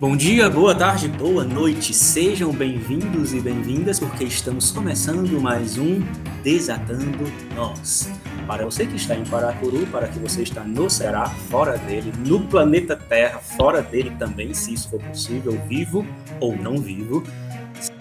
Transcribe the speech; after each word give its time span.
Bom 0.00 0.16
dia, 0.16 0.48
boa 0.48 0.74
tarde, 0.74 1.08
boa 1.08 1.44
noite. 1.44 1.92
Sejam 1.92 2.50
bem-vindos 2.52 3.34
e 3.34 3.40
bem-vindas 3.40 4.00
porque 4.00 4.24
estamos 4.24 4.70
começando 4.70 5.38
mais 5.38 5.76
um 5.76 6.00
Desatando 6.42 7.30
Nós. 7.54 8.10
Para 8.46 8.64
você 8.64 8.86
que 8.86 8.96
está 8.96 9.14
em 9.14 9.24
Paracuru, 9.26 9.86
para 9.88 10.08
que 10.08 10.18
você 10.18 10.42
está 10.42 10.64
no 10.64 10.88
Ceará, 10.88 11.26
fora 11.50 11.76
dele, 11.76 12.10
no 12.24 12.40
planeta 12.40 12.96
Terra, 12.96 13.40
fora 13.40 13.82
dele 13.82 14.10
também, 14.18 14.54
se 14.54 14.72
isso 14.72 14.88
for 14.88 15.02
possível, 15.02 15.52
vivo 15.68 16.06
ou 16.40 16.56
não 16.56 16.78
vivo. 16.78 17.22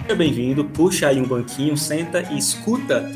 Seja 0.07 0.19
bem-vindo, 0.19 0.63
puxa 0.63 1.09
aí 1.09 1.19
um 1.19 1.27
banquinho, 1.27 1.75
senta 1.75 2.21
e 2.31 2.37
escuta, 2.37 3.11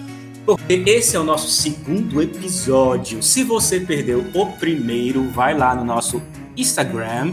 porque 0.46 0.84
esse 0.86 1.16
é 1.16 1.20
o 1.22 1.24
nosso 1.24 1.48
segundo 1.50 2.22
episódio. 2.22 3.24
Se 3.24 3.46
você 3.46 3.80
perdeu 3.80 4.26
o 4.34 4.48
primeiro, 4.58 5.30
vai 5.30 5.58
lá 5.58 5.74
no 5.74 5.86
nosso 5.86 6.22
Instagram, 6.58 7.32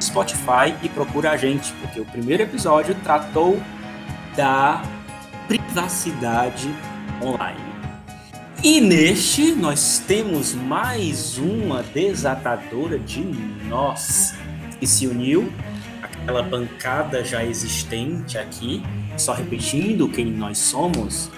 Spotify 0.00 0.74
e 0.82 0.88
procura 0.88 1.32
a 1.32 1.36
gente, 1.36 1.70
porque 1.74 2.00
o 2.00 2.06
primeiro 2.06 2.44
episódio 2.44 2.94
tratou 3.04 3.60
da 4.34 4.82
privacidade 5.46 6.74
online. 7.22 7.60
E 8.64 8.80
neste 8.80 9.52
nós 9.52 10.02
temos 10.08 10.54
mais 10.54 11.36
uma 11.36 11.82
desatadora 11.82 12.98
de 12.98 13.20
nós 13.68 14.34
que 14.80 14.86
se 14.86 15.06
uniu 15.06 15.52
aquela 16.26 16.42
bancada 16.42 17.24
já 17.24 17.44
existente 17.44 18.36
aqui, 18.36 18.82
só 19.16 19.32
repetindo 19.32 20.08
quem 20.08 20.26
nós 20.26 20.58
somos. 20.58 21.30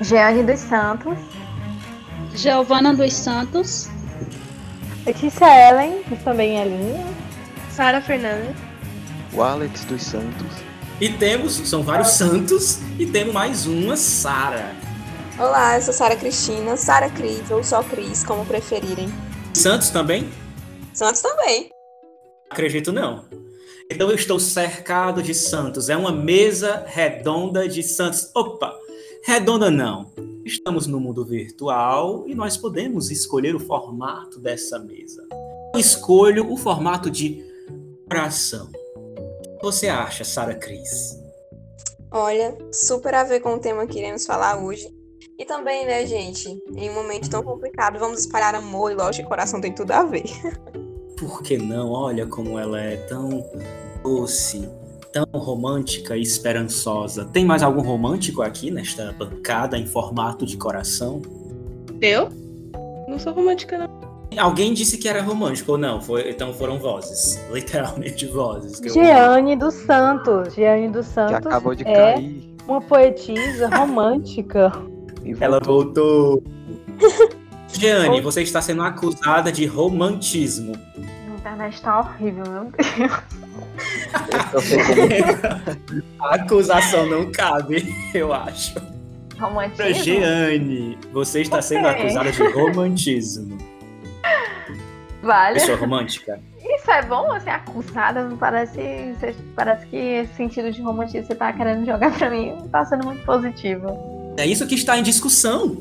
Jeane 0.00 0.42
dos 0.42 0.60
Santos. 0.60 1.18
Giovana 2.34 2.94
dos 2.94 3.12
Santos. 3.12 3.90
Letícia 5.04 5.44
Ellen, 5.44 6.02
que 6.04 6.16
também 6.24 6.58
é 6.58 6.64
linha. 6.64 7.06
Sara 7.70 8.00
Fernandes. 8.00 8.56
O 9.34 9.42
Alex 9.42 9.84
dos 9.84 10.02
Santos. 10.02 10.46
E 10.98 11.10
temos, 11.10 11.56
são 11.68 11.82
vários 11.82 12.08
santos, 12.08 12.78
e 12.98 13.04
temos 13.04 13.34
mais 13.34 13.66
uma 13.66 13.94
Sara. 13.94 14.72
Olá, 15.38 15.76
eu 15.76 15.82
sou 15.82 15.92
Sara 15.92 16.16
Cristina, 16.16 16.78
Sara 16.78 17.10
Cris 17.10 17.50
ou 17.50 17.62
só 17.62 17.82
Cris, 17.82 18.24
como 18.24 18.46
preferirem. 18.46 19.12
Santos 19.52 19.90
também? 19.90 20.30
Santos 20.94 21.20
também. 21.20 21.68
Acredito 22.50 22.90
não. 22.90 23.24
Então 23.90 24.08
eu 24.08 24.16
estou 24.16 24.40
cercado 24.40 25.22
de 25.22 25.34
santos. 25.34 25.88
É 25.88 25.96
uma 25.96 26.12
mesa 26.12 26.84
redonda 26.86 27.68
de 27.68 27.82
santos. 27.82 28.30
Opa! 28.34 28.74
Redonda 29.22 29.70
não. 29.70 30.10
Estamos 30.44 30.86
no 30.86 31.00
mundo 31.00 31.24
virtual 31.24 32.24
e 32.26 32.34
nós 32.34 32.56
podemos 32.56 33.10
escolher 33.10 33.54
o 33.54 33.60
formato 33.60 34.38
dessa 34.38 34.78
mesa. 34.78 35.26
Eu 35.74 35.80
escolho 35.80 36.50
o 36.52 36.56
formato 36.56 37.10
de 37.10 37.42
coração. 38.08 38.68
O 38.96 39.58
que 39.58 39.64
você 39.64 39.88
acha, 39.88 40.24
Sara 40.24 40.54
Cris? 40.54 41.18
Olha, 42.10 42.56
super 42.72 43.14
a 43.14 43.24
ver 43.24 43.40
com 43.40 43.54
o 43.54 43.58
tema 43.58 43.86
que 43.86 43.98
iremos 43.98 44.26
falar 44.26 44.62
hoje. 44.62 44.88
E 45.38 45.44
também, 45.44 45.84
né, 45.84 46.06
gente, 46.06 46.48
em 46.76 46.90
um 46.90 46.94
momento 46.94 47.28
tão 47.28 47.42
complicado, 47.42 47.98
vamos 47.98 48.20
espalhar 48.20 48.54
amor 48.54 48.92
e 48.92 48.94
lógico, 48.94 49.28
coração 49.28 49.60
tem 49.60 49.74
tudo 49.74 49.90
a 49.90 50.04
ver. 50.04 50.24
Por 51.16 51.42
que 51.42 51.56
não? 51.56 51.90
Olha 51.92 52.26
como 52.26 52.58
ela 52.58 52.80
é 52.80 52.96
tão 52.96 53.44
doce, 54.02 54.68
tão 55.12 55.24
romântica 55.32 56.16
e 56.16 56.22
esperançosa. 56.22 57.24
Tem 57.26 57.44
mais 57.44 57.62
algum 57.62 57.82
romântico 57.82 58.42
aqui 58.42 58.70
nesta 58.70 59.12
bancada 59.12 59.78
em 59.78 59.86
formato 59.86 60.44
de 60.44 60.56
coração? 60.56 61.22
Eu? 62.00 62.28
Não 63.08 63.18
sou 63.18 63.32
romântica, 63.32 63.78
não. 63.78 64.04
Alguém 64.36 64.74
disse 64.74 64.98
que 64.98 65.08
era 65.08 65.22
romântico 65.22 65.72
ou 65.72 65.78
não? 65.78 66.00
Foi, 66.02 66.28
então 66.28 66.52
foram 66.52 66.78
vozes, 66.78 67.40
literalmente 67.52 68.26
vozes. 68.26 68.80
que 68.80 68.88
Jeane 68.90 69.54
dos 69.54 69.74
Santos. 69.74 70.54
Jeane 70.54 70.88
dos 70.88 71.06
Que 71.06 71.12
Santos 71.14 71.46
acabou 71.46 71.74
de 71.74 71.84
é 71.86 71.94
cair. 71.94 72.54
uma 72.66 72.80
poetisa 72.80 73.68
romântica. 73.68 74.72
Ela 75.40 75.60
voltou. 75.60 76.42
Jeane, 77.78 78.20
você 78.20 78.42
está 78.42 78.60
sendo 78.62 78.82
acusada 78.82 79.50
de 79.52 79.66
romantismo. 79.66 80.74
A 80.96 81.34
internet 81.36 81.80
tá 81.82 82.00
horrível, 82.00 82.44
meu 82.48 82.64
Deus. 82.64 83.12
A 86.20 86.34
acusação 86.36 87.06
não 87.06 87.30
cabe, 87.30 87.94
eu 88.14 88.32
acho. 88.32 88.74
Romantismo? 89.38 90.04
Jeane, 90.04 90.98
você 91.12 91.42
está 91.42 91.60
sendo 91.60 91.88
Ok. 91.88 92.02
acusada 92.02 92.32
de 92.32 92.42
romantismo. 92.52 93.58
Vale. 95.22 95.54
Pessoa 95.54 95.76
romântica? 95.78 96.40
Isso 96.62 96.90
é 96.90 97.02
bom, 97.02 97.32
assim, 97.32 97.50
acusada, 97.50 98.30
parece, 98.38 99.14
parece 99.54 99.86
que 99.86 99.96
esse 99.96 100.34
sentido 100.34 100.70
de 100.70 100.80
romantismo 100.82 101.22
que 101.22 101.26
você 101.28 101.34
tá 101.34 101.52
querendo 101.52 101.84
jogar 101.84 102.10
pra 102.16 102.30
mim 102.30 102.52
não 102.52 102.68
tá 102.68 102.84
sendo 102.84 103.04
muito 103.06 103.24
positivo. 103.24 104.34
É 104.38 104.46
isso 104.46 104.66
que 104.66 104.74
está 104.74 104.98
em 104.98 105.02
discussão. 105.02 105.76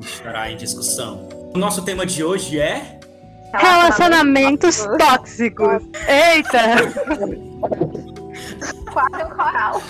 Estará 0.00 0.50
em 0.50 0.56
discussão. 0.56 1.28
O 1.54 1.58
nosso 1.58 1.82
tema 1.82 2.04
de 2.06 2.22
hoje 2.24 2.58
é. 2.60 2.98
Relacionamentos 3.54 4.86
tóxicos. 4.98 5.82
Eita! 6.06 6.58
Quase 8.92 9.24
um 9.24 9.30
coral. 9.36 9.82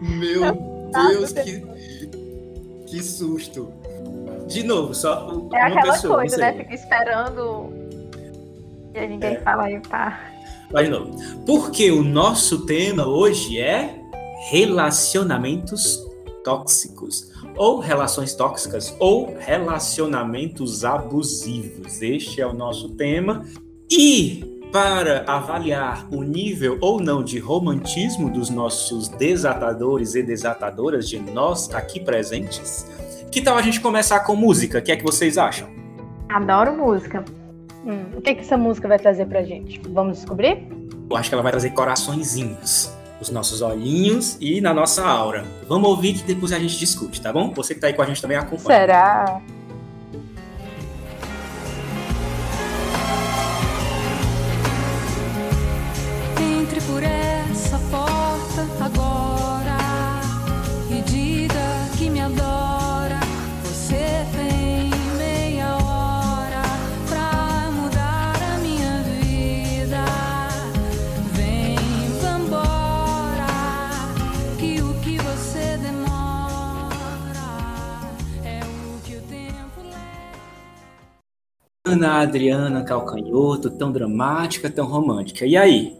Meu 0.00 0.52
Deus, 1.10 1.32
que, 1.32 1.64
que 2.86 3.02
susto. 3.02 3.72
De 4.46 4.62
novo, 4.62 4.94
só 4.94 5.28
u- 5.28 5.48
É 5.54 5.58
uma 5.58 5.66
aquela 5.68 5.92
pessoa. 5.94 6.16
coisa, 6.16 6.36
né? 6.36 6.52
Fica 6.52 6.74
esperando 6.74 7.72
e 8.94 8.98
aí 8.98 9.08
ninguém 9.08 9.34
É. 9.36 9.40
fala 9.40 9.64
aí, 9.64 9.80
tá. 9.80 10.20
Vai 10.70 10.84
de 10.84 10.90
novo. 10.90 11.10
Porque 11.44 11.90
o 11.90 12.02
nosso 12.02 12.64
tema 12.66 13.06
hoje 13.06 13.58
é 13.60 13.98
relacionamentos 14.50 15.98
tóxicos. 16.44 17.32
Ou 17.56 17.80
relações 17.80 18.34
tóxicas, 18.34 18.94
ou 18.98 19.36
relacionamentos 19.38 20.84
abusivos. 20.84 22.02
Este 22.02 22.40
é 22.40 22.46
o 22.46 22.52
nosso 22.52 22.90
tema. 22.90 23.44
E 23.90 24.56
para 24.72 25.24
avaliar 25.26 26.06
o 26.12 26.22
nível 26.22 26.76
ou 26.80 27.00
não 27.00 27.22
de 27.22 27.38
romantismo 27.38 28.28
dos 28.28 28.50
nossos 28.50 29.08
desatadores 29.08 30.14
e 30.14 30.22
desatadoras, 30.22 31.08
de 31.08 31.18
nós 31.18 31.72
aqui 31.72 32.00
presentes, 32.00 32.86
que 33.30 33.40
tal 33.40 33.56
a 33.56 33.62
gente 33.62 33.80
começar 33.80 34.20
com 34.20 34.34
música? 34.34 34.78
O 34.78 34.82
que 34.82 34.92
é 34.92 34.96
que 34.96 35.04
vocês 35.04 35.38
acham? 35.38 35.68
Adoro 36.28 36.76
música. 36.76 37.24
Hum, 37.84 38.16
o 38.16 38.20
que, 38.20 38.34
que 38.34 38.40
essa 38.40 38.56
música 38.56 38.88
vai 38.88 38.98
trazer 38.98 39.26
pra 39.26 39.42
gente? 39.42 39.80
Vamos 39.88 40.18
descobrir? 40.18 40.66
Eu 41.08 41.16
acho 41.16 41.28
que 41.28 41.34
ela 41.34 41.42
vai 41.42 41.52
trazer 41.52 41.70
coraçõezinhos 41.70 42.95
nos 43.18 43.30
nossos 43.30 43.62
olhinhos 43.62 44.36
e 44.40 44.60
na 44.60 44.74
nossa 44.74 45.06
aura. 45.06 45.44
Vamos 45.68 45.88
ouvir 45.88 46.14
que 46.14 46.22
depois 46.22 46.52
a 46.52 46.58
gente 46.58 46.78
discute, 46.78 47.20
tá 47.20 47.32
bom? 47.32 47.52
Você 47.54 47.74
que 47.74 47.80
tá 47.80 47.86
aí 47.86 47.92
com 47.92 48.02
a 48.02 48.06
gente 48.06 48.20
também 48.20 48.36
acompanha. 48.36 48.80
Será? 48.80 49.40
Entre 56.40 56.80
por 56.82 57.02
essa 57.02 57.78
porta 57.90 58.66
Ana 81.86 82.20
Adriana 82.22 82.84
Calcanhoto, 82.84 83.70
tão 83.70 83.92
dramática, 83.92 84.68
tão 84.68 84.86
romântica. 84.86 85.46
E 85.46 85.56
aí? 85.56 85.96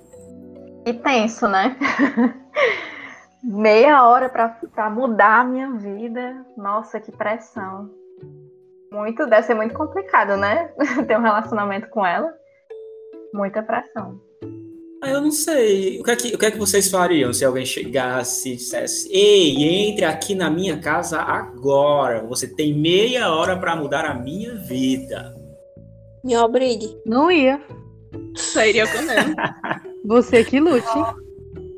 E 0.85 0.93
tenso, 0.93 1.47
né? 1.47 1.77
Meia 3.44 4.05
hora 4.05 4.29
pra, 4.29 4.49
pra 4.75 4.91
mudar 4.91 5.43
a 5.43 5.44
minha 5.44 5.71
vida. 5.75 6.44
Nossa, 6.56 6.99
que 6.99 7.12
pressão. 7.12 7.88
Muito, 8.91 9.27
deve 9.27 9.47
ser 9.47 9.55
muito 9.55 9.75
complicado, 9.75 10.37
né? 10.37 10.73
Ter 11.06 11.17
um 11.17 11.23
relacionamento 11.23 11.88
com 11.88 12.05
ela. 12.05 12.35
Muita 13.33 13.62
pressão. 13.62 14.21
Ah, 15.00 15.11
eu 15.11 15.21
não 15.21 15.31
sei. 15.31 16.00
O 16.00 16.03
que, 16.03 16.11
é 16.11 16.17
que, 16.17 16.35
o 16.35 16.38
que 16.38 16.47
é 16.47 16.50
que 16.50 16.59
vocês 16.59 16.91
fariam 16.91 17.33
se 17.33 17.44
alguém 17.44 17.65
chegasse 17.65 18.55
e 18.55 18.56
dissesse: 18.56 19.09
Ei, 19.12 19.88
entre 19.88 20.05
aqui 20.05 20.35
na 20.35 20.50
minha 20.50 20.81
casa 20.81 21.21
agora. 21.21 22.27
Você 22.27 22.49
tem 22.49 22.75
meia 22.75 23.33
hora 23.33 23.56
pra 23.56 23.77
mudar 23.77 24.05
a 24.05 24.15
minha 24.15 24.56
vida. 24.56 25.46
Me 26.26 26.37
obrigue. 26.37 26.99
Não 27.06 27.31
ia. 27.31 27.62
Sairia 28.34 28.84
com 28.84 28.99
ele. 28.99 29.34
Você 30.05 30.43
que 30.43 30.58
lute. 30.58 30.87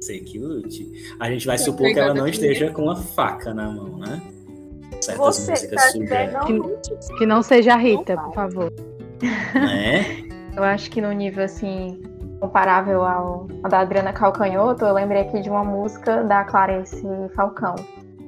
Você 0.01 0.21
que 0.21 0.39
lute. 0.39 0.91
A 1.21 1.31
gente 1.31 1.47
vai 1.47 1.59
supor 1.59 1.93
que 1.93 2.01
ela 2.01 2.15
não 2.15 2.27
esteja 2.27 2.71
com 2.71 2.85
uma 2.85 2.97
faca 2.97 3.53
na 3.53 3.71
mão, 3.71 3.99
né? 3.99 4.23
Certas 5.03 5.17
Você 5.19 5.51
músicas 5.51 5.71
tá 5.71 5.91
sugerem. 5.91 6.29
dizendo 6.29 6.81
Que 7.19 7.27
não 7.27 7.43
seja 7.43 7.75
a 7.75 7.77
Rita, 7.77 8.17
por 8.17 8.33
favor. 8.33 8.73
Né? 9.55 10.25
Eu 10.57 10.65
acho 10.65 10.91
que 10.91 11.03
no 11.03 11.13
nível 11.13 11.45
assim 11.45 12.01
comparável 12.41 13.05
ao, 13.05 13.49
ao 13.63 13.71
da 13.71 13.81
Adriana 13.81 14.15
Calcanhoto, 14.15 14.83
eu 14.83 14.95
lembrei 14.95 15.23
aqui 15.23 15.43
de 15.43 15.51
uma 15.51 15.63
música 15.65 16.25
da 16.25 16.43
Clarice 16.45 17.05
Falcão. 17.37 17.75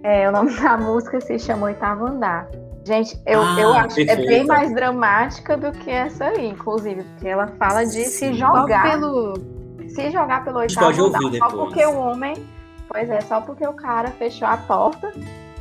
É, 0.02 0.28
o 0.28 0.32
nome 0.32 0.55
da 0.61 0.76
música 0.76 1.19
se 1.19 1.38
chama 1.38 1.69
Oitavo 1.69 2.05
Andar. 2.05 2.46
Gente, 2.85 3.21
eu, 3.27 3.41
Ah, 3.43 3.61
eu 3.61 3.73
acho 3.75 3.94
que 3.94 4.03
é 4.03 4.06
perfeita. 4.06 4.31
bem 4.31 4.47
mais 4.47 4.75
dramática 4.75 5.56
do 5.56 5.71
que 5.73 5.91
essa 5.91 6.25
aí, 6.27 6.49
inclusive, 6.49 7.03
porque 7.03 7.29
ela 7.29 7.49
fala 7.59 7.85
de 7.85 8.05
se 8.05 8.29
Sim. 8.32 8.38
Só 8.38 8.61
jogar, 8.61 8.91
pelo. 8.91 9.35
se 9.88 10.11
jogar 10.11 10.44
pelo 10.44 10.59
oitavo 10.61 10.87
pode 10.87 11.00
andar, 11.00 11.21
ouvir 11.23 11.38
só 11.38 11.49
depois. 11.49 11.65
porque 11.69 11.87
o 11.87 11.99
homem, 11.99 12.35
pois 12.88 13.11
é, 13.11 13.21
só 13.21 13.41
porque 13.41 13.67
o 13.67 13.73
cara 13.75 14.09
fechou 14.12 14.49
a 14.49 14.56
porta 14.56 15.12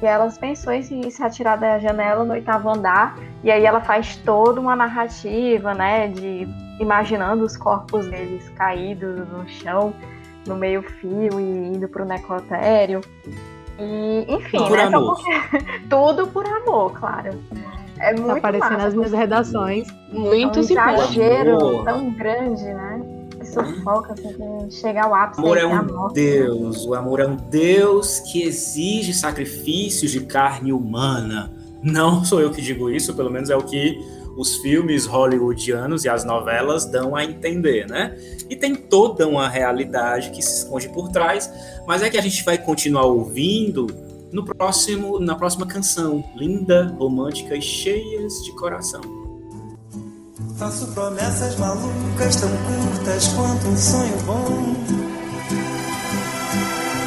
e 0.01 0.05
elas 0.05 0.37
pensou 0.37 0.71
em 0.71 0.81
se, 0.81 1.11
se 1.11 1.21
atirar 1.21 1.57
da 1.57 1.77
janela 1.77 2.23
no 2.23 2.33
oitavo 2.33 2.69
andar 2.69 3.17
e 3.43 3.51
aí 3.51 3.65
ela 3.65 3.81
faz 3.81 4.15
toda 4.17 4.61
uma 4.61 4.75
narrativa, 4.75 5.73
né, 5.73 6.07
de 6.07 6.47
imaginando 6.79 7.43
os 7.43 7.57
corpos 7.57 8.07
deles 8.07 8.47
caídos 8.55 9.27
no 9.27 9.45
chão, 9.49 9.93
no 10.47 10.55
meio 10.55 10.81
fio 10.81 11.37
e 11.37 11.67
indo 11.75 11.87
pro 11.89 12.05
necrotério. 12.05 13.01
E, 13.79 14.25
enfim, 14.27 14.57
Por 14.57 14.71
né, 14.71 14.83
amor. 14.83 15.15
porque- 15.15 15.65
tudo 15.89 16.27
por 16.27 16.45
amor, 16.45 16.91
claro. 16.93 17.31
É 17.99 18.13
muito 18.13 18.27
Tá 18.27 18.33
aparecendo 18.37 18.71
massa, 18.71 18.83
nas 18.85 18.93
minhas 18.93 19.11
redações. 19.11 19.87
é 19.89 20.17
Muito 20.17 20.59
um 20.59 20.61
exagero 20.61 21.55
Amor. 21.59 21.83
tão 21.85 22.09
grande, 22.13 22.63
né? 22.63 23.01
Que 23.39 23.45
sufoca, 23.45 24.13
assim, 24.13 24.33
que 24.67 24.73
chega 24.73 25.03
ao 25.03 25.11
O 25.11 25.15
ápice 25.15 25.41
amor 25.41 25.57
é 25.57 25.65
um 25.65 25.85
morte. 25.85 26.13
Deus. 26.15 26.85
O 26.85 26.93
amor 26.93 27.19
é 27.19 27.27
um 27.27 27.35
Deus 27.35 28.19
que 28.21 28.43
exige 28.43 29.13
sacrifícios 29.13 30.11
de 30.11 30.21
carne 30.21 30.71
humana. 30.71 31.51
Não 31.83 32.23
sou 32.23 32.39
eu 32.41 32.51
que 32.51 32.61
digo 32.61 32.89
isso, 32.89 33.13
pelo 33.13 33.29
menos 33.29 33.49
é 33.49 33.55
o 33.57 33.61
que 33.63 33.97
os 34.39 34.55
filmes 34.55 35.05
hollywoodianos 35.05 36.05
e 36.05 36.09
as 36.09 36.23
novelas 36.23 36.85
dão 36.85 37.13
a 37.13 37.25
entender, 37.25 37.85
né? 37.89 38.17
E 38.49 38.55
tem 38.55 38.73
toda 38.73 39.27
uma 39.27 39.49
realidade 39.49 40.29
que 40.29 40.41
se 40.41 40.59
esconde 40.59 40.87
por 40.87 41.09
trás, 41.09 41.51
mas 41.85 42.01
é 42.01 42.09
que 42.09 42.17
a 42.17 42.21
gente 42.21 42.45
vai 42.45 42.57
continuar 42.57 43.03
ouvindo 43.03 43.87
no 44.31 44.45
próximo, 44.45 45.19
na 45.19 45.35
próxima 45.35 45.67
canção, 45.67 46.23
linda, 46.37 46.95
romântica 46.97 47.53
e 47.53 47.61
cheias 47.61 48.41
de 48.45 48.53
coração. 48.53 49.01
Faço 50.55 50.87
promessas 50.93 51.57
malucas 51.57 52.37
tão 52.37 52.49
curtas 52.49 53.27
quanto 53.33 53.67
um 53.67 53.75
sonho 53.75 54.17
bom. 54.25 54.75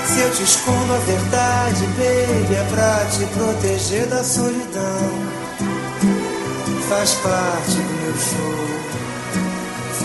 Se 0.04 0.20
eu 0.20 0.30
te 0.32 0.42
escondo 0.42 0.92
a 0.92 0.98
verdade, 0.98 1.86
baby, 1.96 2.54
é 2.54 2.66
pra 2.70 3.06
te 3.06 3.24
proteger 3.32 4.06
da 4.08 4.22
solidão. 4.22 5.42
Faz 6.94 7.14
parte 7.14 7.76
do 7.78 7.92
meu 8.02 8.14
show, 8.14 8.52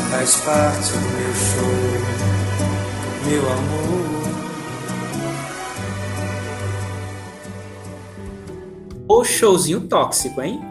faz 0.09 0.37
parte 0.37 0.93
do 0.93 0.99
meu 1.11 1.33
show, 1.35 1.75
meu 3.25 3.43
amor. 3.51 4.07
O 9.09 9.23
showzinho 9.25 9.81
tóxico, 9.81 10.41
hein? 10.41 10.61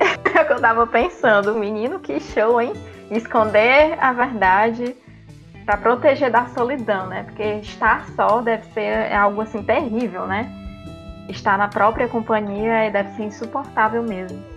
É 0.00 0.42
o 0.42 0.44
que 0.44 0.52
eu 0.52 0.60
tava 0.60 0.88
pensando, 0.88 1.54
menino, 1.54 2.00
que 2.00 2.18
show, 2.18 2.60
hein? 2.60 2.72
Esconder 3.12 3.96
a 4.00 4.12
verdade 4.12 4.96
pra 5.64 5.76
proteger 5.76 6.32
da 6.32 6.46
solidão, 6.48 7.06
né? 7.06 7.22
Porque 7.22 7.60
estar 7.62 8.08
só 8.16 8.40
deve 8.40 8.64
ser 8.72 9.12
algo 9.14 9.40
assim 9.40 9.62
terrível, 9.62 10.26
né? 10.26 10.50
Estar 11.28 11.56
na 11.56 11.68
própria 11.68 12.08
companhia 12.08 12.90
deve 12.90 13.14
ser 13.14 13.22
insuportável 13.22 14.02
mesmo. 14.02 14.53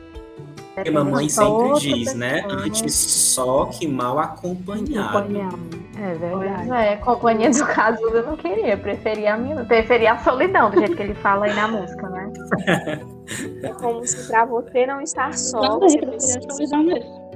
Porque 0.78 0.92
mamãe 0.92 1.28
sempre 1.28 1.80
diz, 1.80 2.14
né? 2.14 2.46
Antes 2.48 2.94
só 2.94 3.66
que 3.66 3.88
mal 3.88 4.20
acompanhado. 4.20 5.18
Acompanhado. 5.18 5.60
É 6.00 6.14
verdade. 6.14 6.72
É, 6.72 6.96
companhia 6.98 7.50
do 7.50 7.66
casulo 7.66 8.16
eu 8.16 8.28
não 8.28 8.38
queria, 8.38 8.78
preferia 8.78 9.34
a 9.34 9.38
minha, 9.38 9.66
preferia 9.66 10.14
a 10.14 10.20
solidão, 10.20 10.70
do 10.70 10.78
jeito 10.78 10.96
que 10.96 11.02
ele 11.02 11.16
fala 11.16 11.46
aí 11.48 11.56
na 11.56 11.68
música, 11.68 12.10
né? 12.10 12.32
É 13.62 13.70
como 13.74 14.08
se 14.08 14.28
pra 14.28 14.46
você 14.46 14.86
não 14.86 15.02
estar 15.02 15.34
só, 15.34 15.60
Não, 15.60 15.80
você 15.82 15.98
precisa, 15.98 16.40
a 16.40 16.54
solidão 16.54 16.84
mesmo. 16.84 17.30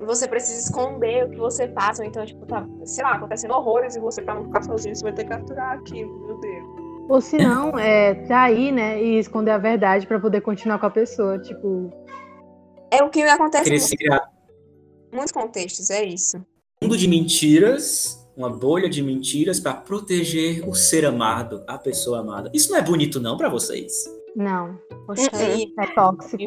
você 0.00 0.26
precisa 0.26 0.58
esconder 0.58 1.26
o 1.26 1.30
que 1.30 1.36
você 1.36 1.68
passa. 1.68 2.04
Então, 2.04 2.26
tipo, 2.26 2.44
tá, 2.46 2.66
sei 2.84 3.04
lá, 3.04 3.12
acontecendo 3.12 3.52
horrores 3.52 3.94
e 3.94 4.00
você, 4.00 4.22
pra 4.22 4.34
não 4.34 4.44
ficar 4.44 4.62
sozinho, 4.62 4.96
você 4.96 5.04
vai 5.04 5.12
ter 5.12 5.22
que 5.22 5.30
capturar 5.30 5.74
aquilo, 5.74 6.18
meu 6.26 6.40
Deus. 6.40 6.66
Ou 7.08 7.20
se 7.20 7.36
não, 7.38 7.78
é 7.78 8.14
trair, 8.14 8.72
né? 8.72 9.00
E 9.00 9.18
esconder 9.20 9.52
a 9.52 9.58
verdade 9.58 10.06
pra 10.06 10.18
poder 10.18 10.40
continuar 10.40 10.80
com 10.80 10.86
a 10.86 10.90
pessoa. 10.90 11.38
Tipo, 11.38 11.92
É 12.90 13.02
o 13.02 13.10
que 13.10 13.22
acontece 13.22 13.64
Querer 13.64 14.22
em 15.12 15.16
muitos 15.16 15.32
contextos, 15.32 15.90
é 15.90 16.04
isso. 16.04 16.36
um 16.82 16.86
mundo 16.86 16.96
de 16.96 17.08
mentiras, 17.08 18.26
uma 18.36 18.50
bolha 18.50 18.88
de 18.88 19.02
mentiras 19.02 19.58
para 19.58 19.74
proteger 19.74 20.68
o 20.68 20.74
ser 20.74 21.04
amado, 21.04 21.64
a 21.66 21.78
pessoa 21.78 22.20
amada. 22.20 22.50
Isso 22.52 22.70
não 22.70 22.78
é 22.78 22.82
bonito 22.82 23.18
não 23.20 23.36
para 23.36 23.48
vocês? 23.48 24.04
não. 24.36 24.78
Poxa, 25.06 25.30
aí, 25.32 25.72
É 25.78 25.86
tóxico. 25.86 26.42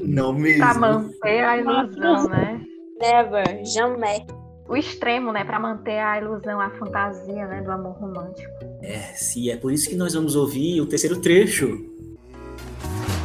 Não 0.00 0.32
mesmo. 0.32 0.58
Pra 0.60 0.74
manter 0.74 1.44
a 1.44 1.58
ilusão, 1.58 2.28
né? 2.28 2.64
Never, 3.00 3.64
jamais. 3.64 4.22
O 4.68 4.76
extremo, 4.76 5.32
né? 5.32 5.44
Pra 5.44 5.58
manter 5.60 5.98
a 5.98 6.18
ilusão, 6.18 6.60
a 6.60 6.70
fantasia, 6.78 7.46
né? 7.46 7.62
Do 7.62 7.70
amor 7.70 7.92
romântico. 7.98 8.48
É, 8.82 8.98
sim, 9.14 9.50
é 9.50 9.56
por 9.56 9.72
isso 9.72 9.88
que 9.88 9.96
nós 9.96 10.14
vamos 10.14 10.34
ouvir 10.36 10.80
o 10.80 10.86
terceiro 10.86 11.20
trecho. 11.20 11.68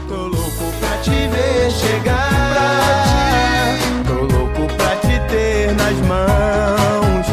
Tô 0.07 0.27
louco 0.27 0.73
pra 0.79 0.97
te 0.97 1.11
ver 1.11 1.71
chegar. 1.71 2.53
Tô 4.05 4.13
louco 4.13 4.67
pra 4.75 4.95
te 4.97 5.19
ter 5.29 5.73
nas 5.75 5.97
mãos. 6.07 7.27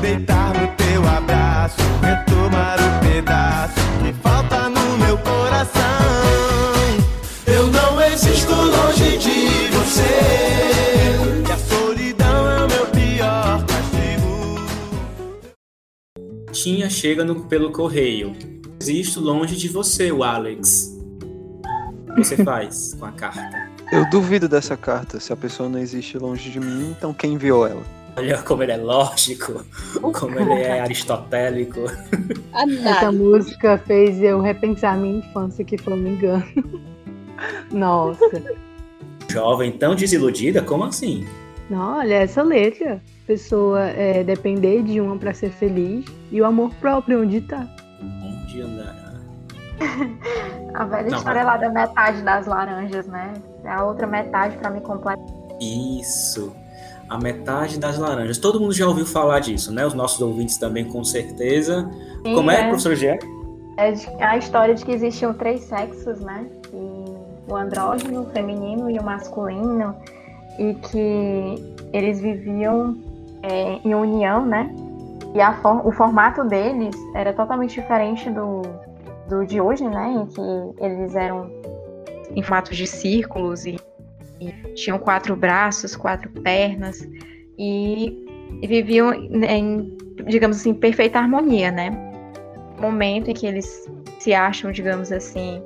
Deitar 0.00 0.54
no 0.54 0.68
teu 0.76 1.06
abraço, 1.06 1.76
retomar 2.00 2.78
o 2.78 3.00
pedaço 3.04 3.74
que 4.02 4.12
falta 4.22 4.68
no 4.68 4.98
meu 4.98 5.18
coração. 5.18 5.82
Eu 7.46 7.66
não 7.68 8.00
existo 8.00 8.54
longe 8.54 9.18
de 9.18 9.68
você. 9.74 10.02
E 11.46 11.52
a 11.52 11.58
solidão 11.58 12.48
é 12.48 12.64
o 12.64 12.68
meu 12.68 12.86
pior 12.86 13.64
castigo. 13.66 14.60
Tinha 16.52 16.88
chega 16.88 17.24
no, 17.24 17.44
pelo 17.46 17.72
correio. 17.72 18.34
Existo 18.80 19.20
longe 19.20 19.56
de 19.56 19.68
você, 19.68 20.12
o 20.12 20.22
Alex. 20.22 20.95
O 22.16 22.22
que 22.22 22.24
você 22.24 22.42
faz 22.42 22.94
com 22.98 23.04
a 23.04 23.12
carta? 23.12 23.68
Eu 23.92 24.08
duvido 24.08 24.48
dessa 24.48 24.74
carta. 24.74 25.20
Se 25.20 25.34
a 25.34 25.36
pessoa 25.36 25.68
não 25.68 25.78
existe 25.78 26.16
longe 26.16 26.50
de 26.50 26.58
mim, 26.58 26.94
então 26.96 27.12
quem 27.12 27.34
enviou 27.34 27.66
ela? 27.66 27.82
Olha 28.16 28.38
como 28.38 28.62
ele 28.62 28.72
é 28.72 28.78
lógico, 28.78 29.62
como 30.00 30.40
ele 30.40 30.54
é 30.54 30.80
aristotélico. 30.80 31.80
Essa 32.86 33.12
música 33.12 33.76
fez 33.86 34.22
eu 34.22 34.40
repensar 34.40 34.96
minha 34.96 35.18
infância, 35.18 35.62
que 35.62 35.76
foi 35.76 35.92
um 35.92 36.06
engano. 36.06 36.46
Nossa. 37.70 38.42
Jovem 39.30 39.72
tão 39.72 39.94
desiludida, 39.94 40.62
como 40.62 40.84
assim? 40.84 41.26
Não, 41.68 41.98
olha 41.98 42.14
essa 42.14 42.42
letra. 42.42 43.02
Pessoa 43.26 43.90
é, 43.90 44.24
depender 44.24 44.82
de 44.84 45.02
uma 45.02 45.18
pra 45.18 45.34
ser 45.34 45.50
feliz 45.50 46.06
e 46.32 46.40
o 46.40 46.46
amor 46.46 46.72
próprio 46.76 47.20
onde 47.20 47.42
tá. 47.42 47.68
Onde 48.22 48.62
andará? 48.62 48.95
A 50.74 50.84
velha 50.84 51.10
Não, 51.10 51.18
história 51.18 51.42
lá 51.42 51.56
da 51.56 51.70
metade 51.70 52.22
das 52.22 52.46
laranjas, 52.46 53.06
né? 53.06 53.32
É 53.64 53.70
a 53.70 53.84
outra 53.84 54.06
metade 54.06 54.56
pra 54.58 54.70
me 54.70 54.80
completar. 54.80 55.24
Isso. 55.60 56.52
A 57.08 57.16
metade 57.18 57.78
das 57.78 57.96
laranjas. 57.98 58.36
Todo 58.38 58.60
mundo 58.60 58.72
já 58.74 58.86
ouviu 58.86 59.06
falar 59.06 59.40
disso, 59.40 59.72
né? 59.72 59.86
Os 59.86 59.94
nossos 59.94 60.20
ouvintes 60.20 60.58
também, 60.58 60.84
com 60.84 61.02
certeza. 61.02 61.88
Como 62.22 62.50
é, 62.50 62.68
professor 62.68 62.94
Gé? 62.94 63.18
É 63.78 64.24
a 64.24 64.36
história 64.36 64.74
de 64.74 64.84
que 64.84 64.92
existiam 64.92 65.32
três 65.32 65.62
sexos, 65.62 66.20
né? 66.20 66.46
E 66.74 67.50
o 67.50 67.56
andrógeno, 67.56 68.22
o 68.22 68.26
feminino 68.26 68.90
e 68.90 68.98
o 68.98 69.02
masculino. 69.02 69.94
E 70.58 70.74
que 70.74 71.74
eles 71.92 72.20
viviam 72.20 72.96
é, 73.42 73.78
em 73.84 73.94
união, 73.94 74.44
né? 74.44 74.74
E 75.34 75.40
a 75.40 75.54
for- 75.60 75.86
o 75.86 75.92
formato 75.92 76.44
deles 76.44 76.96
era 77.14 77.32
totalmente 77.32 77.80
diferente 77.80 78.28
do, 78.30 78.62
do 79.28 79.44
de 79.44 79.60
hoje, 79.60 79.84
né? 79.84 80.08
Em 80.08 80.26
que 80.26 80.84
eles 80.84 81.14
eram 81.14 81.50
em 82.34 82.42
formatos 82.42 82.76
de 82.76 82.86
círculos 82.86 83.66
e, 83.66 83.78
e 84.40 84.50
tinham 84.74 84.98
quatro 84.98 85.36
braços, 85.36 85.94
quatro 85.96 86.30
pernas. 86.42 87.06
E, 87.58 88.26
e 88.62 88.66
viviam 88.66 89.12
em, 89.12 89.96
digamos 90.26 90.58
assim, 90.58 90.74
perfeita 90.74 91.18
harmonia, 91.18 91.70
né? 91.70 92.06
momento 92.80 93.30
em 93.30 93.34
que 93.34 93.46
eles 93.46 93.90
se 94.18 94.34
acham, 94.34 94.70
digamos 94.70 95.12
assim, 95.12 95.62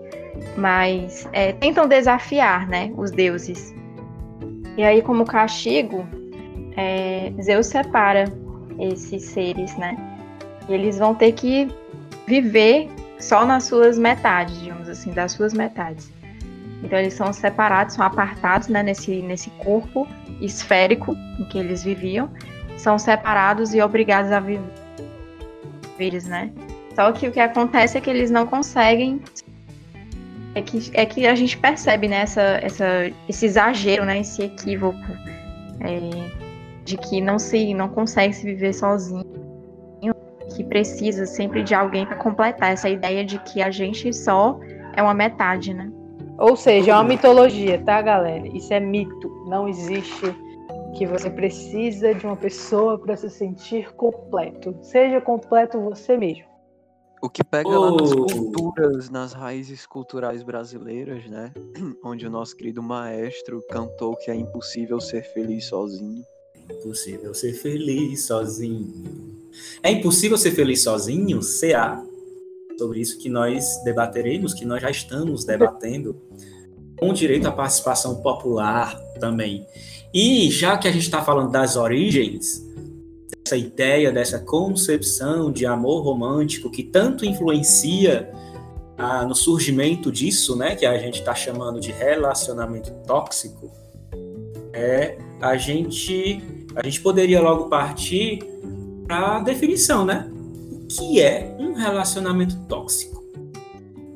mais 0.57 1.29
é, 1.33 1.52
tentam 1.52 1.87
desafiar, 1.87 2.69
né, 2.69 2.93
os 2.97 3.11
deuses. 3.11 3.75
E 4.76 4.83
aí, 4.83 5.02
como 5.02 5.25
castigo, 5.25 6.07
é, 6.76 7.33
Zeus 7.43 7.67
separa 7.67 8.25
esses 8.79 9.25
seres, 9.25 9.76
né? 9.76 9.97
E 10.69 10.73
eles 10.73 10.99
vão 10.99 11.14
ter 11.14 11.33
que 11.33 11.69
viver 12.26 12.88
só 13.21 13.45
nas 13.45 13.65
suas 13.65 13.99
metades, 13.99 14.59
digamos 14.61 14.89
assim, 14.89 15.12
das 15.12 15.33
suas 15.33 15.53
metades. 15.53 16.11
Então 16.83 16.99
eles 16.99 17.15
são 17.15 17.33
separados, 17.33 17.95
são 17.95 18.05
apartados 18.05 18.69
né, 18.69 18.83
nesse, 18.83 19.21
nesse 19.23 19.50
corpo 19.50 20.09
esférico 20.41 21.15
em 21.39 21.45
que 21.45 21.59
eles 21.59 21.85
viviam, 21.85 22.31
são 22.79 22.99
separados 22.99 23.75
e 23.75 23.83
obrigados 23.83 24.33
a 24.33 24.41
viver, 24.41 26.23
né? 26.25 26.50
Só 26.95 27.12
que 27.12 27.29
o 27.29 27.33
que 27.33 27.41
acontece 27.41 27.99
é 27.99 28.00
que 28.00 28.09
eles 28.09 28.31
não 28.31 28.47
conseguem 28.47 29.21
é 30.55 30.62
que, 30.62 30.91
é 30.95 31.07
que 31.07 31.27
a 31.27 31.35
gente 31.35 31.57
percebe 31.57 32.09
né, 32.09 32.23
essa, 32.23 32.43
essa, 32.62 32.85
esse 33.29 33.47
exagero, 33.47 34.05
né, 34.05 34.21
esse 34.21 34.43
equívoco 34.43 34.99
é, 35.81 36.00
de 36.85 36.97
que 36.97 37.21
não 37.21 37.39
se 37.39 37.73
não 37.73 37.89
consegue 37.89 38.35
se 38.35 38.45
viver 38.45 38.73
sozinho, 38.73 39.25
que 40.54 40.64
precisa 40.64 41.26
sempre 41.26 41.62
de 41.62 41.75
alguém 41.75 42.07
para 42.07 42.16
completar 42.16 42.73
essa 42.73 42.88
ideia 42.88 43.25
de 43.25 43.38
que 43.40 43.62
a 43.62 43.71
gente 43.71 44.12
só 44.12 44.59
é 44.95 45.02
uma 45.02 45.14
metade, 45.14 45.73
né? 45.73 45.90
Ou 46.38 46.57
seja, 46.57 46.92
é 46.92 46.95
uma 46.95 47.04
mitologia, 47.04 47.83
tá, 47.85 48.00
galera? 48.00 48.47
Isso 48.49 48.73
é 48.73 48.80
mito. 48.80 49.28
Não 49.47 49.69
existe 49.69 50.35
que 50.97 51.07
você 51.07 51.30
precisa 51.30 52.14
de 52.14 52.25
uma 52.26 52.37
pessoa 52.37 52.99
para 52.99 53.14
se 53.16 53.28
sentir 53.30 53.92
completo. 53.95 54.75
Seja 54.83 55.21
completo 55.21 55.80
você 55.80 56.16
mesmo. 56.16 56.45
O 57.23 57.28
que 57.28 57.45
pega 57.45 57.69
lá 57.69 57.92
nas 57.92 58.12
Oh. 58.12 58.25
culturas, 58.25 59.11
nas 59.11 59.35
raízes 59.35 59.85
culturais 59.85 60.42
brasileiras, 60.42 61.28
né? 61.28 61.52
Onde 62.02 62.26
o 62.26 62.30
nosso 62.30 62.57
querido 62.57 62.83
maestro 62.83 63.61
cantou 63.71 64.16
que 64.16 64.30
é 64.30 64.35
impossível 64.35 64.99
ser 64.99 65.23
feliz 65.35 65.66
sozinho. 65.66 66.23
Impossível 66.71 67.35
ser 67.35 67.53
feliz 67.53 68.25
sozinho. 68.25 69.39
É 69.83 69.91
impossível 69.91 70.39
ser 70.39 70.53
feliz 70.53 70.83
sozinho? 70.83 71.41
CA. 71.41 72.05
Sobre 72.79 73.00
isso 73.00 73.19
que 73.19 73.29
nós 73.29 73.83
debateremos, 73.85 74.55
que 74.55 74.65
nós 74.65 74.81
já 74.81 74.91
estamos 74.91 75.45
debatendo, 75.45 76.17
com 76.99 77.12
direito 77.12 77.47
à 77.47 77.53
participação 77.53 78.23
popular 78.23 78.99
também. 79.19 79.67
E 80.12 80.50
já 80.50 80.77
que 80.79 80.89
a 80.89 80.93
gente 80.93 81.03
está 81.03 81.23
falando 81.23 81.50
das 81.50 81.77
origens, 81.77 82.67
dessa 83.45 83.57
ideia, 83.57 84.12
dessa 84.12 84.39
concepção 84.39 85.53
de 85.53 85.67
amor 85.67 86.03
romântico 86.03 86.71
que 86.71 86.83
tanto 86.83 87.25
influencia 87.25 88.31
ah, 88.97 89.25
no 89.25 89.35
surgimento 89.35 90.12
disso, 90.12 90.57
né, 90.57 90.77
que 90.77 90.87
a 90.87 90.99
gente 90.99 91.21
está 91.21 91.35
chamando 91.35 91.81
de 91.81 91.91
relacionamento 91.91 92.93
tóxico, 93.07 93.71
é 94.73 95.19
a 95.41 95.57
gente 95.57 96.43
a 96.75 96.85
gente 96.85 97.00
poderia 97.00 97.41
logo 97.41 97.69
partir 97.69 98.39
para 99.07 99.37
a 99.37 99.41
definição, 99.41 100.05
né? 100.05 100.31
O 100.31 100.87
que 100.87 101.21
é 101.21 101.57
um 101.59 101.75
relacionamento 101.75 102.57
tóxico? 102.67 103.25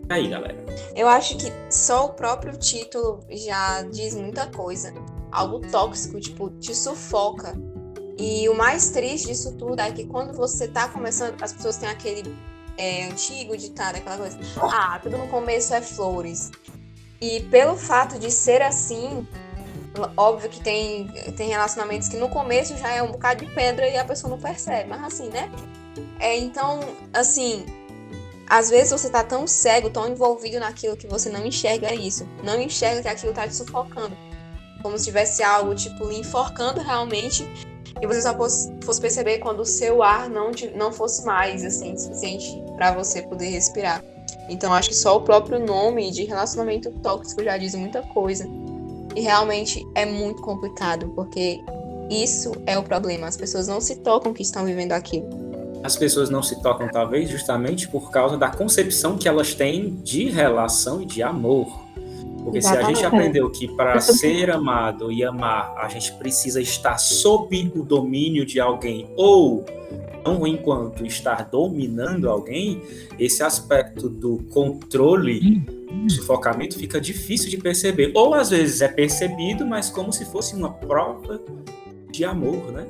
E 0.08 0.12
aí, 0.12 0.28
galera. 0.28 0.64
Eu 0.94 1.08
acho 1.08 1.36
que 1.36 1.52
só 1.70 2.06
o 2.06 2.08
próprio 2.10 2.56
título 2.58 3.20
já 3.30 3.82
diz 3.82 4.14
muita 4.14 4.46
coisa. 4.46 4.92
Algo 5.32 5.60
tóxico, 5.60 6.20
tipo, 6.20 6.50
te 6.60 6.74
sufoca. 6.74 7.54
E 8.16 8.48
o 8.48 8.54
mais 8.56 8.90
triste 8.90 9.28
disso 9.28 9.56
tudo 9.56 9.80
é 9.80 9.90
que 9.90 10.04
quando 10.04 10.32
você 10.32 10.68
tá 10.68 10.88
começando, 10.88 11.42
as 11.42 11.52
pessoas 11.52 11.76
têm 11.76 11.88
aquele 11.88 12.34
é, 12.78 13.06
antigo 13.06 13.56
ditado, 13.56 13.96
aquela 13.96 14.16
coisa, 14.16 14.38
ah, 14.62 14.98
tudo 15.02 15.18
no 15.18 15.26
começo 15.26 15.74
é 15.74 15.80
flores. 15.80 16.52
E 17.20 17.40
pelo 17.44 17.76
fato 17.76 18.18
de 18.18 18.30
ser 18.30 18.62
assim, 18.62 19.26
óbvio 20.16 20.50
que 20.50 20.60
tem, 20.60 21.06
tem 21.36 21.48
relacionamentos 21.48 22.08
que 22.08 22.16
no 22.16 22.28
começo 22.28 22.76
já 22.76 22.90
é 22.92 23.02
um 23.02 23.12
bocado 23.12 23.44
de 23.44 23.52
pedra 23.52 23.88
e 23.88 23.96
a 23.96 24.04
pessoa 24.04 24.30
não 24.30 24.38
percebe, 24.38 24.88
mas 24.88 25.02
assim, 25.04 25.28
né? 25.28 25.50
É, 26.18 26.36
então, 26.36 26.80
assim, 27.12 27.64
às 28.48 28.70
vezes 28.70 28.90
você 28.92 29.08
tá 29.08 29.22
tão 29.22 29.46
cego, 29.46 29.90
tão 29.90 30.08
envolvido 30.08 30.58
naquilo 30.60 30.96
que 30.96 31.06
você 31.06 31.30
não 31.30 31.46
enxerga 31.46 31.94
isso. 31.94 32.26
Não 32.42 32.60
enxerga 32.60 33.02
que 33.02 33.08
aquilo 33.08 33.32
tá 33.32 33.46
te 33.46 33.54
sufocando. 33.54 34.16
Como 34.82 34.98
se 34.98 35.04
tivesse 35.04 35.42
algo, 35.42 35.74
tipo, 35.74 36.08
lhe 36.08 36.18
enforcando 36.18 36.80
realmente. 36.80 37.48
E 38.00 38.06
você 38.06 38.20
só 38.20 38.34
fosse, 38.36 38.74
fosse 38.84 39.00
perceber 39.00 39.38
quando 39.38 39.60
o 39.60 39.64
seu 39.64 40.02
ar 40.02 40.28
não, 40.28 40.50
te- 40.50 40.70
não 40.70 40.92
fosse 40.92 41.24
mais, 41.24 41.64
assim, 41.64 41.96
suficiente 41.96 42.62
para 42.76 42.92
você 42.92 43.22
poder 43.22 43.48
respirar. 43.48 44.04
Então, 44.48 44.74
acho 44.74 44.90
que 44.90 44.94
só 44.94 45.16
o 45.16 45.22
próprio 45.22 45.58
nome 45.58 46.10
de 46.10 46.24
relacionamento 46.24 46.90
tóxico 47.02 47.42
já 47.42 47.56
diz 47.56 47.74
muita 47.74 48.02
coisa. 48.02 48.46
E 49.14 49.20
realmente 49.20 49.86
é 49.94 50.04
muito 50.04 50.42
complicado, 50.42 51.08
porque 51.14 51.62
isso 52.10 52.52
é 52.66 52.78
o 52.78 52.82
problema. 52.82 53.26
As 53.26 53.36
pessoas 53.36 53.68
não 53.68 53.80
se 53.80 53.96
tocam 53.96 54.32
que 54.32 54.42
estão 54.42 54.64
vivendo 54.64 54.92
aquilo. 54.92 55.28
As 55.82 55.96
pessoas 55.96 56.30
não 56.30 56.42
se 56.42 56.60
tocam, 56.62 56.88
talvez, 56.88 57.28
justamente 57.28 57.86
por 57.88 58.10
causa 58.10 58.38
da 58.38 58.48
concepção 58.48 59.18
que 59.18 59.28
elas 59.28 59.52
têm 59.54 59.90
de 60.02 60.30
relação 60.30 61.02
e 61.02 61.06
de 61.06 61.22
amor. 61.22 61.83
Porque 62.44 62.60
se 62.60 62.68
a 62.68 62.82
gente 62.82 62.98
Exatamente. 62.98 63.06
aprendeu 63.06 63.50
que 63.50 63.66
para 63.66 63.98
ser 64.00 64.50
amado 64.50 65.10
e 65.10 65.24
amar, 65.24 65.74
a 65.78 65.88
gente 65.88 66.12
precisa 66.18 66.60
estar 66.60 66.98
sob 66.98 67.72
o 67.74 67.82
domínio 67.82 68.44
de 68.44 68.60
alguém 68.60 69.08
ou 69.16 69.64
não 70.24 70.46
enquanto 70.46 71.06
estar 71.06 71.48
dominando 71.50 72.28
alguém, 72.28 72.80
esse 73.18 73.42
aspecto 73.42 74.08
do 74.08 74.38
controle, 74.50 75.60
do 75.60 76.10
sufocamento 76.10 76.78
fica 76.78 77.00
difícil 77.00 77.50
de 77.50 77.58
perceber. 77.58 78.10
Ou 78.14 78.34
às 78.34 78.50
vezes 78.50 78.80
é 78.80 78.88
percebido, 78.88 79.66
mas 79.66 79.90
como 79.90 80.12
se 80.12 80.24
fosse 80.26 80.54
uma 80.54 80.72
prova 80.72 81.40
de 82.10 82.24
amor, 82.24 82.72
né? 82.72 82.86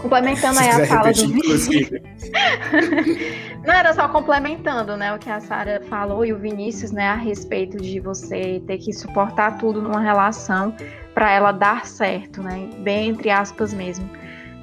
Complementando 0.00 0.58
aí 0.58 0.68
a 0.70 0.86
fala 0.86 1.12
do 1.12 1.24
inclusive. 1.24 2.02
Não, 3.64 3.74
era 3.74 3.92
só 3.92 4.08
complementando, 4.08 4.96
né, 4.96 5.14
o 5.14 5.18
que 5.18 5.28
a 5.28 5.38
Sara 5.38 5.82
falou 5.88 6.24
e 6.24 6.32
o 6.32 6.38
Vinícius, 6.38 6.90
né, 6.90 7.08
a 7.08 7.14
respeito 7.14 7.76
de 7.76 8.00
você 8.00 8.62
ter 8.66 8.78
que 8.78 8.92
suportar 8.92 9.58
tudo 9.58 9.82
numa 9.82 10.00
relação 10.00 10.74
para 11.12 11.30
ela 11.30 11.52
dar 11.52 11.84
certo, 11.84 12.42
né, 12.42 12.70
bem 12.78 13.10
entre 13.10 13.28
aspas 13.28 13.74
mesmo. 13.74 14.08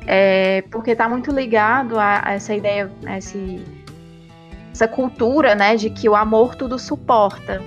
É, 0.08 0.63
porque 0.72 0.96
tá 0.96 1.08
muito 1.08 1.32
ligado 1.32 2.00
a, 2.00 2.22
a 2.25 2.34
essa 2.34 2.56
ideia, 2.56 2.89
a 3.06 3.17
esse, 3.20 3.63
essa 4.72 4.88
cultura, 4.88 5.53
né, 5.53 5.75
de 5.75 5.89
que 5.91 6.10
o 6.10 6.15
amor 6.15 6.56
tudo 6.56 6.79
suporta, 6.79 7.62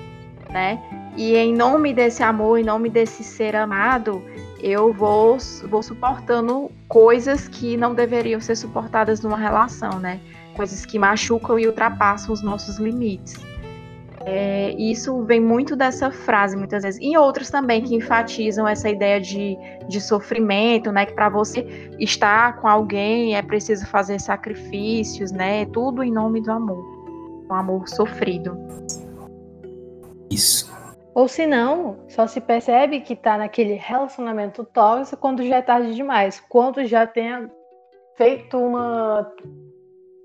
né? 0.50 0.82
E 1.16 1.36
em 1.36 1.54
nome 1.54 1.92
desse 1.92 2.22
amor, 2.22 2.58
em 2.58 2.64
nome 2.64 2.88
desse 2.88 3.22
ser 3.22 3.54
amado, 3.54 4.22
eu 4.62 4.92
vou, 4.92 5.38
vou 5.68 5.82
suportando 5.82 6.70
coisas 6.88 7.48
que 7.48 7.76
não 7.76 7.94
deveriam 7.94 8.40
ser 8.40 8.56
suportadas 8.56 9.20
numa 9.20 9.36
relação, 9.36 9.98
né? 9.98 10.20
Coisas 10.54 10.84
que 10.84 10.98
machucam 10.98 11.58
e 11.58 11.66
ultrapassam 11.66 12.32
os 12.32 12.42
nossos 12.42 12.78
limites. 12.78 13.34
É, 14.26 14.72
isso 14.72 15.22
vem 15.24 15.40
muito 15.40 15.74
dessa 15.74 16.10
frase, 16.10 16.54
muitas 16.54 16.82
vezes. 16.82 17.00
E 17.02 17.16
outras 17.16 17.48
também 17.48 17.82
que 17.82 17.94
enfatizam 17.94 18.68
essa 18.68 18.88
ideia 18.88 19.18
de, 19.18 19.56
de 19.88 20.00
sofrimento, 20.00 20.92
né? 20.92 21.06
Que 21.06 21.14
para 21.14 21.30
você 21.30 21.90
estar 21.98 22.60
com 22.60 22.68
alguém 22.68 23.34
é 23.34 23.42
preciso 23.42 23.86
fazer 23.86 24.20
sacrifícios, 24.20 25.32
né? 25.32 25.64
Tudo 25.66 26.02
em 26.02 26.12
nome 26.12 26.42
do 26.42 26.52
amor. 26.52 26.84
Um 27.50 27.54
amor 27.54 27.88
sofrido. 27.88 28.56
Isso. 30.30 30.69
Ou 31.14 31.26
se 31.26 31.46
não, 31.46 32.04
só 32.08 32.26
se 32.26 32.40
percebe 32.40 33.00
que 33.00 33.16
tá 33.16 33.36
naquele 33.36 33.74
relacionamento 33.74 34.64
tóxico 34.64 35.20
quando 35.20 35.44
já 35.44 35.56
é 35.56 35.62
tarde 35.62 35.94
demais. 35.94 36.40
Quando 36.48 36.84
já 36.84 37.06
tenha 37.06 37.50
feito 38.16 38.56
uma, 38.56 39.32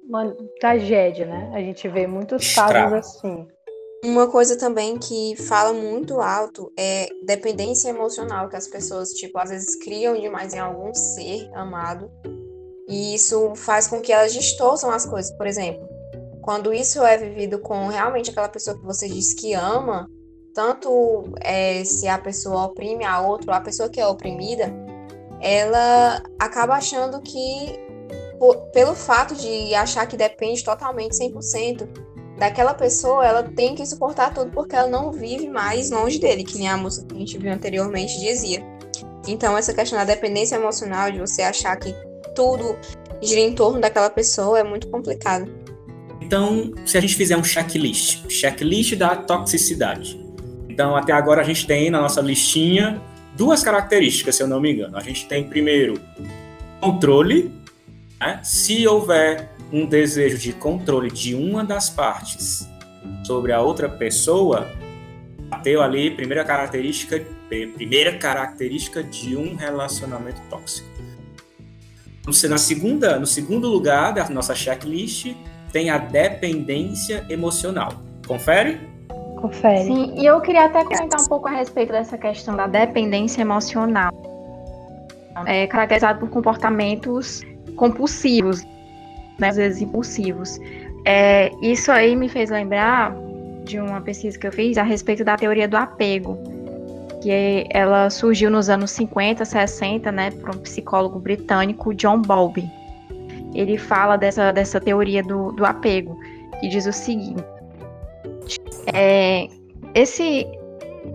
uma 0.07 0.35
tragédia, 0.59 1.25
né? 1.25 1.51
A 1.53 1.59
gente 1.59 1.87
vê 1.87 2.05
muitos 2.05 2.43
Estrago. 2.43 2.91
casos 2.91 3.15
assim. 3.15 3.47
Uma 4.03 4.29
coisa 4.29 4.55
também 4.57 4.99
que 4.99 5.35
fala 5.47 5.73
muito 5.73 6.21
alto 6.21 6.71
é 6.77 7.07
dependência 7.25 7.89
emocional, 7.89 8.47
que 8.47 8.55
as 8.55 8.67
pessoas, 8.67 9.09
tipo, 9.09 9.39
às 9.39 9.49
vezes 9.49 9.75
criam 9.77 10.13
demais 10.19 10.53
em 10.53 10.59
algum 10.59 10.93
ser 10.93 11.49
amado. 11.55 12.11
E 12.87 13.15
isso 13.15 13.55
faz 13.55 13.87
com 13.87 13.99
que 13.99 14.11
elas 14.11 14.31
distorçam 14.31 14.91
as 14.91 15.07
coisas. 15.07 15.35
Por 15.35 15.47
exemplo, 15.47 15.89
quando 16.43 16.71
isso 16.71 17.03
é 17.03 17.17
vivido 17.17 17.57
com 17.57 17.87
realmente 17.87 18.29
aquela 18.29 18.47
pessoa 18.47 18.77
que 18.77 18.85
você 18.85 19.09
diz 19.09 19.33
que 19.33 19.53
ama, 19.55 20.07
tanto 20.55 21.25
é, 21.41 21.83
se 21.83 22.07
a 22.07 22.17
pessoa 22.17 22.67
oprime 22.67 23.03
a 23.03 23.19
outra 23.19 23.51
ou 23.51 23.57
a 23.57 23.61
pessoa 23.61 23.89
que 23.89 23.99
é 23.99 24.07
oprimida, 24.07 24.73
ela 25.41 26.23
acaba 26.39 26.75
achando 26.75 27.21
que, 27.21 27.77
po- 28.39 28.55
pelo 28.71 28.95
fato 28.95 29.35
de 29.35 29.75
achar 29.75 30.07
que 30.07 30.15
depende 30.15 30.63
totalmente 30.63 31.11
100% 31.11 31.87
daquela 32.39 32.73
pessoa, 32.73 33.25
ela 33.25 33.43
tem 33.43 33.75
que 33.75 33.85
suportar 33.85 34.33
tudo 34.33 34.49
porque 34.51 34.75
ela 34.75 34.87
não 34.87 35.11
vive 35.11 35.49
mais 35.49 35.91
longe 35.91 36.19
dele, 36.19 36.45
que 36.45 36.57
nem 36.57 36.69
a 36.69 36.77
música 36.77 37.07
que 37.07 37.15
a 37.15 37.19
gente 37.19 37.37
viu 37.37 37.51
anteriormente 37.51 38.17
dizia. 38.17 38.63
Então, 39.27 39.57
essa 39.57 39.73
questão 39.73 39.99
da 39.99 40.05
dependência 40.05 40.55
emocional, 40.55 41.11
de 41.11 41.19
você 41.19 41.41
achar 41.41 41.75
que 41.75 41.93
tudo 42.33 42.77
gira 43.21 43.41
em 43.41 43.53
torno 43.53 43.81
daquela 43.81 44.09
pessoa, 44.09 44.57
é 44.59 44.63
muito 44.63 44.87
complicado. 44.87 45.51
Então, 46.21 46.71
se 46.85 46.97
a 46.97 47.01
gente 47.01 47.15
fizer 47.15 47.35
um 47.37 47.43
checklist, 47.43 48.29
checklist 48.29 48.95
da 48.95 49.15
toxicidade. 49.17 50.24
Então, 50.75 50.93
até 50.93 51.13
agora 51.13 51.39
a 51.39 51.43
gente 51.45 51.65
tem 51.65 51.89
na 51.89 52.01
nossa 52.01 52.19
listinha 52.19 53.01
duas 53.37 53.63
características, 53.63 54.35
se 54.35 54.43
eu 54.43 54.47
não 54.47 54.59
me 54.59 54.73
engano. 54.73 54.97
A 54.97 54.99
gente 54.99 55.25
tem 55.25 55.47
primeiro 55.47 55.97
controle, 56.81 57.49
né? 58.19 58.41
se 58.43 58.85
houver 58.85 59.51
um 59.71 59.85
desejo 59.85 60.37
de 60.37 60.51
controle 60.51 61.09
de 61.09 61.33
uma 61.33 61.63
das 61.63 61.89
partes 61.89 62.67
sobre 63.23 63.53
a 63.53 63.61
outra 63.61 63.87
pessoa, 63.87 64.69
bateu 65.47 65.81
ali 65.81 66.11
primeira 66.11 66.43
característica, 66.43 67.25
primeira 67.47 68.17
característica 68.17 69.01
de 69.01 69.37
um 69.37 69.55
relacionamento 69.55 70.41
tóxico. 70.49 70.89
Na 72.49 72.57
segunda, 72.57 73.17
no 73.17 73.25
segundo 73.25 73.69
lugar 73.69 74.13
da 74.13 74.27
nossa 74.27 74.53
checklist 74.53 75.33
tem 75.71 75.89
a 75.89 75.97
dependência 75.97 77.25
emocional. 77.29 78.03
Confere? 78.27 78.93
Confere. 79.45 79.83
Sim, 79.83 80.13
e 80.17 80.25
eu 80.25 80.41
queria 80.41 80.65
até 80.65 80.83
comentar 80.83 81.21
um 81.21 81.25
pouco 81.25 81.47
a 81.47 81.51
respeito 81.51 81.91
dessa 81.91 82.17
questão 82.17 82.55
da 82.55 82.65
dependência 82.65 83.41
emocional. 83.41 84.11
É 85.45 85.67
caracterizado 85.67 86.19
por 86.19 86.29
comportamentos 86.29 87.43
compulsivos, 87.75 88.63
né, 89.37 89.49
às 89.49 89.57
vezes 89.57 89.83
impulsivos. 89.83 90.57
É, 91.05 91.51
isso 91.61 91.91
aí 91.91 92.15
me 92.15 92.27
fez 92.27 92.49
lembrar 92.49 93.15
de 93.65 93.79
uma 93.79 94.01
pesquisa 94.01 94.39
que 94.39 94.47
eu 94.47 94.51
fiz 94.51 94.79
a 94.79 94.83
respeito 94.83 95.23
da 95.23 95.37
teoria 95.37 95.67
do 95.67 95.77
apego, 95.77 96.39
que 97.21 97.67
ela 97.69 98.09
surgiu 98.09 98.49
nos 98.49 98.67
anos 98.67 98.89
50, 98.91 99.45
60, 99.45 100.11
né, 100.11 100.31
por 100.31 100.55
um 100.55 100.59
psicólogo 100.59 101.19
britânico, 101.19 101.93
John 101.93 102.19
Bowlby. 102.19 102.67
Ele 103.53 103.77
fala 103.77 104.17
dessa, 104.17 104.51
dessa 104.51 104.81
teoria 104.81 105.21
do, 105.21 105.51
do 105.51 105.63
apego, 105.63 106.17
que 106.59 106.67
diz 106.67 106.87
o 106.87 106.91
seguinte: 106.91 107.43
é, 108.93 109.47
esse 109.93 110.45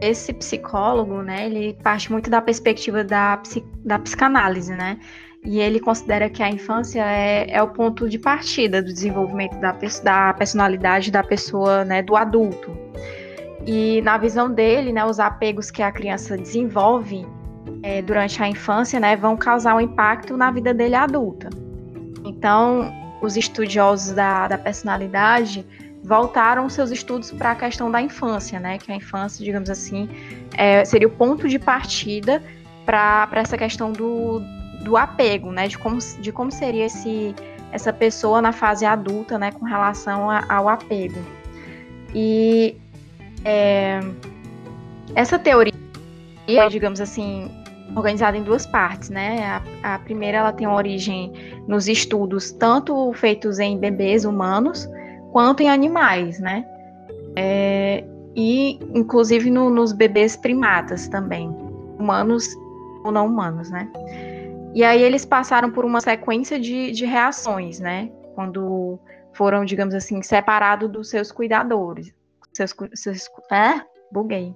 esse 0.01 0.33
psicólogo, 0.33 1.21
né, 1.21 1.47
ele 1.47 1.77
parte 1.83 2.13
muito 2.13 2.31
da 2.31 2.41
perspectiva 2.41 3.03
da, 3.03 3.43
da 3.85 3.99
psicanálise, 3.99 4.73
né, 4.73 4.99
e 5.45 5.59
ele 5.59 5.81
considera 5.81 6.29
que 6.31 6.43
a 6.43 6.49
infância 6.49 7.03
é, 7.05 7.51
é 7.51 7.63
o 7.63 7.69
ponto 7.69 8.09
de 8.09 8.19
partida 8.19 8.83
do 8.83 8.93
desenvolvimento 8.93 9.59
da, 9.59 9.77
da 10.03 10.35
personalidade 10.35 11.11
da 11.11 11.23
pessoa, 11.23 11.85
né, 11.85 12.03
do 12.03 12.15
adulto. 12.15 12.77
E 13.67 14.01
na 14.03 14.17
visão 14.17 14.51
dele, 14.51 14.93
né, 14.93 15.05
os 15.05 15.19
apegos 15.19 15.71
que 15.71 15.83
a 15.83 15.91
criança 15.91 16.37
desenvolve 16.37 17.27
é, 17.83 18.03
durante 18.03 18.43
a 18.43 18.49
infância, 18.49 19.01
né, 19.01 19.17
vão 19.17 19.37
causar 19.37 19.75
um 19.75 19.81
impacto 19.81 20.37
na 20.37 20.51
vida 20.51 20.73
dele 20.75 20.95
adulta. 20.95 21.49
Então, 22.25 22.93
os 23.23 23.37
estudiosos 23.37 24.13
da, 24.13 24.49
da 24.49 24.59
personalidade 24.59 25.67
voltaram 26.03 26.69
seus 26.69 26.91
estudos 26.91 27.31
para 27.31 27.53
a 27.53 27.55
questão 27.55 27.91
da 27.91 28.01
infância, 28.01 28.59
né, 28.59 28.79
que 28.79 28.91
a 28.91 28.97
infância, 28.97 29.45
digamos 29.45 29.69
assim, 29.69 30.09
é, 30.57 30.85
seria 30.85 31.07
o 31.07 31.11
ponto 31.11 31.49
de 31.49 31.59
partida 31.59 32.43
para 32.85 33.29
essa 33.33 33.57
questão 33.57 33.93
do, 33.93 34.41
do 34.83 34.97
apego, 34.97 35.53
né? 35.53 35.69
De 35.69 35.79
como, 35.79 35.99
de 35.99 36.33
como 36.33 36.51
seria 36.51 36.87
esse, 36.87 37.35
essa 37.71 37.93
pessoa 37.93 38.43
na 38.43 38.53
fase 38.53 38.85
adulta, 38.85 39.39
né? 39.39 39.53
Com 39.53 39.65
relação 39.65 40.29
a, 40.29 40.45
ao 40.49 40.69
apego. 40.69 41.21
E 42.15 42.77
é, 43.45 44.01
essa 45.15 45.39
teoria, 45.39 45.73
digamos 46.69 47.01
assim, 47.01 47.51
organizada 47.95 48.37
em 48.37 48.43
duas 48.43 48.67
partes, 48.67 49.11
né? 49.11 49.63
A, 49.83 49.95
a, 49.95 49.99
primeira 50.01 50.39
ela 50.39 50.53
tem 50.53 50.67
origem 50.67 51.33
nos 51.69 51.87
estudos 51.87 52.51
tanto 52.51 53.13
feitos 53.13 53.59
em 53.59 53.79
bebês 53.79 54.25
humanos 54.25 54.89
quanto 55.33 55.63
em 55.63 55.69
animais, 55.69 56.39
né? 56.39 56.65
É, 57.37 58.05
e 58.35 58.79
inclusive 58.95 59.51
no, 59.51 59.71
nos 59.71 59.93
bebês 59.93 60.37
primatas 60.37 61.09
também, 61.09 61.49
humanos 61.99 62.47
ou 63.05 63.13
não 63.13 63.27
humanos, 63.27 63.71
né? 63.71 63.91
E 64.75 64.85
aí 64.85 65.03
eles 65.03 65.25
passaram 65.25 65.71
por 65.71 65.85
uma 65.85 66.01
sequência 66.01 66.59
de, 66.59 66.93
de 66.93 67.05
reações, 67.05 67.81
né? 67.81 68.11
Quando 68.35 68.99
foram, 69.33 69.65
digamos 69.65 69.95
assim, 69.95 70.23
separados 70.23 70.91
dos 70.91 71.11
seus 71.11 71.33
cuidadores. 71.33 72.13
Seus, 72.53 72.75
seus, 72.95 73.29
é? 73.51 73.81
Buguei. 74.13 74.55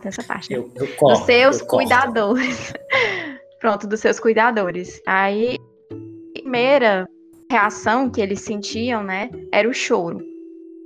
Tem 0.00 0.08
essa 0.08 0.22
parte. 0.22 0.50
Né? 0.50 0.58
Eu, 0.58 0.70
eu 0.74 0.96
corto, 0.96 1.18
dos 1.18 1.26
seus 1.26 1.60
eu 1.60 1.66
cuidadores. 1.66 2.72
Pronto, 3.58 3.86
dos 3.86 4.00
seus 4.00 4.20
cuidadores. 4.20 5.00
Aí, 5.06 5.58
primeira 6.34 7.08
reação 7.54 8.10
que 8.10 8.20
eles 8.20 8.40
sentiam, 8.40 9.02
né, 9.02 9.30
era 9.52 9.68
o 9.68 9.72
choro. 9.72 10.20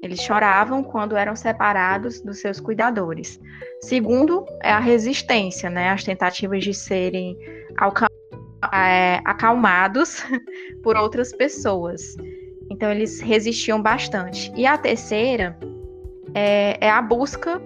Eles 0.03 0.21
choravam 0.21 0.85
quando 0.85 1.17
eram 1.17 1.35
separados 1.35 2.21
dos 2.21 2.41
seus 2.41 2.61
cuidadores. 2.61 3.41
Segundo, 3.81 4.45
é 4.63 4.71
a 4.71 4.79
resistência, 4.79 5.71
né, 5.71 5.89
as 5.89 6.05
tentativas 6.05 6.63
de 6.63 6.75
serem 6.75 7.37
é, 8.73 9.21
acalmados 9.25 10.23
por 10.85 10.97
outras 10.97 11.33
pessoas. 11.33 12.17
Então 12.71 12.91
eles 12.91 13.21
resistiam 13.21 13.81
bastante. 13.81 14.53
E 14.55 14.67
a 14.67 14.77
terceira 14.77 15.59
é, 16.35 16.77
é, 16.87 16.91
a 16.91 17.01
busca 17.01 17.61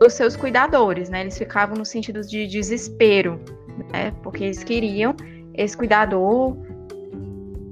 dos 0.00 0.12
seus 0.14 0.36
cuidadores, 0.36 1.10
né? 1.10 1.22
Eles 1.22 1.36
ficavam 1.36 1.76
no 1.76 1.84
sentido 1.84 2.20
de 2.20 2.46
desespero, 2.46 3.40
né? 3.92 4.12
Porque 4.22 4.44
eles 4.44 4.62
queriam 4.62 5.14
esse 5.54 5.76
cuidador 5.76 6.56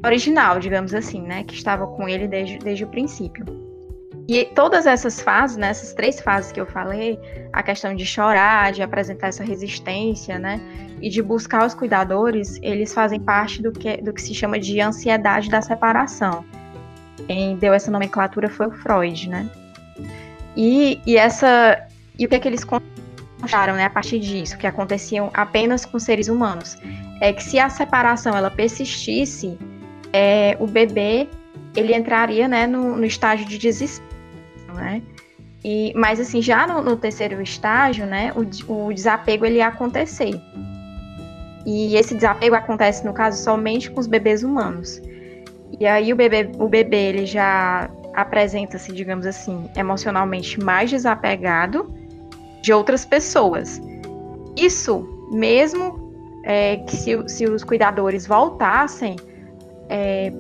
original, 0.05 0.59
digamos 0.59 0.95
assim, 0.95 1.23
né? 1.23 1.45
Que 1.45 1.55
estava 1.55 1.87
com 1.87 2.09
ele 2.09 2.27
desde, 2.27 2.59
desde 2.59 2.85
o 2.85 2.89
princípio. 2.89 3.45
E 4.29 4.45
todas 4.45 4.87
essas 4.87 5.21
fases, 5.21 5.57
né, 5.57 5.71
essas 5.71 5.93
três 5.93 6.21
fases 6.21 6.53
que 6.53 6.61
eu 6.61 6.67
falei, 6.67 7.19
a 7.53 7.63
questão 7.63 7.95
de 7.95 8.07
chorar, 8.07 8.73
de 8.73 8.81
apresentar 8.81 9.29
essa 9.29 9.43
resistência, 9.43 10.39
né, 10.39 10.61
e 11.01 11.11
de 11.11 11.21
buscar 11.21 11.67
os 11.67 11.75
cuidadores, 11.75 12.59
eles 12.63 12.95
fazem 12.95 13.21
parte 13.21 13.61
do 13.61 13.73
que, 13.73 13.97
do 13.97 14.13
que 14.13 14.23
se 14.23 14.33
chama 14.33 14.61
de 14.61 14.81
ansiedade 14.81 15.51
da 15.51 15.61
separação. 15.61 16.45
Quem 17.27 17.57
deu 17.57 17.75
essa 17.75 17.91
nomenclatura 17.91 18.49
foi 18.49 18.69
o 18.69 18.71
Freud, 18.71 19.29
né? 19.29 19.51
E, 20.57 21.01
e 21.05 21.17
essa 21.17 21.87
e 22.19 22.25
o 22.25 22.29
que 22.29 22.37
é 22.37 22.39
que 22.39 22.49
eles 22.49 22.65
contaram, 22.65 23.75
né, 23.75 23.87
a 23.87 23.91
partir 23.91 24.19
disso, 24.21 24.57
que 24.57 24.67
aconteciam 24.67 25.31
apenas 25.35 25.85
com 25.85 25.99
seres 25.99 26.29
humanos, 26.29 26.79
é 27.21 27.33
que 27.33 27.43
se 27.43 27.59
a 27.59 27.69
separação 27.69 28.37
ela 28.37 28.51
persistisse, 28.51 29.59
é, 30.13 30.57
o 30.61 30.67
bebê 30.67 31.29
ele 31.75 31.95
entraria, 31.95 32.47
né, 32.49 32.67
no, 32.67 32.97
no 32.97 33.05
estágio 33.05 33.47
de 33.47 33.59
desespero 33.59 34.13
né? 34.75 35.03
E, 35.65 35.93
mas 35.95 36.19
assim, 36.19 36.43
já 36.43 36.67
no, 36.67 36.83
no 36.83 36.97
terceiro 36.97 37.41
estágio, 37.41 38.05
né, 38.05 38.33
o, 38.35 38.87
o, 38.87 38.93
desapego 38.93 39.47
ele 39.47 39.57
ia 39.57 39.69
acontecer. 39.69 40.33
E 41.65 41.95
esse 41.97 42.15
desapego 42.15 42.57
acontece, 42.57 43.05
no 43.05 43.13
caso, 43.13 43.41
somente 43.43 43.89
com 43.91 44.01
os 44.01 44.09
bebês 44.09 44.43
humanos. 44.43 45.01
E 45.79 45.87
aí 45.87 46.13
o 46.13 46.17
bebê, 46.17 46.51
o 46.59 46.69
bebê 46.69 47.09
ele 47.11 47.27
já 47.27 47.89
apresenta-se, 48.15 48.93
digamos 48.93 49.25
assim, 49.25 49.71
emocionalmente 49.77 50.61
mais 50.61 50.91
desapegado 50.91 51.95
de 52.61 52.73
outras 52.73 53.05
pessoas. 53.05 53.81
Isso 54.57 55.09
mesmo 55.33 56.13
é, 56.45 56.79
que 56.79 56.97
se, 56.97 57.29
se 57.29 57.47
os 57.47 57.63
cuidadores 57.63 58.27
voltassem 58.27 59.15
é, 59.93 60.33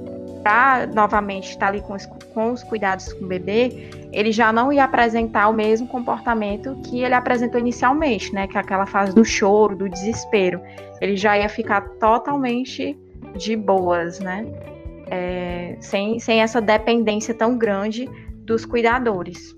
para 0.42 0.86
novamente 0.86 1.50
estar 1.50 1.68
ali 1.68 1.82
com 1.82 1.92
os, 1.92 2.06
com 2.06 2.52
os 2.52 2.62
cuidados 2.62 3.12
com 3.12 3.26
o 3.26 3.28
bebê, 3.28 3.90
ele 4.10 4.32
já 4.32 4.50
não 4.50 4.72
ia 4.72 4.84
apresentar 4.84 5.48
o 5.48 5.52
mesmo 5.52 5.86
comportamento 5.86 6.74
que 6.84 7.02
ele 7.02 7.14
apresentou 7.14 7.60
inicialmente, 7.60 8.34
né? 8.34 8.46
Que 8.46 8.56
é 8.56 8.60
aquela 8.60 8.86
fase 8.86 9.14
do 9.14 9.24
choro, 9.24 9.76
do 9.76 9.88
desespero. 9.88 10.60
Ele 11.00 11.16
já 11.16 11.38
ia 11.38 11.48
ficar 11.48 11.82
totalmente 12.00 12.98
de 13.36 13.54
boas, 13.54 14.18
né? 14.20 14.46
É, 15.08 15.76
sem, 15.80 16.18
sem 16.18 16.40
essa 16.40 16.60
dependência 16.60 17.34
tão 17.34 17.58
grande 17.58 18.08
dos 18.38 18.64
cuidadores. 18.64 19.54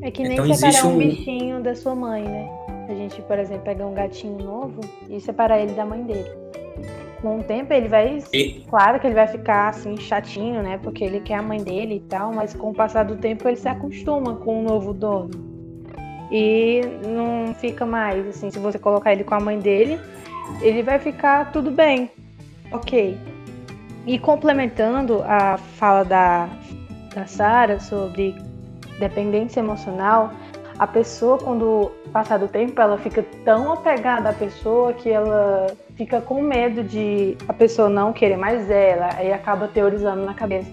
É 0.00 0.10
que 0.10 0.22
nem 0.22 0.34
então, 0.34 0.54
separar 0.54 0.86
um... 0.86 0.94
um 0.94 0.98
bichinho 0.98 1.62
da 1.62 1.74
sua 1.74 1.94
mãe, 1.94 2.22
né? 2.22 2.48
A 2.88 2.94
gente, 2.94 3.20
por 3.22 3.38
exemplo, 3.38 3.64
pegar 3.64 3.86
um 3.86 3.94
gatinho 3.94 4.38
novo 4.38 4.80
e 5.10 5.20
separar 5.20 5.58
ele 5.60 5.72
da 5.72 5.84
mãe 5.84 6.02
dele 6.04 6.44
com 7.24 7.38
o 7.38 7.42
tempo 7.42 7.72
ele 7.72 7.88
vai. 7.88 8.22
E... 8.34 8.62
Claro 8.68 9.00
que 9.00 9.06
ele 9.06 9.14
vai 9.14 9.26
ficar 9.26 9.68
assim 9.68 9.96
chatinho, 9.96 10.62
né? 10.62 10.78
Porque 10.82 11.02
ele 11.02 11.20
quer 11.20 11.36
a 11.36 11.42
mãe 11.42 11.64
dele 11.64 11.96
e 11.96 12.00
tal, 12.00 12.34
mas 12.34 12.52
com 12.52 12.70
o 12.70 12.74
passar 12.74 13.04
do 13.04 13.16
tempo 13.16 13.48
ele 13.48 13.56
se 13.56 13.66
acostuma 13.66 14.36
com 14.36 14.60
o 14.60 14.62
novo 14.62 14.92
dono. 14.92 15.30
E 16.30 16.82
não 17.06 17.54
fica 17.54 17.86
mais, 17.86 18.26
assim, 18.26 18.50
se 18.50 18.58
você 18.58 18.78
colocar 18.78 19.12
ele 19.12 19.24
com 19.24 19.34
a 19.34 19.40
mãe 19.40 19.58
dele, 19.58 19.98
ele 20.60 20.82
vai 20.82 20.98
ficar 20.98 21.50
tudo 21.50 21.70
bem. 21.70 22.10
Ok. 22.70 23.16
E 24.06 24.18
complementando 24.18 25.22
a 25.22 25.56
fala 25.56 26.04
da, 26.04 26.48
da 27.14 27.24
Sara 27.26 27.80
sobre 27.80 28.34
dependência 28.98 29.60
emocional, 29.60 30.30
a 30.78 30.86
pessoa, 30.86 31.38
quando 31.38 31.90
passar 32.12 32.38
do 32.38 32.48
tempo, 32.48 32.80
ela 32.80 32.98
fica 32.98 33.24
tão 33.44 33.72
apegada 33.72 34.30
à 34.30 34.32
pessoa 34.32 34.92
que 34.92 35.08
ela 35.08 35.66
fica 35.96 36.20
com 36.20 36.42
medo 36.42 36.82
de 36.82 37.36
a 37.46 37.52
pessoa 37.52 37.88
não 37.88 38.12
querer 38.12 38.36
mais 38.36 38.70
ela, 38.70 39.10
aí 39.16 39.32
acaba 39.32 39.68
teorizando 39.68 40.24
na 40.24 40.34
cabeça. 40.34 40.70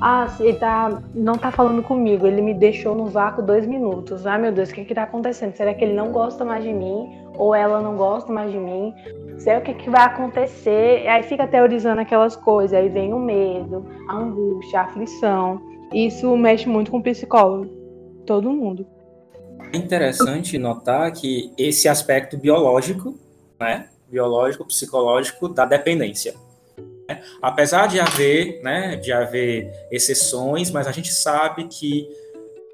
Ah, 0.00 0.26
ele 0.40 0.58
tá, 0.58 1.02
não 1.14 1.34
tá 1.34 1.50
falando 1.50 1.82
comigo, 1.82 2.26
ele 2.26 2.40
me 2.40 2.54
deixou 2.54 2.94
no 2.94 3.06
vácuo 3.06 3.42
dois 3.42 3.66
minutos. 3.66 4.26
Ah, 4.26 4.38
meu 4.38 4.50
Deus, 4.50 4.70
o 4.70 4.74
que 4.74 4.84
que 4.84 4.94
tá 4.94 5.02
acontecendo? 5.02 5.54
Será 5.54 5.74
que 5.74 5.84
ele 5.84 5.94
não 5.94 6.10
gosta 6.10 6.44
mais 6.44 6.64
de 6.64 6.72
mim? 6.72 7.22
Ou 7.36 7.54
ela 7.54 7.80
não 7.80 7.96
gosta 7.96 8.32
mais 8.32 8.50
de 8.50 8.58
mim? 8.58 8.94
sei 9.38 9.58
o 9.58 9.60
que, 9.60 9.74
que 9.74 9.90
vai 9.90 10.02
acontecer, 10.02 11.06
aí 11.06 11.22
fica 11.22 11.46
teorizando 11.46 12.00
aquelas 12.00 12.36
coisas, 12.36 12.76
aí 12.76 12.88
vem 12.88 13.12
o 13.12 13.18
medo, 13.18 13.84
a 14.08 14.16
angústia, 14.16 14.80
a 14.80 14.84
aflição. 14.84 15.60
Isso 15.92 16.34
mexe 16.36 16.68
muito 16.68 16.90
com 16.90 16.98
o 16.98 17.02
psicólogo, 17.02 17.66
todo 18.26 18.50
mundo. 18.50 18.86
É 19.72 19.76
interessante 19.76 20.58
notar 20.58 21.12
que 21.12 21.52
esse 21.58 21.88
aspecto 21.88 22.36
biológico, 22.36 23.18
né, 23.58 23.88
biológico, 24.08 24.64
psicológico 24.64 25.48
da 25.48 25.64
dependência. 25.64 26.34
né? 27.08 27.22
Apesar 27.42 27.88
de 27.88 27.98
haver, 27.98 28.62
né, 28.62 28.96
de 28.96 29.12
haver 29.12 29.70
exceções, 29.90 30.70
mas 30.70 30.86
a 30.86 30.92
gente 30.92 31.12
sabe 31.12 31.64
que 31.64 32.08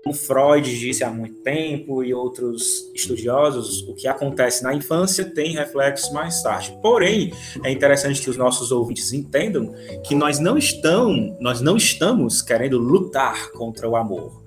como 0.02 0.14
Freud 0.14 0.78
disse 0.78 1.04
há 1.04 1.10
muito 1.10 1.42
tempo 1.42 2.02
e 2.02 2.14
outros 2.14 2.90
estudiosos, 2.94 3.82
o 3.82 3.94
que 3.94 4.08
acontece 4.08 4.62
na 4.62 4.74
infância 4.74 5.24
tem 5.24 5.52
reflexos 5.54 6.10
mais 6.10 6.42
tarde. 6.42 6.76
Porém, 6.80 7.32
é 7.62 7.70
interessante 7.70 8.20
que 8.22 8.30
os 8.30 8.36
nossos 8.36 8.72
ouvintes 8.72 9.12
entendam 9.12 9.74
que 10.04 10.14
nós 10.14 10.38
não 10.38 10.56
estamos, 10.56 11.36
nós 11.38 11.60
não 11.60 11.76
estamos 11.76 12.40
querendo 12.40 12.78
lutar 12.78 13.50
contra 13.52 13.88
o 13.88 13.94
amor. 13.94 14.42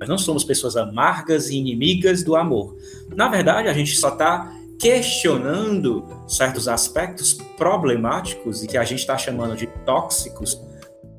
Nós 0.00 0.08
não 0.08 0.18
somos 0.18 0.44
pessoas 0.44 0.76
amargas 0.76 1.50
e 1.50 1.56
inimigas 1.56 2.22
do 2.22 2.36
amor. 2.36 2.76
Na 3.14 3.28
verdade, 3.28 3.68
a 3.68 3.72
gente 3.72 3.96
só 3.96 4.10
está 4.10 4.52
questionando 4.78 6.04
certos 6.28 6.68
aspectos 6.68 7.34
problemáticos 7.56 8.62
e 8.62 8.66
que 8.68 8.78
a 8.78 8.84
gente 8.84 9.00
está 9.00 9.18
chamando 9.18 9.56
de 9.56 9.66
tóxicos 9.84 10.60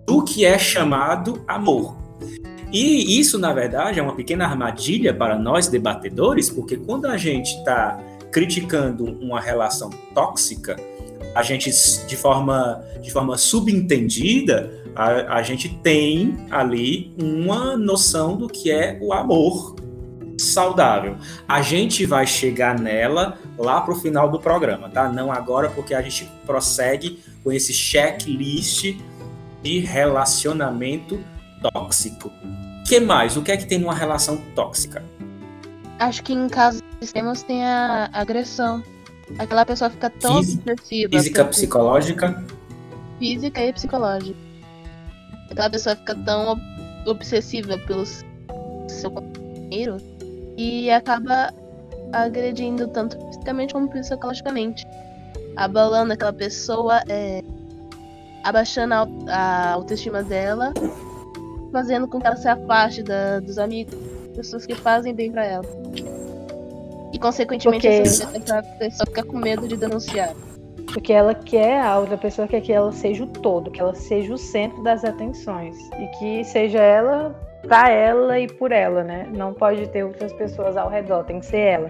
do 0.07 0.23
que 0.23 0.45
é 0.45 0.57
chamado 0.57 1.43
amor. 1.47 1.97
E 2.71 3.19
isso, 3.19 3.37
na 3.37 3.51
verdade, 3.51 3.99
é 3.99 4.03
uma 4.03 4.15
pequena 4.15 4.45
armadilha 4.45 5.13
para 5.13 5.37
nós 5.37 5.67
debatedores, 5.67 6.49
porque 6.49 6.77
quando 6.77 7.07
a 7.07 7.17
gente 7.17 7.49
está 7.57 7.99
criticando 8.31 9.05
uma 9.05 9.41
relação 9.41 9.89
tóxica, 10.13 10.77
a 11.35 11.43
gente, 11.43 11.71
de 12.07 12.15
forma, 12.15 12.83
de 13.01 13.11
forma 13.11 13.37
subentendida, 13.37 14.71
a, 14.95 15.37
a 15.37 15.43
gente 15.43 15.69
tem 15.83 16.45
ali 16.49 17.13
uma 17.21 17.77
noção 17.77 18.35
do 18.35 18.47
que 18.47 18.71
é 18.71 18.97
o 19.01 19.13
amor 19.13 19.75
saudável. 20.37 21.17
A 21.47 21.61
gente 21.61 22.05
vai 22.05 22.25
chegar 22.25 22.79
nela 22.79 23.37
lá 23.57 23.81
para 23.81 23.93
o 23.93 23.97
final 23.97 24.29
do 24.29 24.39
programa, 24.39 24.89
tá? 24.89 25.09
Não 25.09 25.31
agora, 25.31 25.69
porque 25.69 25.93
a 25.93 26.01
gente 26.01 26.29
prossegue 26.45 27.19
com 27.43 27.51
esse 27.51 27.73
checklist 27.73 28.95
de 29.61 29.79
relacionamento 29.79 31.19
tóxico. 31.61 32.31
que 32.87 32.99
mais? 32.99 33.35
O 33.35 33.41
que 33.41 33.51
é 33.51 33.57
que 33.57 33.65
tem 33.65 33.77
numa 33.77 33.93
relação 33.93 34.37
tóxica? 34.55 35.03
Acho 35.99 36.23
que 36.23 36.33
em 36.33 36.47
casos 36.47 36.81
extremos 37.01 37.43
tem 37.43 37.65
a 37.65 38.09
agressão. 38.13 38.81
Aquela 39.37 39.65
pessoa 39.65 39.89
fica 39.89 40.09
tão 40.09 40.41
Física-. 40.41 40.75
Física, 40.87 41.45
psicológica. 41.45 42.43
física 43.19 43.63
e 43.63 43.73
psicológica. 43.73 44.48
Aquela 45.49 45.69
pessoa 45.69 45.95
fica 45.95 46.15
tão 46.15 46.49
ob- 46.49 46.61
obsessiva 47.07 47.77
pelo 47.79 48.05
seu 48.87 49.11
companheiro 49.11 49.97
e 50.57 50.89
acaba 50.91 51.53
agredindo 52.11 52.87
tanto 52.87 53.17
fisicamente 53.27 53.73
como 53.73 53.89
psicologicamente. 53.89 54.85
Abalando 55.55 56.13
aquela 56.13 56.33
pessoa, 56.33 57.01
é, 57.09 57.41
abaixando 58.43 58.93
a, 58.93 59.07
a 59.29 59.71
autoestima 59.73 60.23
dela, 60.23 60.73
fazendo 61.71 62.07
com 62.07 62.19
que 62.19 62.27
ela 62.27 62.35
se 62.35 62.47
afaste 62.47 63.03
da- 63.03 63.39
dos 63.39 63.57
amigos, 63.57 63.93
pessoas 64.35 64.65
que 64.65 64.75
fazem 64.75 65.13
bem 65.13 65.31
pra 65.31 65.45
ela. 65.45 65.65
E 67.11 67.17
consequentemente 67.19 67.87
essa, 67.87 68.23
essa 68.37 68.63
pessoa 68.77 69.05
fica 69.07 69.23
com 69.23 69.37
medo 69.37 69.67
de 69.67 69.75
denunciar. 69.75 70.33
Porque 70.93 71.13
ela 71.13 71.33
quer, 71.35 71.81
a 71.81 71.99
outra 71.99 72.17
pessoa 72.17 72.47
quer 72.47 72.61
que 72.61 72.73
ela 72.73 72.91
seja 72.91 73.23
o 73.23 73.27
todo, 73.27 73.69
que 73.69 73.79
ela 73.79 73.93
seja 73.93 74.33
o 74.33 74.37
centro 74.37 74.81
das 74.83 75.03
atenções. 75.03 75.75
E 75.99 76.07
que 76.17 76.43
seja 76.43 76.79
ela 76.79 77.35
pra 77.61 77.89
ela 77.89 78.39
e 78.39 78.47
por 78.47 78.71
ela, 78.71 79.03
né? 79.03 79.29
Não 79.33 79.53
pode 79.53 79.87
ter 79.89 80.03
outras 80.03 80.33
pessoas 80.33 80.77
ao 80.77 80.89
redor, 80.89 81.23
tem 81.23 81.39
que 81.39 81.45
ser 81.45 81.59
ela. 81.59 81.89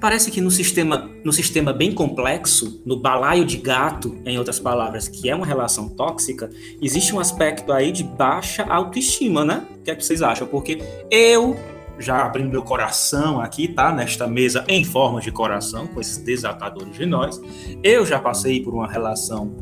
Parece 0.00 0.30
que 0.30 0.40
no 0.40 0.50
sistema, 0.50 1.10
no 1.22 1.30
sistema 1.30 1.74
bem 1.74 1.92
complexo, 1.92 2.82
no 2.86 2.98
balaio 2.98 3.44
de 3.44 3.58
gato, 3.58 4.18
em 4.24 4.38
outras 4.38 4.58
palavras, 4.58 5.06
que 5.06 5.28
é 5.28 5.34
uma 5.34 5.44
relação 5.44 5.90
tóxica, 5.90 6.48
existe 6.80 7.14
um 7.14 7.20
aspecto 7.20 7.70
aí 7.70 7.92
de 7.92 8.02
baixa 8.02 8.64
autoestima, 8.64 9.44
né? 9.44 9.66
O 9.78 9.82
que 9.82 9.90
é 9.90 9.94
que 9.94 10.04
vocês 10.04 10.22
acham? 10.22 10.46
Porque 10.46 10.82
eu, 11.10 11.54
já 12.00 12.24
abrindo 12.24 12.50
meu 12.50 12.62
coração 12.62 13.40
aqui, 13.40 13.68
tá? 13.68 13.92
Nesta 13.92 14.26
mesa 14.26 14.64
em 14.66 14.84
forma 14.84 15.20
de 15.20 15.30
coração, 15.30 15.86
com 15.86 16.00
esses 16.00 16.16
desatadores 16.16 16.94
de 16.94 17.06
nós, 17.06 17.40
eu 17.82 18.04
já 18.06 18.18
passei 18.18 18.62
por 18.62 18.74
uma 18.74 18.88
relação 18.88 19.54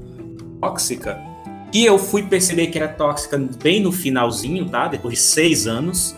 tóxica 0.61 1.19
e 1.73 1.85
eu 1.85 1.99
fui 1.99 2.23
perceber 2.23 2.69
que 2.69 2.79
era 2.79 2.89
tóxica 2.89 3.37
bem 3.63 3.81
no 3.81 3.93
finalzinho, 3.93 4.69
tá? 4.69 4.89
Depois 4.89 5.15
de 5.15 5.21
seis 5.21 5.67
anos 5.67 6.17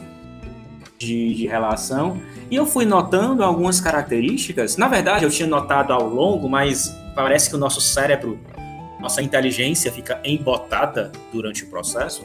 de, 0.98 1.34
de 1.34 1.46
relação. 1.46 2.20
E 2.50 2.54
eu 2.54 2.66
fui 2.66 2.84
notando 2.84 3.42
algumas 3.42 3.80
características. 3.80 4.76
Na 4.76 4.86
verdade, 4.86 5.24
eu 5.24 5.30
tinha 5.30 5.48
notado 5.48 5.92
ao 5.92 6.06
longo, 6.06 6.48
mas 6.48 6.94
parece 7.16 7.50
que 7.50 7.56
o 7.56 7.58
nosso 7.58 7.80
cérebro, 7.80 8.38
nossa 9.00 9.22
inteligência 9.22 9.90
fica 9.90 10.20
embotada 10.24 11.10
durante 11.32 11.64
o 11.64 11.66
processo. 11.68 12.22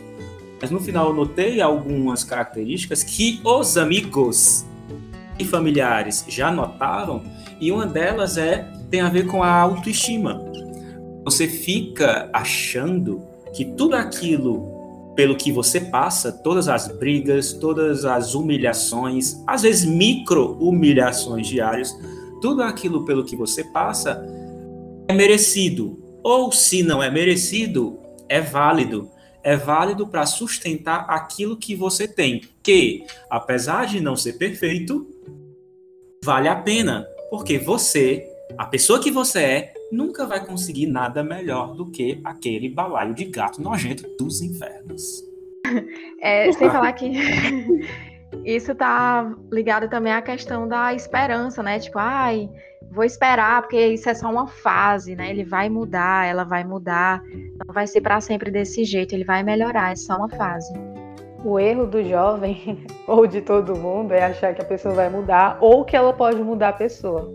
Mas 0.61 0.71
no 0.71 0.79
final 0.79 1.09
eu 1.09 1.13
notei 1.13 1.61
algumas 1.61 2.23
características 2.23 3.03
que 3.03 3.39
os 3.43 3.77
amigos 3.77 4.65
e 5.37 5.45
familiares 5.45 6.25
já 6.27 6.51
notaram, 6.51 7.23
e 7.59 7.71
uma 7.71 7.85
delas 7.85 8.37
é 8.37 8.71
tem 8.89 9.01
a 9.01 9.09
ver 9.09 9.25
com 9.27 9.43
a 9.43 9.51
autoestima. 9.51 10.41
Você 11.23 11.47
fica 11.47 12.29
achando 12.31 13.21
que 13.53 13.65
tudo 13.65 13.95
aquilo 13.95 14.75
pelo 15.15 15.35
que 15.35 15.51
você 15.51 15.79
passa, 15.79 16.31
todas 16.31 16.67
as 16.67 16.87
brigas, 16.89 17.53
todas 17.53 18.03
as 18.05 18.35
humilhações, 18.35 19.41
às 19.47 19.61
vezes 19.61 19.85
micro 19.85 20.57
humilhações 20.59 21.47
diárias, 21.47 21.97
tudo 22.41 22.61
aquilo 22.61 23.05
pelo 23.05 23.23
que 23.23 23.35
você 23.35 23.63
passa 23.63 24.21
é 25.07 25.13
merecido. 25.13 25.99
Ou 26.21 26.51
se 26.51 26.83
não 26.83 27.01
é 27.01 27.09
merecido, 27.09 27.97
é 28.27 28.41
válido. 28.41 29.09
É 29.45 29.55
válido 29.55 30.07
para 30.07 30.25
sustentar 30.25 31.05
aquilo 31.07 31.55
que 31.55 31.75
você 31.75 32.07
tem, 32.07 32.41
que, 32.63 33.05
apesar 33.29 33.85
de 33.85 34.01
não 34.01 34.15
ser 34.15 34.33
perfeito, 34.33 35.07
vale 36.23 36.47
a 36.47 36.55
pena, 36.55 37.07
porque 37.29 37.59
você, 37.59 38.27
a 38.57 38.65
pessoa 38.65 38.99
que 38.99 39.11
você 39.11 39.39
é, 39.39 39.73
nunca 39.91 40.25
vai 40.25 40.43
conseguir 40.43 40.87
nada 40.87 41.23
melhor 41.23 41.75
do 41.75 41.91
que 41.91 42.19
aquele 42.23 42.69
balaio 42.69 43.13
de 43.13 43.25
gato 43.25 43.61
nojento 43.61 44.03
dos 44.17 44.41
infernos. 44.41 45.23
É, 46.19 46.51
sem 46.51 46.69
falar 46.71 46.93
que 46.93 47.11
isso 48.43 48.73
tá 48.73 49.31
ligado 49.51 49.87
também 49.89 50.11
à 50.11 50.21
questão 50.23 50.67
da 50.67 50.91
esperança, 50.93 51.61
né? 51.61 51.79
Tipo, 51.79 51.99
ai, 51.99 52.49
vou 52.95 53.03
esperar, 53.03 53.61
porque 53.61 53.87
isso 53.87 54.09
é 54.09 54.13
só 54.13 54.31
uma 54.31 54.47
fase, 54.47 55.15
né? 55.15 55.29
Ele 55.29 55.43
vai 55.43 55.69
mudar, 55.69 56.25
ela 56.25 56.45
vai 56.45 56.63
mudar, 56.63 57.21
não 57.65 57.73
vai 57.73 57.85
ser 57.85 57.99
para 57.99 58.21
sempre 58.21 58.49
desse 58.49 58.85
jeito, 58.85 59.13
ele 59.13 59.25
vai 59.25 59.43
melhorar, 59.43 59.91
é 59.91 59.95
só 59.95 60.15
uma 60.15 60.29
fase. 60.29 60.73
O 61.43 61.59
erro 61.59 61.85
do 61.85 62.01
jovem, 62.03 62.85
ou 63.05 63.27
de 63.27 63.41
todo 63.41 63.75
mundo, 63.75 64.13
é 64.13 64.23
achar 64.23 64.55
que 64.55 64.61
a 64.61 64.65
pessoa 64.65 64.95
vai 64.95 65.09
mudar 65.09 65.57
ou 65.59 65.83
que 65.83 65.95
ela 65.95 66.13
pode 66.13 66.41
mudar 66.41 66.69
a 66.69 66.73
pessoa. 66.73 67.31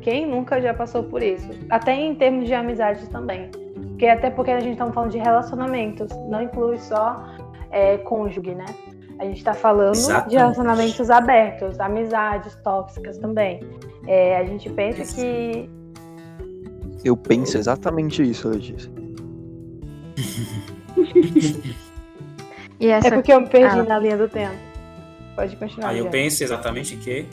Quem 0.00 0.26
nunca 0.26 0.60
já 0.60 0.72
passou 0.72 1.02
por 1.02 1.22
isso? 1.22 1.48
Até 1.68 1.94
em 1.94 2.14
termos 2.14 2.46
de 2.46 2.54
amizades 2.54 3.06
também. 3.08 3.50
Porque 3.88 4.06
até 4.06 4.30
porque 4.30 4.50
a 4.50 4.60
gente 4.60 4.72
está 4.72 4.90
falando 4.90 5.10
de 5.10 5.18
relacionamentos, 5.18 6.08
não 6.28 6.42
inclui 6.42 6.78
só 6.78 7.24
é, 7.70 7.98
cônjuge, 7.98 8.54
né? 8.54 8.66
A 9.22 9.24
gente 9.24 9.36
está 9.38 9.54
falando 9.54 9.94
Exatamente. 9.94 10.30
de 10.30 10.36
relacionamentos 10.36 11.08
abertos, 11.08 11.78
amizades 11.78 12.56
tóxicas 12.64 13.16
também. 13.18 13.60
É, 14.08 14.36
a 14.36 14.44
gente 14.44 14.68
pensa 14.68 15.02
Isso. 15.02 15.14
que 15.14 15.70
Eu 17.04 17.16
penso 17.16 17.56
exatamente 17.56 18.20
isso, 18.28 18.48
Letícia. 18.48 18.90
E 22.80 22.88
essa 22.88 23.06
é 23.08 23.10
porque 23.12 23.32
eu 23.32 23.40
me 23.40 23.46
perdi 23.48 23.78
Ah. 23.78 23.82
na 23.84 23.96
linha 24.00 24.16
do 24.16 24.28
tempo. 24.28 24.56
Pode 25.36 25.54
continuar. 25.54 25.90
Aí 25.90 25.98
eu 25.98 26.06
Guilherme. 26.06 26.24
penso 26.30 26.42
exatamente 26.42 26.96
que 26.96 27.28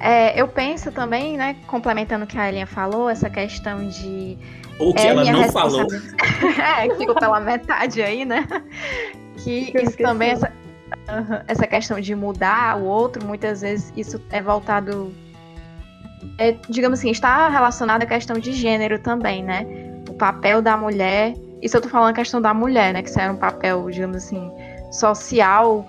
É, 0.00 0.40
eu 0.40 0.46
penso 0.46 0.92
também, 0.92 1.36
né, 1.36 1.56
complementando 1.66 2.24
o 2.24 2.28
que 2.28 2.38
a 2.38 2.48
Elinha 2.48 2.66
falou, 2.66 3.10
essa 3.10 3.28
questão 3.28 3.88
de. 3.88 4.38
ou 4.78 4.94
que 4.94 5.02
é 5.02 5.08
ela 5.08 5.24
não 5.24 5.50
falou. 5.50 5.84
é, 6.80 6.86
que 6.88 6.94
ficou 6.94 7.16
pela 7.16 7.40
metade 7.40 8.00
aí, 8.00 8.24
né? 8.24 8.46
Que 9.38 9.72
Eu 9.74 9.82
isso 9.82 9.98
também, 9.98 10.30
essa, 10.30 10.52
Aham, 11.08 11.42
essa 11.48 11.66
questão 11.66 11.98
de 11.98 12.14
mudar 12.14 12.78
o 12.78 12.84
outro, 12.84 13.24
muitas 13.26 13.62
vezes 13.62 13.92
isso 13.96 14.20
é 14.30 14.42
voltado. 14.42 15.12
é, 16.36 16.54
digamos 16.68 16.98
assim, 16.98 17.10
está 17.10 17.48
relacionado 17.48 18.02
à 18.02 18.06
questão 18.06 18.38
de 18.38 18.52
gênero 18.52 18.98
também, 18.98 19.42
né? 19.42 19.66
O 20.08 20.14
papel 20.14 20.60
da 20.60 20.76
mulher. 20.76 21.34
Isso 21.62 21.76
eu 21.76 21.80
tô 21.80 21.88
falando 21.88 22.10
a 22.10 22.14
questão 22.14 22.40
da 22.40 22.52
mulher, 22.52 22.92
né? 22.92 23.02
Que 23.02 23.08
isso 23.08 23.18
é 23.18 23.30
um 23.30 23.36
papel, 23.36 23.88
digamos 23.90 24.18
assim, 24.18 24.50
social 24.92 25.86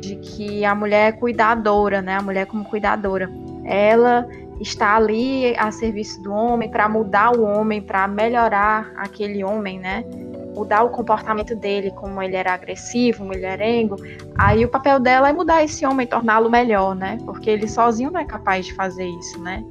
de 0.00 0.16
que 0.16 0.64
a 0.64 0.74
mulher 0.74 1.08
é 1.08 1.12
cuidadora, 1.12 2.00
né? 2.00 2.16
A 2.16 2.22
mulher 2.22 2.46
como 2.46 2.64
cuidadora. 2.64 3.30
Ela 3.64 4.26
está 4.60 4.96
ali 4.96 5.54
a 5.56 5.70
serviço 5.70 6.22
do 6.22 6.32
homem 6.32 6.70
para 6.70 6.88
mudar 6.88 7.36
o 7.36 7.42
homem, 7.42 7.82
para 7.82 8.08
melhorar 8.08 8.92
aquele 8.96 9.44
homem, 9.44 9.78
né? 9.78 10.04
Mudar 10.54 10.84
o 10.84 10.90
comportamento 10.90 11.54
dele, 11.56 11.90
como 11.90 12.22
ele 12.22 12.36
era 12.36 12.54
agressivo, 12.54 13.24
mulherengo. 13.24 13.96
Aí 14.38 14.64
o 14.64 14.68
papel 14.68 15.00
dela 15.00 15.28
é 15.28 15.32
mudar 15.32 15.64
esse 15.64 15.84
homem, 15.84 16.06
torná-lo 16.06 16.50
melhor, 16.50 16.94
né? 16.94 17.18
Porque 17.24 17.50
ele 17.50 17.68
sozinho 17.68 18.10
não 18.10 18.20
é 18.20 18.24
capaz 18.24 18.66
de 18.66 18.74
fazer 18.74 19.06
isso, 19.06 19.40
né? 19.40 19.64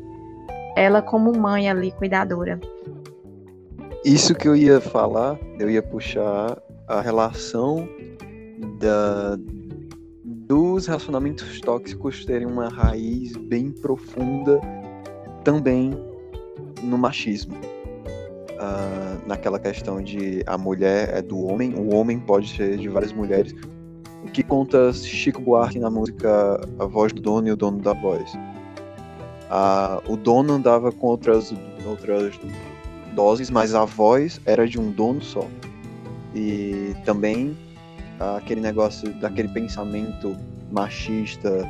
Ela 0.75 1.01
como 1.01 1.31
mãe 1.37 1.69
ali, 1.69 1.91
cuidadora. 1.91 2.59
Isso 4.03 4.35
que 4.35 4.47
eu 4.47 4.55
ia 4.55 4.81
falar, 4.81 5.39
eu 5.57 5.69
ia 5.69 5.81
puxar 5.81 6.57
a 6.87 6.99
relação 6.99 7.87
da, 8.79 9.37
dos 10.23 10.87
relacionamentos 10.87 11.59
tóxicos 11.61 12.25
terem 12.25 12.45
uma 12.45 12.67
raiz 12.67 13.35
bem 13.37 13.71
profunda 13.71 14.59
também 15.43 15.91
no 16.81 16.97
machismo. 16.97 17.72
Ah, 18.65 19.17
naquela 19.27 19.59
questão 19.59 20.01
de 20.01 20.41
a 20.47 20.57
mulher 20.57 21.09
é 21.17 21.21
do 21.21 21.37
homem, 21.37 21.75
o 21.75 21.93
homem 21.93 22.17
pode 22.17 22.47
ser 22.55 22.77
de 22.77 22.87
várias 22.87 23.11
mulheres. 23.11 23.53
O 24.23 24.31
que 24.31 24.41
conta 24.41 24.93
Chico 24.93 25.41
Buarque 25.41 25.77
na 25.79 25.89
música 25.89 26.61
A 26.79 26.85
Voz 26.85 27.11
do 27.11 27.21
Dono 27.21 27.45
e 27.49 27.51
o 27.51 27.57
Dono 27.57 27.81
da 27.81 27.91
Voz. 27.91 28.31
Ah, 29.49 30.01
o 30.07 30.15
dono 30.15 30.53
andava 30.53 30.93
com 30.93 31.07
outras, 31.07 31.53
outras 31.85 32.39
doses, 33.13 33.49
mas 33.49 33.75
a 33.75 33.83
voz 33.83 34.39
era 34.45 34.65
de 34.65 34.79
um 34.79 34.91
dono 34.91 35.21
só. 35.21 35.45
E 36.33 36.95
também 37.03 37.57
aquele 38.37 38.61
negócio 38.61 39.13
daquele 39.15 39.49
pensamento 39.49 40.37
machista, 40.71 41.67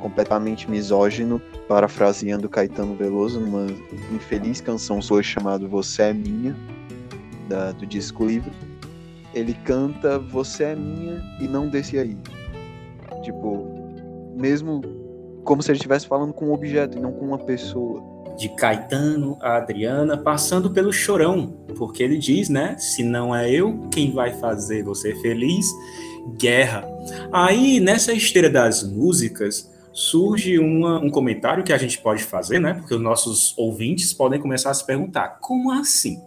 completamente 0.00 0.68
misógino, 0.70 1.40
parafraseando 1.68 2.48
Caetano 2.48 2.94
Veloso 2.94 3.38
numa 3.38 3.66
infeliz 4.12 4.60
canção 4.60 5.00
sua 5.00 5.22
chamada 5.22 5.66
Você 5.68 6.02
é 6.02 6.12
Minha, 6.12 6.56
da, 7.48 7.72
do 7.72 7.86
disco 7.86 8.24
livre. 8.24 8.52
Ele 9.34 9.54
canta 9.64 10.18
Você 10.18 10.64
é 10.64 10.74
minha 10.74 11.22
e 11.40 11.46
não 11.46 11.68
desse 11.68 11.98
aí. 11.98 12.16
Tipo, 13.22 13.66
mesmo 14.36 14.80
como 15.44 15.62
se 15.62 15.70
ele 15.70 15.76
estivesse 15.76 16.06
falando 16.06 16.32
com 16.32 16.46
um 16.46 16.52
objeto 16.52 16.96
e 16.96 17.00
não 17.00 17.12
com 17.12 17.26
uma 17.26 17.38
pessoa 17.38 18.02
de 18.36 18.48
Caetano 18.56 19.36
a 19.40 19.56
Adriana, 19.56 20.16
passando 20.16 20.70
pelo 20.70 20.92
chorão, 20.92 21.58
porque 21.76 22.02
ele 22.02 22.16
diz, 22.16 22.48
né? 22.48 22.76
Se 22.78 23.02
não 23.02 23.34
é 23.36 23.50
eu, 23.50 23.88
quem 23.92 24.12
vai 24.12 24.32
fazer 24.32 24.82
você 24.82 25.14
feliz? 25.16 25.66
Guerra. 26.38 26.88
Aí, 27.32 27.80
nessa 27.80 28.12
esteira 28.12 28.48
das 28.48 28.82
músicas, 28.82 29.70
surge 29.92 30.58
uma, 30.58 30.98
um 30.98 31.10
comentário 31.10 31.64
que 31.64 31.72
a 31.72 31.78
gente 31.78 31.98
pode 31.98 32.22
fazer, 32.22 32.58
né? 32.58 32.74
Porque 32.74 32.94
os 32.94 33.00
nossos 33.00 33.54
ouvintes 33.56 34.12
podem 34.12 34.40
começar 34.40 34.70
a 34.70 34.74
se 34.74 34.84
perguntar: 34.84 35.38
como 35.40 35.72
assim? 35.72 36.18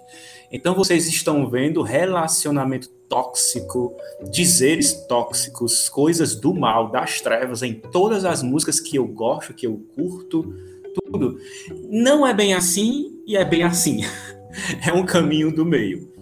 Então, 0.52 0.76
vocês 0.76 1.08
estão 1.08 1.50
vendo 1.50 1.82
relacionamento 1.82 2.88
tóxico, 3.10 3.96
dizeres 4.32 4.94
tóxicos, 5.08 5.90
coisas 5.90 6.36
do 6.36 6.54
mal, 6.54 6.92
das 6.92 7.22
trevas 7.22 7.64
em 7.64 7.74
todas 7.74 8.24
as 8.24 8.44
músicas 8.44 8.80
que 8.80 8.96
eu 8.96 9.08
gosto, 9.08 9.54
que 9.54 9.66
eu 9.66 9.84
curto 9.96 10.54
tudo. 10.94 11.40
Não 11.90 12.26
é 12.26 12.34
bem 12.34 12.54
assim 12.54 13.20
e 13.26 13.36
é 13.36 13.44
bem 13.44 13.64
assim. 13.64 14.02
É 14.88 14.94
um 14.94 15.04
caminho 15.04 15.52
do 15.52 15.66
meio. 15.66 16.14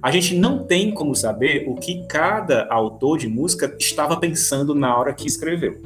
A 0.00 0.12
gente 0.12 0.36
não 0.36 0.64
tem 0.64 0.92
como 0.92 1.12
saber 1.12 1.68
o 1.68 1.74
que 1.74 2.06
cada 2.06 2.68
autor 2.70 3.18
de 3.18 3.26
música 3.26 3.74
estava 3.80 4.16
pensando 4.16 4.76
na 4.76 4.96
hora 4.96 5.12
que 5.12 5.26
escreveu. 5.26 5.82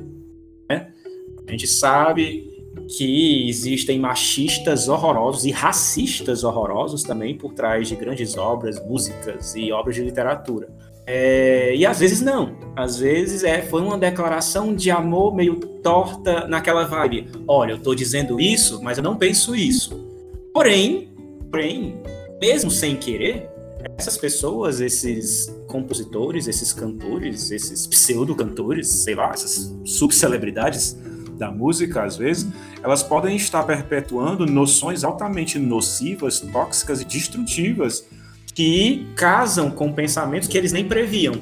A 1.49 1.51
gente 1.51 1.67
sabe 1.67 2.59
que 2.87 3.49
existem 3.49 3.99
machistas 3.99 4.89
horrorosos 4.89 5.47
e 5.47 5.51
racistas 5.51 6.45
horrorosos 6.45 7.03
também 7.03 7.37
por 7.37 7.55
trás 7.55 7.89
de 7.89 7.97
grandes 7.97 8.37
obras, 8.37 8.79
músicas 8.87 9.55
e 9.57 9.73
obras 9.73 9.97
de 9.97 10.03
literatura. 10.03 10.69
É, 11.07 11.75
e 11.75 11.87
às 11.87 12.01
vezes 12.01 12.21
não. 12.21 12.55
Às 12.77 12.99
vezes 12.99 13.43
é, 13.43 13.63
foi 13.63 13.81
uma 13.81 13.97
declaração 13.97 14.75
de 14.75 14.91
amor 14.91 15.35
meio 15.35 15.57
torta 15.57 16.47
naquela 16.47 16.85
vibe. 16.85 17.29
Olha, 17.47 17.73
eu 17.73 17.77
estou 17.79 17.95
dizendo 17.95 18.39
isso, 18.39 18.83
mas 18.83 18.99
eu 18.99 19.05
não 19.05 19.17
penso 19.17 19.57
isso. 19.57 20.07
Porém, 20.53 21.11
porém, 21.51 21.99
mesmo 22.39 22.71
sem 22.71 22.95
querer, 22.95 23.49
essas 23.97 24.19
pessoas, 24.19 24.81
esses 24.81 25.51
compositores, 25.67 26.47
esses 26.47 26.75
cantores, 26.75 27.51
esses 27.51 27.87
pseudo-cantores, 27.87 28.89
sei 28.89 29.15
lá, 29.15 29.31
essas 29.33 29.75
subcelebridades 29.85 30.97
da 31.39 31.51
música, 31.51 32.03
às 32.03 32.17
vezes, 32.17 32.51
elas 32.83 33.03
podem 33.03 33.37
estar 33.37 33.63
perpetuando 33.63 34.45
noções 34.45 35.05
altamente 35.05 35.59
nocivas, 35.59 36.41
tóxicas 36.41 37.01
e 37.01 37.05
destrutivas 37.05 38.07
que 38.55 39.07
casam 39.15 39.71
com 39.71 39.93
pensamentos 39.93 40.49
que 40.49 40.59
eles 40.59 40.73
nem 40.73 40.85
previam. 40.85 41.35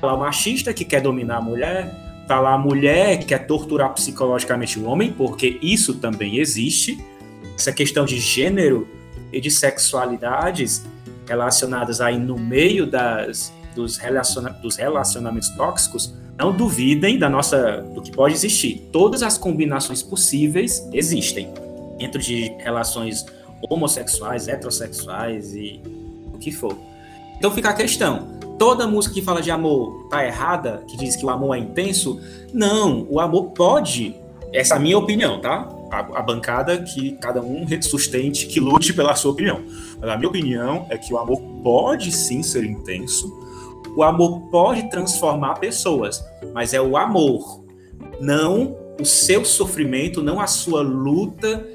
Tá 0.00 0.08
lá 0.08 0.14
o 0.14 0.20
machista 0.20 0.74
que 0.74 0.84
quer 0.84 1.00
dominar 1.00 1.38
a 1.38 1.40
mulher, 1.40 2.24
tá 2.28 2.38
lá 2.38 2.54
a 2.54 2.58
mulher 2.58 3.18
que 3.18 3.26
quer 3.26 3.46
torturar 3.46 3.94
psicologicamente 3.94 4.78
o 4.78 4.84
homem, 4.84 5.12
porque 5.12 5.58
isso 5.62 5.94
também 5.94 6.38
existe. 6.38 7.02
Essa 7.56 7.72
questão 7.72 8.04
de 8.04 8.18
gênero 8.18 8.86
e 9.32 9.40
de 9.40 9.50
sexualidades 9.50 10.84
relacionadas 11.26 12.00
aí 12.00 12.18
no 12.18 12.38
meio 12.38 12.86
das, 12.86 13.52
dos, 13.74 13.96
relaciona 13.96 14.50
dos 14.50 14.76
relacionamentos 14.76 15.48
tóxicos, 15.50 16.14
não 16.38 16.52
duvidem 16.52 17.18
da 17.18 17.28
nossa 17.28 17.82
do 17.94 18.02
que 18.02 18.10
pode 18.10 18.34
existir. 18.34 18.88
Todas 18.92 19.22
as 19.22 19.36
combinações 19.38 20.02
possíveis 20.02 20.88
existem 20.92 21.52
dentro 21.98 22.20
de 22.20 22.52
relações 22.58 23.24
homossexuais, 23.68 24.48
heterossexuais 24.48 25.54
e 25.54 25.80
que 26.42 26.50
for. 26.50 26.76
Então 27.38 27.50
fica 27.50 27.70
a 27.70 27.74
questão: 27.74 28.28
toda 28.58 28.86
música 28.86 29.14
que 29.14 29.22
fala 29.22 29.40
de 29.40 29.50
amor 29.50 30.08
tá 30.10 30.26
errada, 30.26 30.82
que 30.88 30.96
diz 30.96 31.16
que 31.16 31.24
o 31.24 31.30
amor 31.30 31.56
é 31.56 31.60
intenso? 31.60 32.20
Não, 32.52 33.06
o 33.08 33.20
amor 33.20 33.50
pode. 33.52 34.14
Essa 34.52 34.74
é 34.74 34.76
a 34.76 34.80
minha 34.80 34.98
opinião, 34.98 35.40
tá? 35.40 35.66
A, 35.90 35.98
a 36.18 36.22
bancada 36.22 36.76
que 36.82 37.12
cada 37.12 37.40
um 37.40 37.66
sustente, 37.80 38.46
que 38.46 38.60
lute 38.60 38.92
pela 38.92 39.14
sua 39.14 39.32
opinião. 39.32 39.62
Mas 39.98 40.10
a 40.10 40.16
minha 40.16 40.28
opinião 40.28 40.86
é 40.90 40.98
que 40.98 41.12
o 41.14 41.18
amor 41.18 41.40
pode 41.62 42.12
sim 42.12 42.42
ser 42.42 42.64
intenso. 42.64 43.41
O 43.96 44.02
amor 44.02 44.48
pode 44.50 44.88
transformar 44.90 45.54
pessoas, 45.54 46.24
mas 46.54 46.72
é 46.72 46.80
o 46.80 46.96
amor, 46.96 47.64
não 48.20 48.76
o 49.00 49.04
seu 49.04 49.44
sofrimento, 49.44 50.22
não 50.22 50.40
a 50.40 50.46
sua 50.46 50.82
luta, 50.82 51.66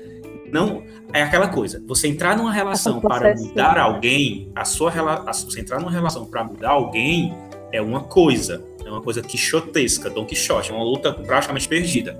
não 0.51 0.83
é 1.13 1.21
aquela 1.21 1.47
coisa, 1.47 1.81
você 1.87 2.07
entrar 2.07 2.37
numa 2.37 2.51
relação 2.51 2.99
para 2.99 3.35
mudar 3.35 3.77
alguém, 3.79 4.51
a 4.55 4.65
sua 4.65 4.89
relação, 4.91 5.49
você 5.49 5.61
entrar 5.61 5.79
numa 5.79 5.91
relação 5.91 6.25
para 6.25 6.43
mudar 6.43 6.71
alguém 6.71 7.33
é 7.71 7.81
uma 7.81 8.01
coisa, 8.01 8.63
é 8.85 8.89
uma 8.89 9.01
coisa 9.01 9.21
quixotesca, 9.21 10.09
Don 10.09 10.25
Quixote, 10.25 10.71
é 10.71 10.73
uma 10.73 10.83
luta 10.83 11.11
praticamente 11.11 11.67
perdida. 11.67 12.19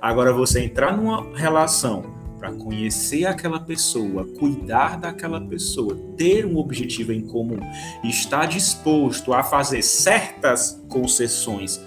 Agora 0.00 0.32
você 0.32 0.64
entrar 0.64 0.96
numa 0.96 1.36
relação 1.36 2.19
para 2.40 2.52
conhecer 2.52 3.26
aquela 3.26 3.60
pessoa, 3.60 4.26
cuidar 4.38 4.98
daquela 4.98 5.38
pessoa, 5.38 5.94
ter 6.16 6.46
um 6.46 6.56
objetivo 6.56 7.12
em 7.12 7.20
comum, 7.20 7.58
estar 8.02 8.46
disposto 8.46 9.34
a 9.34 9.42
fazer 9.42 9.82
certas 9.82 10.82
concessões 10.88 11.78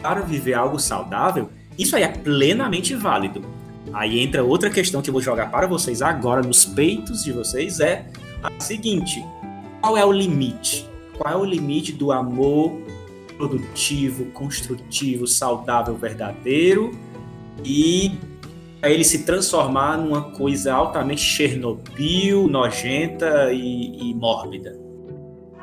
para 0.00 0.22
viver 0.22 0.54
algo 0.54 0.78
saudável, 0.78 1.50
isso 1.78 1.94
aí 1.94 2.02
é 2.02 2.08
plenamente 2.08 2.94
válido. 2.94 3.44
Aí 3.92 4.18
entra 4.18 4.42
outra 4.42 4.70
questão 4.70 5.02
que 5.02 5.10
eu 5.10 5.12
vou 5.12 5.22
jogar 5.22 5.50
para 5.50 5.66
vocês 5.66 6.00
agora 6.00 6.40
nos 6.40 6.64
peitos 6.64 7.22
de 7.22 7.30
vocês 7.30 7.78
é 7.78 8.06
a 8.42 8.50
seguinte: 8.62 9.22
qual 9.82 9.96
é 9.96 10.04
o 10.04 10.12
limite? 10.12 10.88
Qual 11.18 11.32
é 11.32 11.36
o 11.36 11.44
limite 11.44 11.92
do 11.92 12.12
amor 12.12 12.80
produtivo, 13.36 14.24
construtivo, 14.32 15.26
saudável, 15.26 15.94
verdadeiro 15.96 16.92
e 17.64 18.18
para 18.80 18.90
ele 18.90 19.04
se 19.04 19.24
transformar 19.24 19.98
numa 19.98 20.30
coisa 20.32 20.72
altamente 20.72 21.20
Chernobyl, 21.20 22.48
nojenta 22.48 23.52
e, 23.52 24.10
e 24.10 24.14
mórbida? 24.14 24.78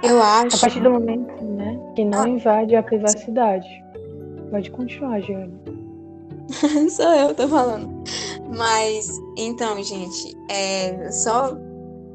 Eu 0.03 0.21
acho. 0.21 0.57
A 0.57 0.59
partir 0.59 0.81
do 0.81 0.91
momento, 0.91 1.43
né, 1.43 1.79
que 1.95 2.03
não 2.03 2.23
ah. 2.23 2.29
invade 2.29 2.75
a 2.75 2.83
privacidade. 2.83 3.67
Pode 4.51 4.69
continuar, 4.71 5.21
Giane. 5.21 5.53
Sou 6.89 7.11
eu, 7.13 7.33
tô 7.33 7.47
falando. 7.47 8.03
Mas, 8.55 9.09
então, 9.37 9.81
gente, 9.83 10.37
é, 10.49 11.11
só 11.11 11.57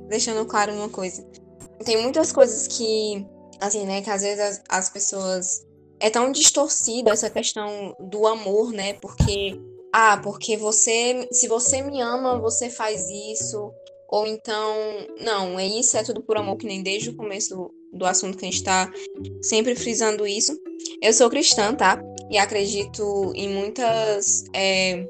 deixando 0.08 0.44
claro 0.46 0.72
uma 0.72 0.88
coisa. 0.88 1.24
Tem 1.84 2.00
muitas 2.02 2.30
coisas 2.30 2.66
que, 2.68 3.26
assim, 3.60 3.84
né, 3.86 4.02
que 4.02 4.10
às 4.10 4.22
vezes 4.22 4.40
as, 4.40 4.62
as 4.68 4.90
pessoas. 4.90 5.66
É 6.02 6.08
tão 6.08 6.32
distorcida 6.32 7.10
essa 7.10 7.28
questão 7.28 7.94
do 8.00 8.26
amor, 8.26 8.72
né? 8.72 8.94
Porque, 8.94 9.60
ah, 9.92 10.18
porque 10.22 10.56
você. 10.56 11.28
Se 11.32 11.48
você 11.48 11.82
me 11.82 12.00
ama, 12.00 12.38
você 12.38 12.70
faz 12.70 13.08
isso. 13.08 13.72
Ou 14.08 14.26
então, 14.26 14.74
não, 15.20 15.58
é 15.58 15.64
isso, 15.64 15.96
é 15.96 16.02
tudo 16.02 16.20
por 16.20 16.36
amor, 16.36 16.56
que 16.56 16.66
nem 16.66 16.82
desde 16.82 17.10
o 17.10 17.16
começo 17.16 17.54
do, 17.54 17.74
do 17.92 18.04
assunto 18.04 18.36
que 18.36 18.44
a 18.44 18.50
gente 18.50 18.64
tá 18.64 18.92
sempre 19.40 19.76
frisando 19.76 20.26
isso. 20.26 20.58
Eu 21.00 21.12
sou 21.12 21.30
cristã, 21.30 21.72
tá? 21.74 22.02
E 22.28 22.36
acredito 22.36 23.32
em 23.34 23.48
muitas. 23.48 24.44
É, 24.54 25.06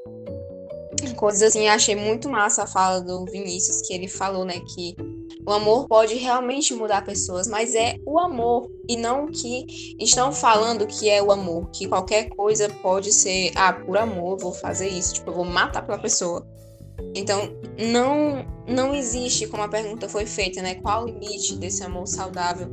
coisas 1.15 1.43
assim. 1.43 1.69
Achei 1.69 1.97
muito 1.97 2.29
massa 2.29 2.65
a 2.65 2.67
fala 2.67 3.01
do 3.01 3.25
Vinícius, 3.25 3.83
que 3.83 3.93
ele 3.93 4.09
falou, 4.09 4.45
né, 4.45 4.61
que 4.75 4.95
o 5.47 5.53
amor 5.53 5.89
pode 5.89 6.15
realmente 6.15 6.75
mudar 6.75 7.05
pessoas, 7.05 7.47
mas 7.47 7.75
é 7.75 7.97
o 8.07 8.19
amor 8.19 8.71
e 8.89 8.97
não 8.97 9.27
que 9.27 9.97
estão 9.99 10.33
falando 10.33 10.87
que 10.87 11.09
é 11.09 11.23
o 11.23 11.33
amor, 11.33 11.71
que 11.71 11.89
qualquer 11.89 12.29
coisa 12.31 12.69
pode 12.69 13.13
ser, 13.13 13.53
ah, 13.55 13.73
por 13.73 13.97
amor, 13.97 14.39
vou 14.39 14.53
fazer 14.53 14.89
isso, 14.89 15.15
tipo, 15.15 15.31
eu 15.31 15.35
vou 15.35 15.45
matar 15.45 15.85
pela 15.85 15.99
pessoa. 15.99 16.47
Então, 17.15 17.51
não 17.79 18.45
não 18.69 18.95
existe, 18.95 19.47
como 19.49 19.63
a 19.63 19.69
pergunta 19.69 20.09
foi 20.09 20.27
feita, 20.27 20.63
né? 20.63 20.77
Qual 20.77 21.05
o 21.05 21.07
limite 21.07 21.57
desse 21.57 21.83
amor 21.83 22.07
saudável? 22.07 22.69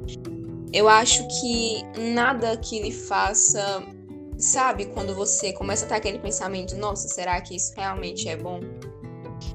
Eu 0.71 0.87
acho 0.87 1.25
que 1.27 1.81
nada 2.13 2.55
que 2.57 2.79
lhe 2.81 2.91
faça, 2.91 3.81
sabe, 4.37 4.85
quando 4.85 5.13
você 5.15 5.51
começa 5.53 5.85
a 5.85 5.87
ter 5.87 5.95
aquele 5.95 6.19
pensamento, 6.19 6.75
nossa, 6.75 7.07
será 7.07 7.39
que 7.41 7.55
isso 7.55 7.73
realmente 7.75 8.29
é 8.29 8.35
bom? 8.35 8.59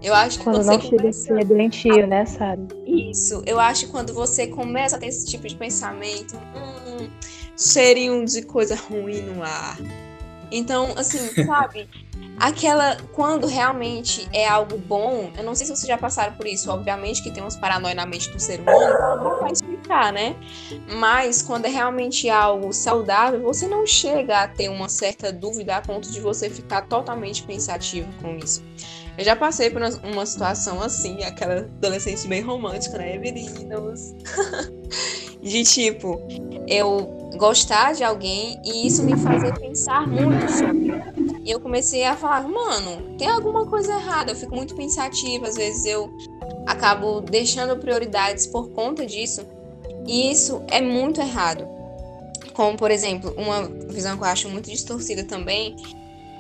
Eu 0.03 0.15
acho 0.15 0.39
que 0.39 0.45
Quando 0.45 0.63
você 0.63 0.71
não 0.71 0.81
começa... 0.81 1.37
ser 1.37 1.45
doentio, 1.45 2.07
né, 2.07 2.25
Sara? 2.25 2.61
Isso, 2.87 3.43
eu 3.47 3.59
acho 3.59 3.87
que 3.87 3.93
quando 3.93 4.13
você 4.13 4.47
começa 4.47 4.97
a 4.97 4.99
ter 4.99 5.07
esse 5.07 5.27
tipo 5.27 5.47
de 5.47 5.57
pensamento, 5.57 6.37
hum, 6.37 7.09
cheirinho 7.57 8.25
de 8.25 8.43
coisa 8.43 8.75
ruim 8.75 9.21
no 9.23 9.43
ar. 9.43 9.79
Então, 10.53 10.93
assim, 10.97 11.19
sabe? 11.47 11.89
Aquela. 12.39 12.97
Quando 13.13 13.47
realmente 13.47 14.29
é 14.33 14.47
algo 14.47 14.77
bom, 14.77 15.33
eu 15.37 15.43
não 15.43 15.55
sei 15.55 15.67
se 15.67 15.75
vocês 15.75 15.87
já 15.87 15.97
passaram 15.97 16.35
por 16.35 16.47
isso. 16.47 16.71
Obviamente 16.71 17.23
que 17.23 17.31
tem 17.31 17.43
uns 17.43 17.57
paranoia 17.57 17.95
na 17.95 18.05
mente 18.05 18.31
do 18.31 18.39
ser 18.39 18.61
humano, 18.61 18.85
então 18.85 19.25
não 19.25 19.41
vai 19.41 19.53
explicar, 19.53 20.13
né? 20.13 20.37
Mas 20.97 21.41
quando 21.41 21.65
é 21.65 21.69
realmente 21.69 22.29
algo 22.29 22.73
saudável, 22.73 23.41
você 23.41 23.67
não 23.67 23.87
chega 23.87 24.43
a 24.43 24.49
ter 24.49 24.69
uma 24.69 24.89
certa 24.89 25.33
dúvida 25.33 25.77
a 25.77 25.81
ponto 25.81 26.11
de 26.11 26.21
você 26.21 26.51
ficar 26.51 26.83
totalmente 26.83 27.43
pensativo 27.45 28.09
com 28.21 28.37
isso. 28.37 28.63
Eu 29.17 29.25
já 29.25 29.37
passei 29.37 29.69
por 29.69 29.83
uma- 30.05 30.27
situação 30.27 30.81
assim, 30.81 31.23
aquela 31.23 31.61
adolescente 31.61 32.27
bem 32.27 32.41
romântica, 32.41 32.97
né, 32.97 33.19
meninos? 33.19 34.15
de 35.43 35.65
tipo, 35.65 36.21
eu 36.67 37.33
gostar 37.37 37.93
de 37.95 38.05
alguém 38.05 38.61
e 38.65 38.87
isso 38.87 39.03
me 39.03 39.17
fazer 39.17 39.53
pensar 39.59 40.07
muito 40.07 40.51
sobre. 40.51 40.93
E 41.45 41.51
eu 41.51 41.61
comecei 41.61 42.05
a 42.05 42.17
falar, 42.17 42.47
mano, 42.49 43.17
tem 43.19 43.29
alguma 43.29 43.67
coisa 43.67 43.93
errada. 43.93 44.33
Eu 44.33 44.37
fico 44.37 44.55
muito 44.55 44.75
pensativa, 44.77 45.49
às 45.49 45.57
vezes 45.57 45.85
eu 45.85 46.09
acabo 46.67 47.21
deixando 47.21 47.77
prioridades 47.77 48.47
por 48.47 48.71
conta 48.71 49.05
disso. 49.05 49.45
E 50.07 50.31
isso 50.31 50.63
é 50.69 50.81
muito 50.81 51.21
errado. 51.21 51.67
Como, 52.55 52.77
por 52.77 52.91
exemplo, 52.91 53.35
uma 53.37 53.65
visão 53.89 54.17
que 54.17 54.23
eu 54.23 54.29
acho 54.29 54.49
muito 54.49 54.71
distorcida 54.71 55.25
também 55.25 55.75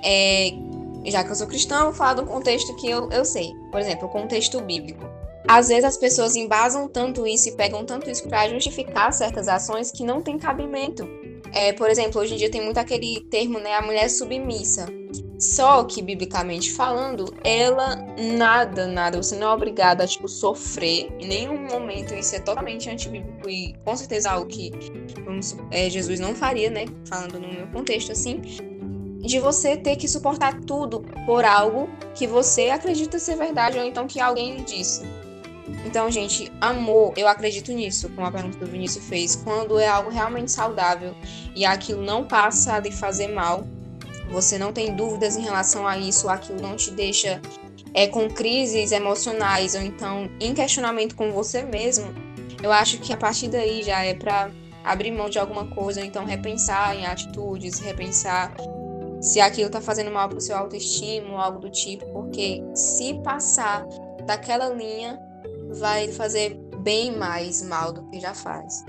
é 0.04 0.52
já 1.10 1.24
que 1.24 1.30
eu 1.30 1.34
sou 1.34 1.46
cristã, 1.46 1.78
eu 1.78 1.84
vou 1.84 1.92
falar 1.92 2.14
do 2.14 2.24
contexto 2.24 2.74
que 2.76 2.88
eu, 2.88 3.10
eu 3.10 3.24
sei. 3.24 3.52
Por 3.70 3.80
exemplo, 3.80 4.06
o 4.06 4.10
contexto 4.10 4.60
bíblico. 4.60 5.04
Às 5.48 5.68
vezes 5.68 5.84
as 5.84 5.96
pessoas 5.96 6.36
embasam 6.36 6.88
tanto 6.88 7.26
isso 7.26 7.48
e 7.48 7.52
pegam 7.52 7.84
tanto 7.84 8.08
isso 8.08 8.28
para 8.28 8.48
justificar 8.48 9.12
certas 9.12 9.48
ações 9.48 9.90
que 9.90 10.04
não 10.04 10.22
tem 10.22 10.38
cabimento. 10.38 11.08
É, 11.52 11.72
por 11.72 11.90
exemplo, 11.90 12.20
hoje 12.20 12.34
em 12.34 12.36
dia 12.36 12.50
tem 12.50 12.62
muito 12.62 12.78
aquele 12.78 13.20
termo, 13.30 13.58
né, 13.58 13.74
a 13.74 13.82
mulher 13.82 14.08
submissa. 14.08 14.86
Só 15.38 15.82
que, 15.82 16.00
biblicamente 16.00 16.72
falando, 16.72 17.34
ela 17.42 17.96
nada, 18.16 18.86
nada, 18.86 19.20
você 19.20 19.34
não 19.34 19.50
é 19.50 19.54
obrigada 19.54 20.04
a, 20.04 20.06
tipo, 20.06 20.28
sofrer. 20.28 21.12
Em 21.18 21.26
nenhum 21.26 21.66
momento 21.66 22.14
isso 22.14 22.36
é 22.36 22.38
totalmente 22.38 22.88
antibíblico 22.88 23.50
e 23.50 23.74
com 23.84 23.96
certeza 23.96 24.30
algo 24.30 24.46
que 24.46 24.70
vamos, 25.24 25.56
é, 25.72 25.90
Jesus 25.90 26.20
não 26.20 26.32
faria, 26.32 26.70
né? 26.70 26.84
Falando 27.08 27.40
no 27.40 27.48
meu 27.48 27.66
contexto 27.66 28.12
assim 28.12 28.40
de 29.22 29.38
você 29.38 29.76
ter 29.76 29.96
que 29.96 30.08
suportar 30.08 30.60
tudo 30.60 31.04
por 31.24 31.44
algo 31.44 31.88
que 32.14 32.26
você 32.26 32.70
acredita 32.70 33.18
ser 33.18 33.36
verdade 33.36 33.78
ou 33.78 33.84
então 33.84 34.06
que 34.06 34.20
alguém 34.20 34.56
lhe 34.56 34.64
disse. 34.64 35.02
Então, 35.86 36.10
gente, 36.10 36.52
amor, 36.60 37.14
eu 37.16 37.28
acredito 37.28 37.72
nisso, 37.72 38.08
como 38.10 38.26
a 38.26 38.32
pergunta 38.32 38.58
do 38.58 38.66
Vinícius 38.66 39.04
fez, 39.04 39.36
quando 39.36 39.78
é 39.78 39.86
algo 39.86 40.10
realmente 40.10 40.50
saudável 40.50 41.14
e 41.54 41.64
aquilo 41.64 42.02
não 42.02 42.24
passa 42.24 42.78
lhe 42.80 42.90
fazer 42.90 43.28
mal, 43.28 43.64
você 44.30 44.58
não 44.58 44.72
tem 44.72 44.94
dúvidas 44.94 45.36
em 45.36 45.42
relação 45.42 45.86
a 45.86 45.96
isso, 45.96 46.28
aquilo 46.28 46.60
não 46.60 46.76
te 46.76 46.90
deixa 46.90 47.40
é, 47.94 48.08
com 48.08 48.28
crises 48.28 48.90
emocionais 48.90 49.74
ou 49.74 49.82
então 49.82 50.28
em 50.40 50.52
questionamento 50.52 51.14
com 51.14 51.30
você 51.32 51.62
mesmo, 51.62 52.12
eu 52.62 52.72
acho 52.72 52.98
que 52.98 53.12
a 53.12 53.16
partir 53.16 53.48
daí 53.48 53.82
já 53.82 54.04
é 54.04 54.14
para 54.14 54.50
abrir 54.84 55.12
mão 55.12 55.28
de 55.28 55.38
alguma 55.38 55.66
coisa, 55.66 56.00
ou 56.00 56.06
então 56.06 56.24
repensar 56.24 56.96
em 56.96 57.06
atitudes, 57.06 57.78
repensar 57.78 58.52
se 59.22 59.40
aquilo 59.40 59.70
tá 59.70 59.80
fazendo 59.80 60.10
mal 60.10 60.28
pro 60.28 60.40
seu 60.40 60.56
autoestima 60.56 61.30
ou 61.30 61.38
algo 61.38 61.60
do 61.60 61.70
tipo, 61.70 62.04
porque 62.12 62.60
se 62.74 63.14
passar 63.22 63.86
daquela 64.26 64.68
linha, 64.68 65.18
vai 65.70 66.08
fazer 66.08 66.60
bem 66.78 67.16
mais 67.16 67.62
mal 67.62 67.92
do 67.92 68.02
que 68.10 68.18
já 68.18 68.34
faz. 68.34 68.84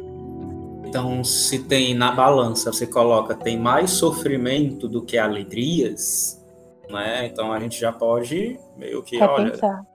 Então, 0.83 1.23
se 1.23 1.59
tem 1.59 1.93
na 1.93 2.11
balança, 2.11 2.73
você 2.73 2.87
coloca 2.87 3.35
tem 3.35 3.57
mais 3.57 3.91
sofrimento 3.91 4.87
do 4.87 5.03
que 5.03 5.17
alegrias, 5.17 6.43
né? 6.89 7.27
Então 7.27 7.53
a 7.53 7.59
gente 7.59 7.79
já 7.79 7.91
pode 7.91 8.59
meio 8.75 9.03
que, 9.03 9.21
olha, 9.21 9.45
Repensar. 9.45 9.85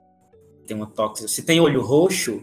tem 0.65 0.75
uma 0.75 0.87
tóxica. 0.87 1.27
Se 1.27 1.43
tem 1.43 1.59
olho 1.59 1.81
roxo, 1.81 2.41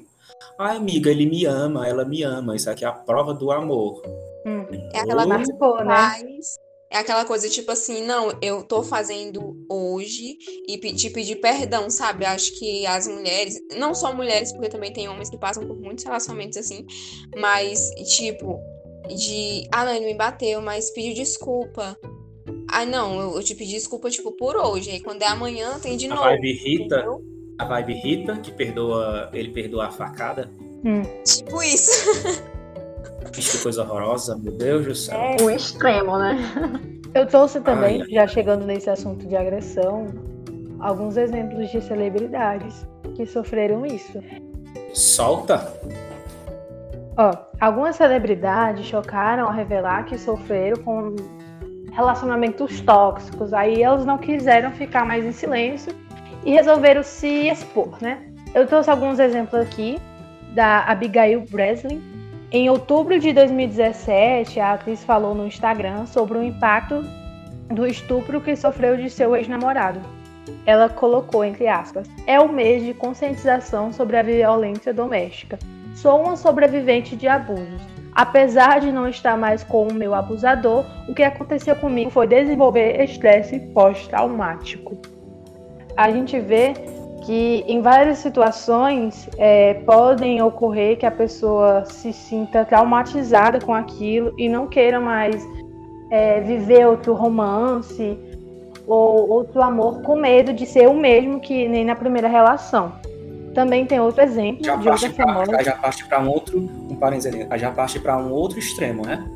ai 0.58 0.76
amiga, 0.76 1.10
ele 1.10 1.26
me 1.26 1.46
ama, 1.46 1.88
ela 1.88 2.04
me 2.04 2.22
ama. 2.22 2.54
Isso 2.54 2.70
aqui 2.70 2.84
é 2.84 2.88
a 2.88 2.92
prova 2.92 3.32
do 3.32 3.50
amor. 3.50 4.02
Hum. 4.46 4.66
É 4.92 5.00
aquela 5.00 5.26
coisa 5.26 5.52
que 5.52 5.84
né? 5.84 5.84
faz. 5.84 6.65
É 6.96 7.00
aquela 7.00 7.26
coisa 7.26 7.46
tipo 7.46 7.70
assim, 7.70 8.06
não, 8.06 8.32
eu 8.40 8.62
tô 8.62 8.82
fazendo 8.82 9.54
hoje 9.68 10.38
e 10.66 10.78
te 10.78 11.10
pedir 11.10 11.36
perdão, 11.36 11.90
sabe? 11.90 12.24
Acho 12.24 12.58
que 12.58 12.86
as 12.86 13.06
mulheres, 13.06 13.60
não 13.76 13.94
só 13.94 14.14
mulheres, 14.14 14.50
porque 14.50 14.70
também 14.70 14.90
tem 14.90 15.06
homens 15.06 15.28
que 15.28 15.36
passam 15.36 15.66
por 15.66 15.76
muitos 15.78 16.04
relacionamentos 16.06 16.56
assim, 16.56 16.86
mas 17.36 17.90
tipo, 18.16 18.58
de, 19.14 19.68
ah, 19.70 19.84
não, 19.84 19.94
ele 19.94 20.06
me 20.06 20.14
bateu, 20.14 20.62
mas 20.62 20.90
pediu 20.90 21.12
desculpa. 21.12 21.98
Ah, 22.72 22.86
não, 22.86 23.20
eu, 23.20 23.36
eu 23.36 23.42
te 23.42 23.54
pedi 23.54 23.72
desculpa, 23.72 24.08
tipo, 24.08 24.32
por 24.32 24.56
hoje. 24.56 24.90
Aí 24.90 25.00
quando 25.00 25.20
é 25.20 25.26
amanhã, 25.26 25.78
tem 25.78 25.98
de 25.98 26.06
A 26.06 26.14
novo. 26.14 26.22
vibe 26.22 26.52
Rita, 26.54 26.96
entendeu? 26.96 27.22
a 27.58 27.64
vibe 27.66 27.92
Rita, 27.92 28.36
que 28.38 28.52
perdoa, 28.52 29.28
ele 29.34 29.50
perdoa 29.50 29.88
a 29.88 29.90
facada. 29.90 30.50
Hum. 30.82 31.02
Tipo 31.24 31.62
isso. 31.62 31.92
Que 33.42 33.58
coisa 33.58 33.82
horrorosa, 33.82 34.36
meu 34.36 34.52
Deus 34.52 34.86
do 34.86 34.94
céu. 34.94 35.18
É 35.18 35.36
o 35.42 35.50
extremo, 35.50 36.18
né? 36.18 36.38
Eu 37.14 37.26
trouxe 37.26 37.60
também, 37.60 38.02
Ai. 38.02 38.08
já 38.10 38.26
chegando 38.26 38.66
nesse 38.66 38.90
assunto 38.90 39.26
de 39.26 39.36
agressão, 39.36 40.06
alguns 40.80 41.16
exemplos 41.16 41.70
de 41.70 41.80
celebridades 41.80 42.86
que 43.14 43.24
sofreram 43.26 43.86
isso. 43.86 44.22
Solta. 44.92 45.72
Ó, 47.16 47.32
algumas 47.60 47.96
celebridades 47.96 48.86
chocaram 48.86 49.46
ao 49.46 49.52
revelar 49.52 50.04
que 50.04 50.18
sofreram 50.18 50.82
com 50.82 51.16
relacionamentos 51.92 52.80
tóxicos. 52.82 53.54
Aí 53.54 53.82
elas 53.82 54.04
não 54.04 54.18
quiseram 54.18 54.70
ficar 54.72 55.06
mais 55.06 55.24
em 55.24 55.32
silêncio 55.32 55.92
e 56.44 56.52
resolveram 56.52 57.02
se 57.02 57.48
expor, 57.48 57.96
né? 58.00 58.30
Eu 58.54 58.66
trouxe 58.66 58.90
alguns 58.90 59.18
exemplos 59.18 59.60
aqui 59.60 59.98
da 60.54 60.80
Abigail 60.84 61.44
Breslin. 61.50 62.02
Em 62.52 62.70
outubro 62.70 63.18
de 63.18 63.32
2017, 63.32 64.60
a 64.60 64.74
atriz 64.74 65.02
falou 65.02 65.34
no 65.34 65.46
Instagram 65.46 66.06
sobre 66.06 66.38
o 66.38 66.42
impacto 66.44 67.02
do 67.68 67.84
estupro 67.84 68.40
que 68.40 68.54
sofreu 68.54 68.96
de 68.96 69.10
seu 69.10 69.34
ex-namorado. 69.34 70.00
Ela 70.64 70.88
colocou 70.88 71.44
entre 71.44 71.66
aspas: 71.66 72.08
"É 72.24 72.38
o 72.38 72.48
mês 72.48 72.84
de 72.84 72.94
conscientização 72.94 73.92
sobre 73.92 74.16
a 74.16 74.22
violência 74.22 74.94
doméstica. 74.94 75.58
Sou 75.96 76.22
uma 76.22 76.36
sobrevivente 76.36 77.16
de 77.16 77.26
abusos. 77.26 77.82
Apesar 78.14 78.80
de 78.80 78.92
não 78.92 79.08
estar 79.08 79.36
mais 79.36 79.64
com 79.64 79.88
o 79.88 79.92
meu 79.92 80.14
abusador, 80.14 80.86
o 81.08 81.14
que 81.14 81.24
aconteceu 81.24 81.74
comigo 81.74 82.10
foi 82.10 82.28
desenvolver 82.28 83.02
estresse 83.02 83.58
pós-traumático. 83.74 84.96
A 85.96 86.10
gente 86.10 86.38
vê 86.38 86.74
que 87.26 87.64
em 87.66 87.82
várias 87.82 88.18
situações 88.18 89.28
é, 89.36 89.74
podem 89.74 90.40
ocorrer 90.40 90.96
que 90.96 91.04
a 91.04 91.10
pessoa 91.10 91.84
se 91.84 92.12
sinta 92.12 92.64
traumatizada 92.64 93.58
com 93.60 93.74
aquilo 93.74 94.32
e 94.38 94.48
não 94.48 94.68
queira 94.68 95.00
mais 95.00 95.44
é, 96.08 96.40
viver 96.40 96.86
outro 96.86 97.14
romance 97.14 98.16
ou 98.86 99.28
outro 99.28 99.60
amor 99.60 100.02
com 100.02 100.14
medo 100.14 100.52
de 100.52 100.64
ser 100.64 100.86
o 100.88 100.94
mesmo 100.94 101.40
que 101.40 101.66
nem 101.66 101.84
na 101.84 101.96
primeira 101.96 102.28
relação. 102.28 102.92
Também 103.52 103.84
tem 103.86 103.98
outro 103.98 104.22
exemplo 104.22 104.64
Já 104.64 104.76
de 104.76 104.88
outra 104.88 105.10
famosa. 105.10 105.64
já 105.64 105.72
parte 105.72 106.04
para 106.06 106.20
um 106.20 106.28
outro, 106.28 106.58
um 106.60 106.94
parênteses 106.94 107.34
ali, 107.34 107.58
já 107.58 107.72
parte 107.72 107.98
para 107.98 108.16
um 108.18 108.30
outro 108.30 108.58
extremo, 108.58 109.04
né? 109.04 109.26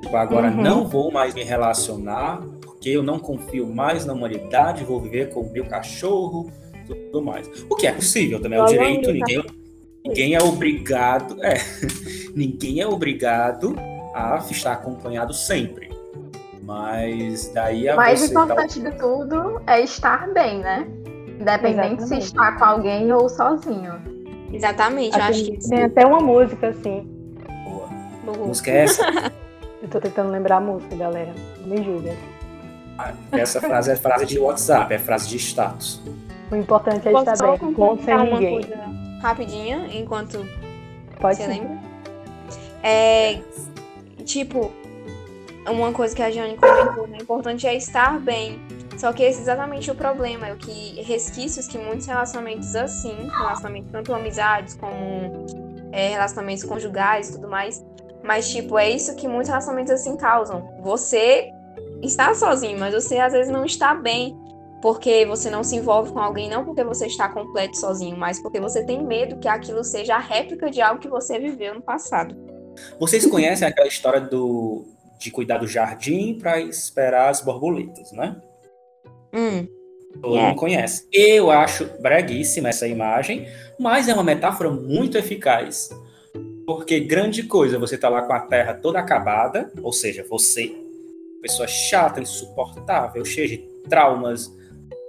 Tipo, 0.00 0.16
agora 0.16 0.48
Uhum. 0.48 0.62
não 0.62 0.86
vou 0.86 1.10
mais 1.10 1.34
me 1.34 1.42
relacionar 1.42 2.40
porque 2.60 2.90
eu 2.90 3.02
não 3.02 3.18
confio 3.18 3.66
mais 3.66 4.06
na 4.06 4.12
humanidade, 4.12 4.84
vou 4.84 5.00
viver 5.00 5.30
com 5.30 5.40
o 5.40 5.50
meu 5.50 5.64
cachorro, 5.64 6.50
tudo 6.94 7.22
mais. 7.22 7.48
O 7.68 7.76
que 7.76 7.86
é 7.86 7.92
possível 7.92 8.40
também, 8.40 8.58
é 8.58 8.62
o 8.62 8.66
direito, 8.66 9.12
ninguém, 9.12 9.44
ninguém 10.04 10.34
é 10.34 10.42
obrigado, 10.42 11.42
é, 11.44 11.54
ninguém 12.34 12.80
é 12.80 12.86
obrigado 12.86 13.74
a 14.14 14.44
estar 14.50 14.72
acompanhado 14.72 15.32
sempre. 15.32 15.90
Mas 16.62 17.48
daí 17.52 17.88
a 17.88 17.94
O 17.94 17.96
mais 17.96 18.20
você 18.20 18.32
tá- 18.32 18.44
importante 18.44 18.80
de 18.80 18.90
tudo 18.92 19.60
é 19.66 19.80
estar 19.80 20.32
bem, 20.32 20.60
né? 20.60 20.86
Independente 21.40 22.02
se 22.06 22.14
Exatamente. 22.16 22.24
está 22.24 22.52
com 22.52 22.64
alguém 22.64 23.12
ou 23.12 23.28
sozinho. 23.28 23.94
Exatamente, 24.52 25.16
eu 25.16 25.24
acho 25.24 25.44
que 25.44 25.68
tem 25.68 25.82
até 25.82 26.06
uma 26.06 26.20
música 26.20 26.68
assim. 26.68 27.08
Boa. 27.64 27.88
Boa. 28.24 28.46
Música 28.46 28.70
é 28.70 28.84
essa? 28.84 29.02
Eu 29.82 29.88
tô 29.88 29.98
tentando 30.00 30.30
lembrar 30.30 30.58
a 30.58 30.60
música, 30.60 30.94
galera. 30.94 31.34
Me 31.66 31.82
julguem. 31.82 32.16
Essa 33.32 33.60
frase 33.60 33.90
é 33.90 33.96
frase 33.96 34.24
de 34.26 34.38
WhatsApp, 34.38 34.94
é 34.94 34.98
frase 34.98 35.28
de 35.28 35.36
status. 35.38 36.00
O 36.52 36.56
importante 36.56 37.08
é 37.08 37.12
estar 37.12 37.36
bem, 37.38 37.72
com 37.72 37.96
sem 37.98 38.16
ninguém. 38.18 38.60
coisa 38.60 38.82
rapidinho, 39.22 39.86
enquanto 39.90 40.44
Pode 41.18 41.36
você 41.36 41.44
ser. 41.44 41.48
lembra? 41.48 41.78
É, 42.82 43.40
tipo, 44.24 44.70
uma 45.68 45.92
coisa 45.92 46.14
que 46.14 46.22
a 46.22 46.30
Jane 46.30 46.56
comentou, 46.56 47.06
né? 47.06 47.18
O 47.20 47.22
importante 47.22 47.66
é 47.66 47.74
estar 47.74 48.18
bem. 48.18 48.60
Só 48.98 49.12
que 49.12 49.22
esse 49.22 49.38
é 49.38 49.42
exatamente 49.42 49.90
o 49.90 49.94
problema, 49.94 50.48
é 50.48 50.52
o 50.52 50.56
que 50.56 51.00
resquícios 51.02 51.66
que 51.66 51.78
muitos 51.78 52.06
relacionamentos 52.06 52.76
assim, 52.76 53.16
relacionamentos 53.30 53.90
tanto 53.90 54.12
amizades 54.12 54.74
como 54.74 55.46
é, 55.90 56.08
relacionamentos 56.08 56.64
conjugais 56.64 57.30
e 57.30 57.32
tudo 57.32 57.48
mais, 57.48 57.84
mas 58.22 58.50
tipo, 58.50 58.78
é 58.78 58.90
isso 58.90 59.16
que 59.16 59.26
muitos 59.26 59.48
relacionamentos 59.48 59.92
assim 59.92 60.16
causam. 60.16 60.68
Você 60.82 61.50
está 62.02 62.34
sozinho, 62.34 62.78
mas 62.78 62.94
você 62.94 63.18
às 63.18 63.32
vezes 63.32 63.50
não 63.50 63.64
está 63.64 63.94
bem 63.94 64.36
porque 64.82 65.24
você 65.24 65.48
não 65.48 65.62
se 65.62 65.76
envolve 65.76 66.12
com 66.12 66.18
alguém, 66.18 66.50
não 66.50 66.64
porque 66.64 66.82
você 66.82 67.06
está 67.06 67.28
completo 67.28 67.76
sozinho, 67.78 68.16
mas 68.16 68.42
porque 68.42 68.60
você 68.60 68.84
tem 68.84 69.02
medo 69.02 69.38
que 69.38 69.46
aquilo 69.46 69.84
seja 69.84 70.16
a 70.16 70.18
réplica 70.18 70.68
de 70.68 70.82
algo 70.82 71.00
que 71.00 71.08
você 71.08 71.38
viveu 71.38 71.74
no 71.76 71.80
passado. 71.80 72.36
Vocês 72.98 73.24
conhecem 73.26 73.66
aquela 73.66 73.86
história 73.86 74.20
do 74.20 74.84
de 75.20 75.30
cuidar 75.30 75.58
do 75.58 75.68
jardim 75.68 76.36
para 76.36 76.60
esperar 76.60 77.28
as 77.30 77.40
borboletas, 77.40 78.10
né? 78.10 78.36
Hum, 79.32 79.68
Todo 80.20 80.36
É. 80.36 80.42
mundo 80.48 80.56
conhece. 80.56 81.06
Eu 81.12 81.50
acho 81.50 81.86
breguíssima 82.02 82.68
essa 82.68 82.86
imagem, 82.88 83.46
mas 83.78 84.08
é 84.08 84.14
uma 84.14 84.24
metáfora 84.24 84.68
muito 84.68 85.16
eficaz. 85.16 85.88
Porque 86.66 87.00
grande 87.00 87.44
coisa, 87.44 87.78
você 87.78 87.96
tá 87.96 88.08
lá 88.08 88.22
com 88.22 88.32
a 88.32 88.40
terra 88.40 88.74
toda 88.74 88.98
acabada, 88.98 89.72
ou 89.80 89.92
seja, 89.92 90.26
você, 90.28 90.74
pessoa 91.40 91.66
chata, 91.68 92.20
insuportável, 92.20 93.24
cheia 93.24 93.48
de 93.48 93.58
traumas, 93.88 94.52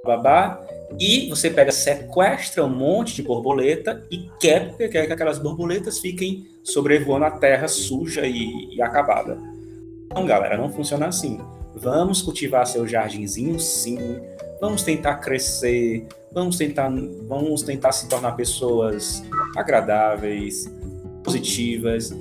babá, 0.06 0.62
e 1.00 1.30
você 1.30 1.50
pega, 1.50 1.72
sequestra 1.72 2.66
um 2.66 2.70
monte 2.70 3.16
de 3.16 3.24
borboleta 3.24 4.06
e 4.12 4.30
quer, 4.38 4.76
quer 4.76 5.08
que 5.08 5.14
aquelas 5.14 5.40
borboletas 5.40 6.00
fiquem 6.00 6.46
sobrevoando 6.62 7.24
a 7.24 7.32
terra 7.32 7.70
suja 7.70 8.26
e, 8.26 8.76
e 8.76 8.82
acabada. 8.82 9.38
Não, 10.14 10.26
galera, 10.26 10.58
não 10.58 10.70
funciona 10.70 11.08
assim. 11.08 11.40
Vamos 11.74 12.22
cultivar 12.22 12.68
seu 12.68 12.86
jardinzinho, 12.86 13.58
sim. 13.58 13.98
Vamos 14.60 14.84
tentar 14.84 15.16
crescer. 15.16 16.06
Vamos 16.34 16.58
tentar, 16.58 16.92
vamos 17.28 17.64
tentar 17.64 17.94
se 17.94 18.10
tornar 18.10 18.34
pessoas 18.34 19.24
agradáveis, 19.56 20.70
positivas. 21.24 22.14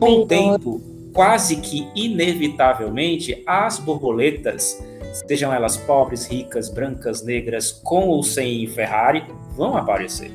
Com 0.00 0.22
o 0.22 0.26
tempo, 0.26 0.80
quase 1.12 1.56
que 1.56 1.86
inevitavelmente, 1.94 3.42
as 3.46 3.78
borboletas, 3.78 4.82
sejam 5.26 5.52
elas 5.52 5.76
pobres, 5.76 6.26
ricas, 6.26 6.68
brancas, 6.68 7.22
negras, 7.22 7.72
com 7.72 8.08
ou 8.08 8.22
sem 8.22 8.66
Ferrari, 8.66 9.24
vão 9.54 9.76
aparecer. 9.76 10.32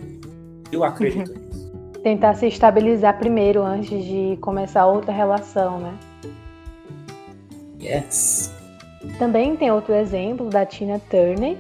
Eu 0.72 0.84
acredito 0.84 1.34
nisso. 1.38 1.72
Tentar 2.04 2.34
se 2.34 2.48
estabilizar 2.48 3.18
primeiro 3.20 3.62
antes 3.62 4.04
de 4.04 4.38
começar 4.42 4.88
outra 4.88 5.14
relação, 5.14 5.80
né? 5.80 5.94
Yes. 7.80 8.54
Também 9.18 9.56
tem 9.56 9.72
outro 9.72 9.94
exemplo 9.94 10.50
da 10.50 10.66
Tina 10.66 11.00
Turner. 11.10 11.58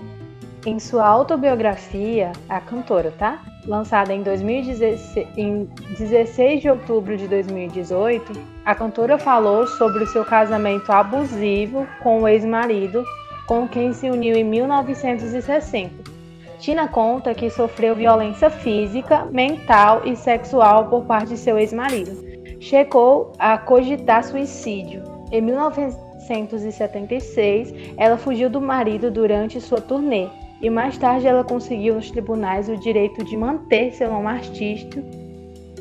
Em 0.65 0.79
sua 0.79 1.05
autobiografia, 1.07 2.31
a 2.47 2.59
cantora, 2.59 3.11
tá? 3.17 3.43
Lançada 3.65 4.11
em, 4.11 4.21
2016, 4.23 5.27
em 5.37 5.69
16 5.97 6.61
de 6.61 6.69
outubro 6.69 7.15
de 7.15 7.27
2018, 7.27 8.33
a 8.65 8.73
cantora 8.73 9.19
falou 9.19 9.67
sobre 9.67 10.03
o 10.03 10.07
seu 10.07 10.25
casamento 10.25 10.91
abusivo 10.91 11.87
com 12.01 12.21
o 12.21 12.27
ex-marido, 12.27 13.05
com 13.47 13.67
quem 13.67 13.93
se 13.93 14.09
uniu 14.09 14.35
em 14.35 14.43
1960. 14.43 16.09
Tina 16.57 16.87
conta 16.87 17.35
que 17.35 17.51
sofreu 17.51 17.95
violência 17.95 18.49
física, 18.49 19.25
mental 19.25 20.01
e 20.05 20.15
sexual 20.15 20.85
por 20.85 21.05
parte 21.05 21.29
de 21.29 21.37
seu 21.37 21.59
ex-marido. 21.59 22.31
Chegou 22.59 23.31
a 23.37 23.59
cogitar 23.59 24.23
suicídio. 24.23 25.03
Em 25.31 25.41
1976, 25.41 27.93
ela 27.95 28.17
fugiu 28.17 28.49
do 28.49 28.59
marido 28.59 29.11
durante 29.11 29.61
sua 29.61 29.79
turnê 29.79 30.27
e 30.61 30.69
mais 30.69 30.97
tarde 30.97 31.27
ela 31.27 31.43
conseguiu 31.43 31.95
nos 31.95 32.11
tribunais 32.11 32.69
o 32.69 32.77
direito 32.77 33.23
de 33.23 33.35
manter 33.35 33.93
seu 33.93 34.09
nome 34.09 34.27
artístico 34.27 35.01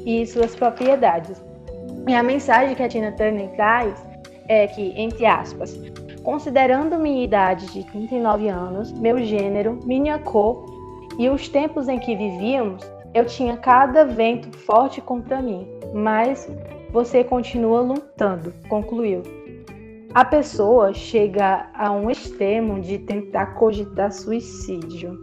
e 0.04 0.26
suas 0.26 0.56
propriedades. 0.56 1.42
E 2.08 2.14
a 2.14 2.22
mensagem 2.22 2.74
que 2.74 2.82
a 2.82 2.88
Tina 2.88 3.12
Turner 3.12 3.50
traz 3.50 3.94
é 4.48 4.66
que, 4.66 4.92
entre 4.96 5.26
aspas, 5.26 5.78
considerando 6.22 6.98
minha 6.98 7.24
idade 7.24 7.66
de 7.72 7.84
39 7.84 8.48
anos, 8.48 8.92
meu 8.92 9.18
gênero, 9.22 9.78
minha 9.84 10.18
cor 10.18 10.64
e 11.18 11.28
os 11.28 11.48
tempos 11.48 11.88
em 11.88 11.98
que 11.98 12.16
vivíamos, 12.16 12.82
eu 13.12 13.26
tinha 13.26 13.56
cada 13.56 14.04
vento 14.04 14.56
forte 14.56 15.00
contra 15.00 15.42
mim, 15.42 15.66
mas 15.92 16.48
você 16.92 17.22
continua 17.22 17.80
lutando, 17.80 18.52
concluiu. 18.68 19.22
A 20.12 20.24
pessoa 20.24 20.92
chega 20.92 21.68
a 21.72 21.92
um 21.92 22.10
extremo 22.10 22.80
de 22.80 22.98
tentar 22.98 23.54
cogitar 23.54 24.10
suicídio, 24.10 25.16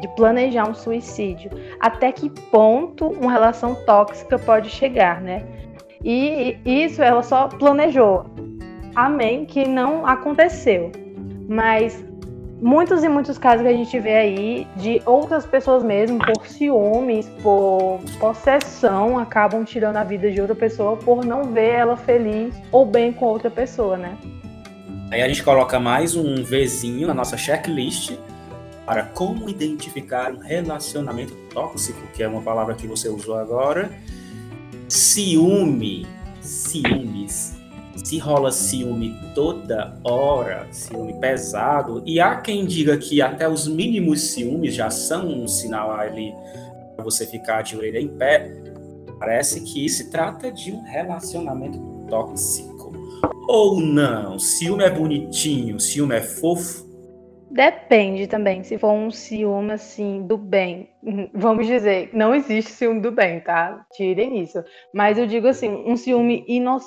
de 0.00 0.06
planejar 0.14 0.70
um 0.70 0.74
suicídio. 0.74 1.50
Até 1.80 2.12
que 2.12 2.30
ponto 2.30 3.08
uma 3.08 3.32
relação 3.32 3.74
tóxica 3.84 4.38
pode 4.38 4.70
chegar, 4.70 5.20
né? 5.20 5.44
E 6.04 6.56
isso 6.64 7.02
ela 7.02 7.22
só 7.22 7.48
planejou. 7.48 8.24
Amém, 8.94 9.44
que 9.44 9.66
não 9.66 10.06
aconteceu. 10.06 10.92
Mas 11.48 12.04
muitos 12.62 13.02
e 13.02 13.08
muitos 13.08 13.36
casos 13.36 13.62
que 13.62 13.68
a 13.68 13.76
gente 13.76 13.98
vê 13.98 14.14
aí 14.14 14.66
de 14.76 15.02
outras 15.04 15.44
pessoas 15.44 15.82
mesmo, 15.82 16.18
por 16.20 16.46
ciúmes, 16.46 17.28
por 17.42 18.00
possessão, 18.20 19.18
acabam 19.18 19.64
tirando 19.64 19.96
a 19.96 20.04
vida 20.04 20.30
de 20.30 20.40
outra 20.40 20.54
pessoa 20.54 20.96
por 20.96 21.24
não 21.24 21.52
ver 21.52 21.70
ela 21.70 21.96
feliz 21.96 22.54
ou 22.70 22.86
bem 22.86 23.12
com 23.12 23.26
outra 23.26 23.50
pessoa, 23.50 23.96
né? 23.96 24.16
Aí 25.10 25.20
a 25.20 25.28
gente 25.28 25.42
coloca 25.42 25.78
mais 25.80 26.14
um 26.14 26.36
Vzinho 26.44 27.08
na 27.08 27.14
nossa 27.14 27.36
checklist 27.36 28.16
para 28.86 29.02
como 29.02 29.48
identificar 29.48 30.32
um 30.32 30.38
relacionamento 30.38 31.34
tóxico, 31.52 32.00
que 32.14 32.22
é 32.22 32.28
uma 32.28 32.42
palavra 32.42 32.74
que 32.74 32.86
você 32.86 33.08
usou 33.08 33.36
agora. 33.36 33.90
Ciúme, 34.88 36.06
ciúmes. 36.40 37.61
Se 37.96 38.18
rola 38.18 38.50
ciúme 38.50 39.14
toda 39.34 39.98
hora, 40.04 40.66
ciúme 40.72 41.14
pesado, 41.20 42.02
e 42.06 42.20
há 42.20 42.36
quem 42.36 42.64
diga 42.66 42.96
que 42.96 43.20
até 43.22 43.48
os 43.48 43.68
mínimos 43.68 44.20
ciúmes 44.32 44.74
já 44.74 44.90
são 44.90 45.28
um 45.28 45.46
sinal 45.48 45.92
ali 45.92 46.32
para 46.96 47.04
você 47.04 47.26
ficar 47.26 47.62
de 47.62 47.76
orelha 47.76 48.00
em 48.00 48.08
pé, 48.08 48.50
parece 49.18 49.60
que 49.62 49.88
se 49.88 50.10
trata 50.10 50.50
de 50.50 50.72
um 50.72 50.82
relacionamento 50.82 51.78
tóxico. 52.08 52.92
Ou 53.48 53.80
não? 53.80 54.38
Ciúme 54.38 54.84
é 54.84 54.90
bonitinho, 54.90 55.78
ciúme 55.78 56.16
é 56.16 56.20
fofo. 56.20 56.90
Depende 57.50 58.26
também, 58.26 58.62
se 58.64 58.78
for 58.78 58.92
um 58.92 59.10
ciúme 59.10 59.72
assim 59.72 60.26
do 60.26 60.38
bem. 60.38 60.88
Vamos 61.34 61.66
dizer, 61.66 62.10
não 62.14 62.34
existe 62.34 62.72
ciúme 62.72 63.00
do 63.00 63.12
bem, 63.12 63.40
tá? 63.40 63.84
Tirem 63.92 64.40
isso. 64.40 64.62
Mas 64.94 65.18
eu 65.18 65.26
digo 65.26 65.46
assim, 65.46 65.68
um 65.86 65.96
ciúme 65.96 66.44
ino- 66.48 66.78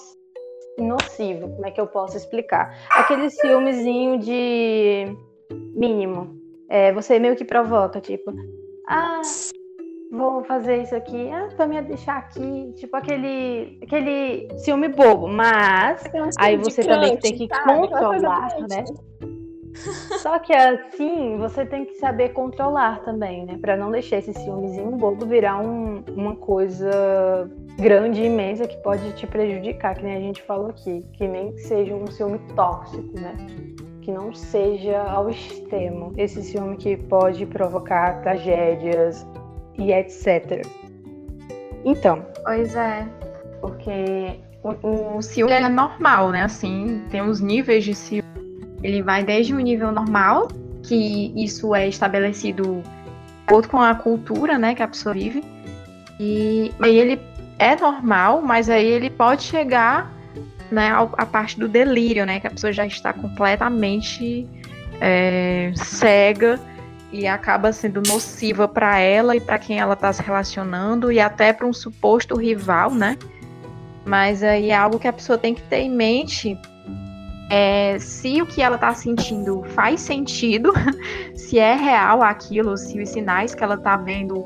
inocivo, 0.78 1.50
como 1.50 1.66
é 1.66 1.72
que 1.72 1.80
eu 1.80 1.88
posso 1.88 2.18
explicar? 2.18 2.78
Aquele 2.92 3.30
ciúmezinho 3.30 4.20
de 4.20 5.06
mínimo. 5.76 6.36
É, 6.68 6.92
você 6.94 7.20
meio 7.20 7.36
que 7.36 7.46
provoca, 7.46 8.02
tipo, 8.02 8.34
ah, 8.88 9.22
vou 10.12 10.44
fazer 10.44 10.82
isso 10.82 10.96
aqui, 10.96 11.30
ah, 11.30 11.50
pra 11.56 11.68
me 11.68 11.82
deixar 11.82 12.18
aqui, 12.18 12.74
tipo 12.76 12.96
aquele, 12.96 13.80
aquele 13.84 14.50
ciúme 14.58 14.88
bobo, 14.88 15.28
mas 15.28 16.04
Aí 16.40 16.58
você 16.58 16.84
também 16.84 17.18
tem 17.18 17.36
que 17.36 17.48
controlar, 17.48 18.50
né? 18.70 18.84
Só 20.22 20.40
que 20.40 20.54
assim, 20.54 21.38
você 21.38 21.66
tem 21.66 21.86
que 21.86 21.96
saber 21.96 22.30
controlar 22.30 23.04
também, 23.04 23.46
né? 23.46 23.58
Pra 23.60 23.76
não 23.76 23.92
deixar 23.92 24.18
esse 24.18 24.34
ciúmezinho 24.34 24.92
bobo 24.92 25.26
virar 25.26 25.60
um- 25.60 26.04
uma 26.16 26.36
coisa 26.36 27.50
grande 27.78 28.22
e 28.22 28.26
imensa 28.28 28.68
que 28.68 28.78
pode 28.78 29.12
te 29.14 29.28
prejudicar, 29.28 29.96
que 29.96 30.04
nem 30.04 30.16
a 30.16 30.20
gente 30.20 30.42
falou 30.44 30.70
aqui. 30.70 31.04
Que 31.14 31.28
nem 31.28 31.52
que 31.52 31.60
seja 31.62 31.94
um 31.94 32.08
ciúme 32.08 32.40
tóxico, 32.56 33.20
né? 33.20 33.36
Que 34.02 34.12
não 34.12 34.34
seja 34.34 35.02
ao 35.02 35.30
extremo. 35.30 36.14
Esse 36.16 36.42
ciúme 36.42 36.78
que 36.78 36.96
pode 36.96 37.46
provocar 37.46 38.22
tragédias 38.22 39.26
e 39.78 39.92
etc. 39.92 40.66
Então, 41.84 42.26
Pois 42.44 42.76
é, 42.76 43.08
porque 43.60 44.40
o, 44.64 45.18
o 45.18 45.22
ciúme 45.22 45.52
é 45.52 45.68
normal, 45.68 46.30
né? 46.32 46.44
Assim, 46.44 47.04
tem 47.10 47.22
os 47.22 47.42
níveis 47.42 47.84
de 47.84 47.94
ciúme. 47.94 48.24
Ele 48.86 49.02
vai 49.02 49.24
desde 49.24 49.52
o 49.52 49.60
nível 49.60 49.92
normal, 49.92 50.48
que 50.84 51.34
isso 51.36 51.74
é 51.74 51.88
estabelecido 51.88 52.84
outro 53.52 53.72
com 53.72 53.82
a 53.82 53.96
cultura, 53.96 54.60
né, 54.60 54.76
que 54.76 54.84
a 54.84 54.88
pessoa 54.88 55.16
vive. 55.16 55.44
E 56.20 56.72
aí 56.80 56.96
ele 56.96 57.20
é 57.58 57.76
normal, 57.76 58.44
mas 58.44 58.70
aí 58.70 58.86
ele 58.86 59.10
pode 59.10 59.42
chegar, 59.42 60.14
né, 60.72 60.92
a 61.18 61.26
parte 61.26 61.60
do 61.60 61.68
delírio, 61.68 62.28
né, 62.28 62.40
que 62.40 62.46
a 62.46 62.52
pessoa 62.52 62.72
já 62.72 62.86
está 62.86 63.12
completamente 63.12 64.48
é, 65.02 65.72
cega 65.76 66.60
e 67.12 67.26
acaba 67.26 67.74
sendo 67.74 68.04
nociva 68.08 68.68
para 68.68 69.00
ela 69.00 69.36
e 69.36 69.42
para 69.42 69.58
quem 69.58 69.80
ela 69.80 69.96
está 69.96 70.14
se 70.14 70.22
relacionando 70.22 71.12
e 71.12 71.20
até 71.20 71.52
para 71.52 71.66
um 71.66 71.74
suposto 71.74 72.36
rival, 72.36 72.92
né? 72.92 73.18
Mas 74.06 74.44
aí 74.44 74.70
é 74.70 74.76
algo 74.76 75.00
que 75.00 75.08
a 75.08 75.14
pessoa 75.14 75.40
tem 75.40 75.56
que 75.56 75.64
ter 75.64 75.80
em 75.80 75.90
mente 75.90 76.56
é, 77.50 77.98
se 78.00 78.42
o 78.42 78.46
que 78.46 78.62
ela 78.62 78.76
está 78.76 78.94
sentindo 78.94 79.64
faz 79.70 80.02
sentido, 80.02 80.74
se 81.36 81.60
é 81.60 81.76
real 81.76 82.22
aquilo, 82.22 82.76
se 82.78 83.00
os 83.00 83.10
sinais 83.10 83.54
que 83.54 83.64
ela 83.64 83.76
está 83.76 83.96
vendo 83.98 84.46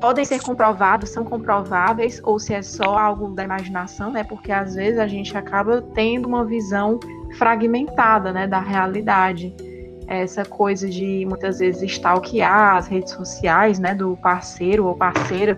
podem 0.00 0.24
ser 0.24 0.40
comprovados, 0.40 1.10
são 1.10 1.24
comprováveis, 1.24 2.20
ou 2.24 2.38
se 2.38 2.54
é 2.54 2.62
só 2.62 2.98
algo 2.98 3.34
da 3.34 3.44
imaginação, 3.44 4.10
né? 4.10 4.24
Porque 4.24 4.50
às 4.50 4.74
vezes 4.74 4.98
a 4.98 5.06
gente 5.06 5.36
acaba 5.36 5.82
tendo 5.94 6.26
uma 6.26 6.44
visão 6.44 6.98
fragmentada, 7.36 8.32
né, 8.32 8.46
da 8.46 8.58
realidade. 8.58 9.54
Essa 10.08 10.44
coisa 10.44 10.88
de 10.88 11.26
muitas 11.28 11.58
vezes 11.58 11.82
stalkear 11.82 12.76
as 12.76 12.88
redes 12.88 13.12
sociais, 13.12 13.78
né, 13.78 13.94
do 13.94 14.16
parceiro 14.16 14.86
ou 14.86 14.96
parceira, 14.96 15.54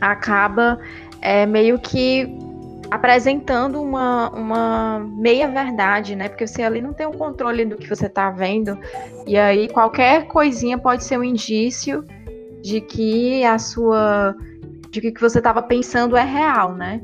acaba 0.00 0.78
é, 1.20 1.44
meio 1.44 1.78
que 1.78 2.38
apresentando 2.92 3.80
uma, 3.80 4.28
uma 4.30 4.98
meia 4.98 5.48
verdade, 5.48 6.14
né? 6.14 6.28
Porque 6.28 6.46
você 6.46 6.62
ali 6.62 6.82
não 6.82 6.92
tem 6.92 7.06
o 7.06 7.08
um 7.08 7.14
controle 7.14 7.64
do 7.64 7.76
que 7.76 7.88
você 7.88 8.04
está 8.04 8.30
vendo. 8.30 8.78
E 9.26 9.34
aí 9.38 9.66
qualquer 9.68 10.26
coisinha 10.26 10.76
pode 10.76 11.02
ser 11.02 11.18
um 11.18 11.24
indício 11.24 12.04
de 12.60 12.82
que 12.82 13.42
a 13.44 13.58
sua. 13.58 14.36
de 14.90 15.00
que 15.00 15.08
o 15.08 15.14
que 15.14 15.20
você 15.22 15.38
estava 15.38 15.62
pensando 15.62 16.18
é 16.18 16.22
real, 16.22 16.74
né? 16.74 17.00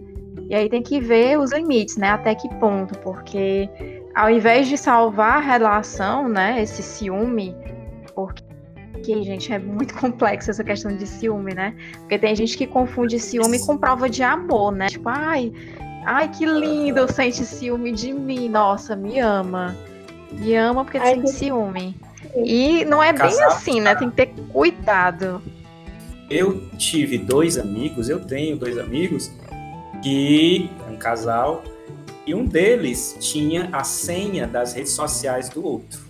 E 0.51 0.55
aí 0.55 0.69
tem 0.69 0.83
que 0.83 1.01
ver 1.01 1.39
os 1.39 1.53
limites, 1.53 1.97
né? 1.97 2.11
Até 2.11 2.35
que 2.35 2.49
ponto, 2.57 2.99
porque 2.99 3.71
ao 4.15 4.29
invés 4.29 4.69
de 4.69 4.77
salvar 4.77 5.39
a 5.39 5.41
relação, 5.41 6.29
né? 6.29 6.63
Esse 6.63 6.83
ciúme, 6.83 7.57
porque 8.15 8.48
que, 8.99 9.23
gente, 9.23 9.53
é 9.53 9.59
muito 9.59 9.95
complexo 9.95 10.51
essa 10.51 10.63
questão 10.63 10.97
de 10.97 11.07
ciúme, 11.07 11.55
né? 11.55 11.75
Porque 11.99 12.19
tem 12.19 12.35
gente 12.35 12.57
que 12.57 12.67
confunde 12.67 13.19
ciúme 13.19 13.59
com 13.65 13.77
prova 13.77 14.09
de 14.09 14.23
amor, 14.23 14.73
né? 14.73 14.89
Tipo, 14.89 15.09
ai, 15.09 15.53
ai, 16.05 16.29
que 16.29 16.45
lindo, 16.45 17.11
sente 17.13 17.45
ciúme 17.45 17.93
de 17.93 18.13
mim. 18.13 18.49
Nossa, 18.49 18.95
me 18.95 19.19
ama. 19.19 19.77
Me 20.33 20.55
ama 20.55 20.85
porque 20.85 20.99
ai, 20.99 21.15
sente 21.15 21.23
que... 21.23 21.33
ciúme. 21.33 21.97
E 22.37 22.85
não 22.85 23.03
é 23.03 23.13
bem 23.13 23.43
assim, 23.45 23.81
né? 23.81 23.95
Tem 23.95 24.11
que 24.11 24.17
ter 24.17 24.35
cuidado. 24.53 25.41
Eu 26.29 26.61
tive 26.77 27.17
dois 27.17 27.57
amigos, 27.57 28.09
eu 28.09 28.21
tenho 28.21 28.57
dois 28.57 28.77
amigos, 28.77 29.33
que 30.03 30.71
um 30.91 30.97
casal, 30.97 31.65
e 32.27 32.35
um 32.35 32.45
deles 32.45 33.17
tinha 33.19 33.71
a 33.73 33.83
senha 33.83 34.47
das 34.47 34.75
redes 34.75 34.93
sociais 34.93 35.49
do 35.49 35.65
outro. 35.65 36.01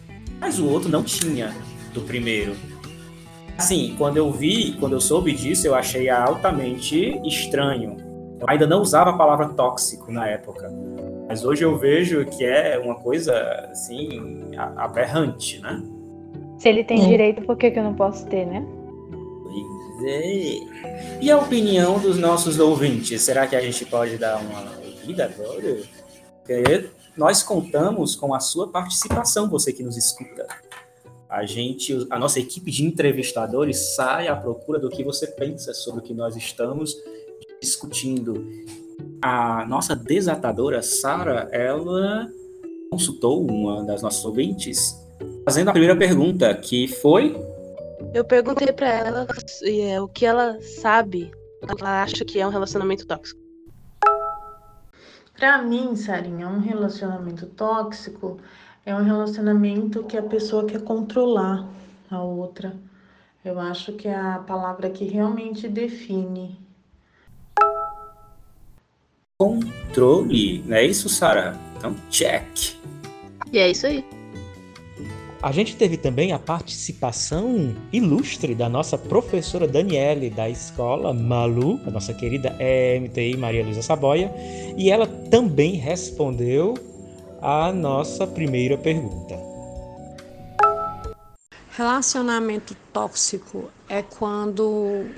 Mas 0.40 0.58
o 0.58 0.66
outro 0.66 0.88
não 0.88 1.04
tinha 1.04 1.54
do 1.94 2.00
primeiro. 2.00 2.56
Assim, 3.58 3.96
quando 3.98 4.16
eu 4.16 4.30
vi, 4.30 4.76
quando 4.78 4.92
eu 4.92 5.00
soube 5.00 5.32
disso, 5.32 5.66
eu 5.66 5.74
achei 5.74 6.08
altamente 6.08 7.20
estranho. 7.26 7.96
Eu 8.40 8.48
ainda 8.48 8.68
não 8.68 8.80
usava 8.80 9.10
a 9.10 9.18
palavra 9.18 9.48
tóxico 9.48 10.12
na 10.12 10.28
época. 10.28 10.72
Mas 11.28 11.44
hoje 11.44 11.64
eu 11.64 11.76
vejo 11.76 12.24
que 12.24 12.44
é 12.44 12.78
uma 12.78 12.94
coisa, 12.94 13.34
assim, 13.70 14.52
aberrante, 14.76 15.60
né? 15.60 15.82
Se 16.56 16.68
ele 16.68 16.84
tem 16.84 17.00
hum. 17.00 17.08
direito, 17.08 17.42
por 17.42 17.56
que, 17.56 17.72
que 17.72 17.80
eu 17.80 17.82
não 17.82 17.94
posso 17.94 18.24
ter, 18.26 18.46
né? 18.46 18.64
Pois 19.10 20.04
é. 20.04 21.18
E 21.20 21.28
a 21.28 21.36
opinião 21.36 21.98
dos 21.98 22.16
nossos 22.16 22.60
ouvintes? 22.60 23.20
Será 23.22 23.44
que 23.48 23.56
a 23.56 23.60
gente 23.60 23.84
pode 23.84 24.16
dar 24.18 24.38
uma 24.38 24.70
ouvida 24.86 25.24
agora? 25.24 25.78
Porque 26.44 26.90
nós 27.16 27.42
contamos 27.42 28.14
com 28.14 28.32
a 28.32 28.38
sua 28.38 28.68
participação, 28.68 29.50
você 29.50 29.72
que 29.72 29.82
nos 29.82 29.96
escuta. 29.96 30.46
A 31.28 31.44
gente, 31.44 32.06
a 32.10 32.18
nossa 32.18 32.40
equipe 32.40 32.70
de 32.70 32.84
entrevistadores 32.84 33.94
sai 33.94 34.28
à 34.28 34.36
procura 34.36 34.78
do 34.78 34.88
que 34.88 35.04
você 35.04 35.26
pensa 35.26 35.74
sobre 35.74 36.00
o 36.00 36.02
que 36.02 36.14
nós 36.14 36.34
estamos 36.36 36.96
discutindo. 37.60 38.46
A 39.20 39.66
nossa 39.66 39.94
desatadora 39.94 40.82
Sara, 40.82 41.48
ela 41.52 42.30
consultou 42.90 43.46
uma 43.46 43.84
das 43.84 44.00
nossas 44.00 44.24
ouvintes, 44.24 44.94
fazendo 45.44 45.68
a 45.68 45.72
primeira 45.72 45.96
pergunta, 45.96 46.54
que 46.54 46.88
foi 46.88 47.36
eu 48.14 48.24
perguntei 48.24 48.72
para 48.72 48.88
ela 48.88 49.26
é, 49.64 50.00
o 50.00 50.08
que 50.08 50.24
ela 50.24 50.60
sabe, 50.60 51.30
ela 51.62 52.02
acha 52.02 52.24
que 52.24 52.40
é 52.40 52.46
um 52.46 52.50
relacionamento 52.50 53.06
tóxico. 53.06 53.40
Para 55.36 55.62
mim, 55.62 55.94
Sarinha, 55.94 56.48
um 56.48 56.58
relacionamento 56.58 57.46
tóxico 57.46 58.38
é 58.84 58.94
um 58.94 59.02
relacionamento 59.02 60.04
que 60.04 60.16
a 60.16 60.22
pessoa 60.22 60.64
quer 60.64 60.82
controlar 60.82 61.68
a 62.10 62.22
outra. 62.22 62.74
Eu 63.44 63.58
acho 63.58 63.92
que 63.92 64.08
é 64.08 64.14
a 64.14 64.38
palavra 64.38 64.90
que 64.90 65.04
realmente 65.04 65.68
define. 65.68 66.58
Controle, 69.38 70.62
não 70.66 70.76
é 70.76 70.84
isso, 70.84 71.08
Sara? 71.08 71.56
Então, 71.76 71.94
check. 72.10 72.76
E 73.52 73.58
é 73.58 73.70
isso 73.70 73.86
aí. 73.86 74.04
A 75.40 75.52
gente 75.52 75.76
teve 75.76 75.96
também 75.96 76.32
a 76.32 76.38
participação 76.38 77.72
ilustre 77.92 78.56
da 78.56 78.68
nossa 78.68 78.98
professora 78.98 79.68
Daniele 79.68 80.30
da 80.30 80.50
escola 80.50 81.14
Malu, 81.14 81.78
a 81.86 81.90
nossa 81.92 82.12
querida 82.12 82.56
MTI 83.00 83.36
Maria 83.36 83.62
Luísa 83.62 83.80
Saboia, 83.80 84.34
e 84.76 84.90
ela 84.90 85.06
também 85.06 85.74
respondeu 85.74 86.74
a 87.40 87.72
nossa 87.72 88.26
primeira 88.26 88.76
pergunta. 88.76 89.38
Relacionamento 91.70 92.76
tóxico 92.92 93.70
é 93.88 94.02
quando 94.02 94.66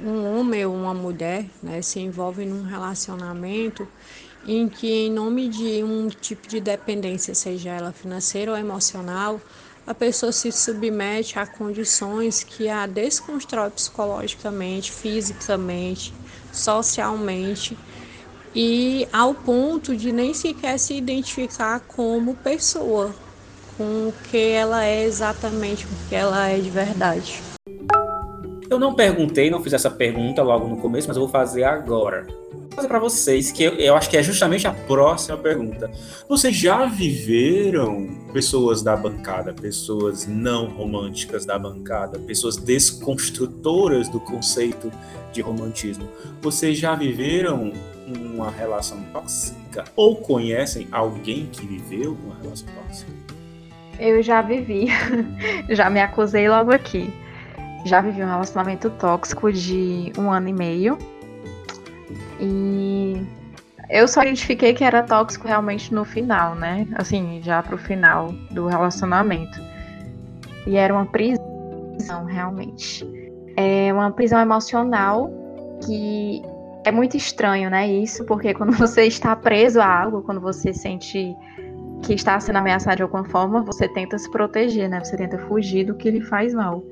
um 0.05 0.39
homem 0.39 0.66
ou 0.66 0.75
uma 0.75 0.93
mulher 0.93 1.47
né, 1.62 1.81
se 1.81 2.01
envolve 2.01 2.45
num 2.45 2.64
relacionamento 2.64 3.89
em 4.47 4.68
que, 4.68 5.07
em 5.07 5.11
nome 5.11 5.49
de 5.49 5.83
um 5.83 6.09
tipo 6.09 6.47
de 6.49 6.61
dependência, 6.61 7.35
seja 7.35 7.71
ela 7.71 7.93
financeira 7.93 8.51
ou 8.51 8.59
emocional, 8.59 9.41
a 9.87 9.95
pessoa 9.95 10.33
se 10.33 10.53
submete 10.53 11.39
a 11.39 11.47
condições 11.47 12.45
que 12.45 12.68
a 12.68 12.87
desconstrói 12.87 13.71
psicologicamente, 13.71 14.93
fisicamente, 14.93 16.12
socialmente 16.53 17.77
e 18.55 19.07
ao 19.13 19.35
ponto 19.35 19.97
de 19.97 20.13
nem 20.13 20.35
sequer 20.35 20.79
se 20.79 20.95
identificar 20.95 21.81
como 21.81 22.35
pessoa, 22.35 23.15
com 23.77 24.09
o 24.09 24.15
que 24.31 24.51
ela 24.51 24.85
é 24.85 25.05
exatamente, 25.05 25.85
o 25.85 26.09
que 26.09 26.15
ela 26.15 26.49
é 26.49 26.59
de 26.59 26.71
verdade. 26.71 27.41
Eu 28.69 28.79
não 28.79 28.95
perguntei, 28.95 29.51
não 29.51 29.63
fiz 29.63 29.73
essa 29.73 29.91
pergunta 29.91 30.43
logo 30.43 30.69
no 30.69 30.77
começo, 30.77 31.09
mas 31.09 31.17
eu 31.17 31.23
vou 31.23 31.31
fazer 31.31 31.65
agora. 31.65 32.27
Vou 32.53 32.71
fazer 32.77 32.89
para 32.89 33.01
vocês, 33.01 33.51
que 33.51 33.65
eu, 33.65 33.75
eu 33.75 33.97
acho 33.97 34.09
que 34.09 34.17
é 34.17 34.23
justamente 34.23 34.67
a 34.69 34.73
próxima 34.73 35.37
pergunta. 35.37 35.91
Vocês 36.29 36.55
já 36.55 36.87
viveram 36.87 38.09
pessoas 38.33 38.81
da 38.81 38.97
bancada, 38.97 39.53
pessoas 39.53 40.25
não 40.25 40.69
românticas 40.69 41.45
da 41.45 41.59
bancada, 41.59 42.19
pessoas 42.21 42.57
desconstrutoras 42.57 44.09
do 44.09 44.21
conceito 44.21 44.91
de 45.33 45.41
romantismo? 45.41 46.09
Vocês 46.41 46.79
já 46.79 46.95
viveram 46.95 47.73
uma 48.17 48.51
relação 48.51 49.03
tóxica 49.13 49.85
ou 49.97 50.17
conhecem 50.17 50.89
alguém 50.91 51.47
que 51.47 51.67
viveu 51.67 52.17
uma 52.25 52.37
relação 52.43 52.69
tóxica? 52.75 53.13
Eu 53.99 54.23
já 54.23 54.41
vivi, 54.41 54.89
já 55.69 55.91
me 55.91 56.01
acusei 56.01 56.49
logo 56.49 56.73
aqui. 56.73 57.13
Já 57.85 58.01
vivi 58.01 58.23
um 58.23 58.27
relacionamento 58.27 58.91
tóxico 58.91 59.53
de 59.53 60.13
um 60.19 60.31
ano 60.31 60.49
e 60.49 60.53
meio. 60.53 60.99
E 62.39 63.23
eu 63.91 64.07
só 64.07 64.23
identifiquei 64.23 64.73
que 64.73 64.85
era 64.85 65.03
tóxico 65.03 65.49
realmente 65.49 65.93
no 65.93 66.05
final, 66.05 66.55
né? 66.55 66.87
Assim, 66.95 67.41
já 67.43 67.63
pro 67.63 67.77
final 67.77 68.33
do 68.51 68.67
relacionamento. 68.67 69.61
E 70.67 70.77
era 70.77 70.95
uma 70.95 71.07
prisão, 71.07 72.25
realmente. 72.27 73.07
É 73.57 73.93
uma 73.93 74.11
prisão 74.11 74.41
emocional 74.41 75.31
que 75.85 76.43
é 76.85 76.91
muito 76.91 77.16
estranho, 77.16 77.68
né? 77.70 77.89
Isso, 77.89 78.24
porque 78.24 78.55
quando 78.55 78.72
você 78.72 79.05
está 79.05 79.35
preso 79.37 79.81
a 79.81 80.03
algo, 80.03 80.22
quando 80.22 80.41
você 80.41 80.72
sente 80.72 81.35
que 82.03 82.14
está 82.14 82.41
sendo 82.41 82.57
ameaçado 82.57 82.97
de 82.97 83.03
alguma 83.03 83.24
forma, 83.24 83.62
você 83.62 83.87
tenta 83.89 84.16
se 84.18 84.31
proteger, 84.31 84.89
né? 84.89 85.03
Você 85.03 85.16
tenta 85.16 85.39
fugir 85.39 85.85
do 85.85 85.95
que 85.95 86.11
lhe 86.11 86.22
faz 86.22 86.55
mal. 86.55 86.83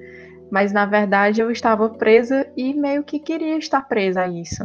Mas 0.51 0.73
na 0.73 0.87
verdade 0.87 1.41
eu 1.41 1.51
estava 1.51 1.89
presa 1.91 2.47
e 2.57 2.75
meio 2.75 3.03
que 3.03 3.19
queria 3.19 3.57
estar 3.57 3.83
presa 3.83 4.23
a 4.23 4.29
isso. 4.29 4.65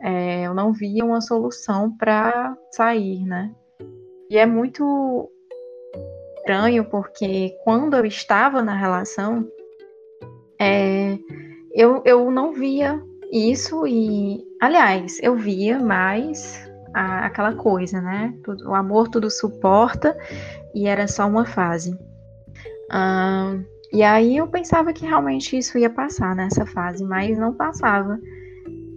É, 0.00 0.42
eu 0.42 0.54
não 0.54 0.72
via 0.72 1.04
uma 1.04 1.20
solução 1.20 1.96
para 1.96 2.56
sair, 2.72 3.24
né? 3.24 3.52
E 4.28 4.36
é 4.36 4.46
muito 4.46 5.30
estranho, 6.38 6.84
porque 6.84 7.56
quando 7.64 7.96
eu 7.96 8.04
estava 8.04 8.62
na 8.62 8.74
relação, 8.74 9.46
é, 10.60 11.18
eu, 11.72 12.02
eu 12.04 12.30
não 12.30 12.52
via 12.52 13.00
isso 13.32 13.86
e, 13.86 14.44
aliás, 14.60 15.18
eu 15.22 15.34
via 15.34 15.78
mais 15.78 16.70
a, 16.94 17.26
aquela 17.26 17.54
coisa, 17.54 18.00
né? 18.00 18.34
Tudo, 18.44 18.68
o 18.68 18.74
amor 18.74 19.08
tudo 19.08 19.30
suporta 19.30 20.16
e 20.74 20.86
era 20.86 21.08
só 21.08 21.26
uma 21.26 21.46
fase. 21.46 21.98
E 23.92 24.02
aí 24.02 24.36
eu 24.36 24.46
pensava 24.46 24.92
que 24.92 25.04
realmente 25.04 25.56
isso 25.56 25.78
ia 25.78 25.90
passar 25.90 26.34
nessa 26.34 26.64
fase, 26.64 27.04
mas 27.04 27.38
não 27.38 27.54
passava. 27.54 28.18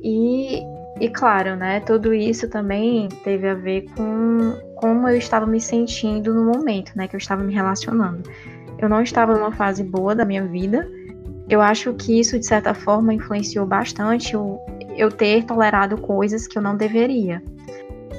E, 0.02 0.62
e 1.00 1.10
claro, 1.10 1.56
né, 1.56 1.80
tudo 1.82 2.14
isso 2.14 2.50
também 2.50 3.10
teve 3.24 3.50
a 3.50 3.54
ver 3.54 3.86
com 3.96 4.54
como 4.76 5.08
eu 5.08 5.18
estava 5.18 5.46
me 5.46 5.60
sentindo 5.60 6.34
no 6.34 6.46
momento, 6.46 6.92
né, 6.96 7.08
que 7.08 7.16
eu 7.16 7.18
estava 7.18 7.44
me 7.44 7.54
relacionando. 7.54 8.24
Eu 8.78 8.88
não 8.90 9.02
estava 9.02 9.34
numa 9.34 9.52
fase 9.52 9.84
boa 9.84 10.14
da 10.14 10.26
minha 10.26 10.46
vida. 10.46 10.90
Eu 11.48 11.62
acho 11.62 11.94
que 11.94 12.20
isso, 12.20 12.40
de 12.40 12.46
certa 12.46 12.74
forma, 12.74 13.14
influenciou 13.14 13.66
bastante 13.66 14.34
eu, 14.34 14.60
eu 14.98 15.12
ter 15.12 15.44
tolerado 15.44 15.98
coisas 15.98 16.48
que 16.48 16.58
eu 16.58 16.62
não 16.62 16.76
deveria. 16.76 17.42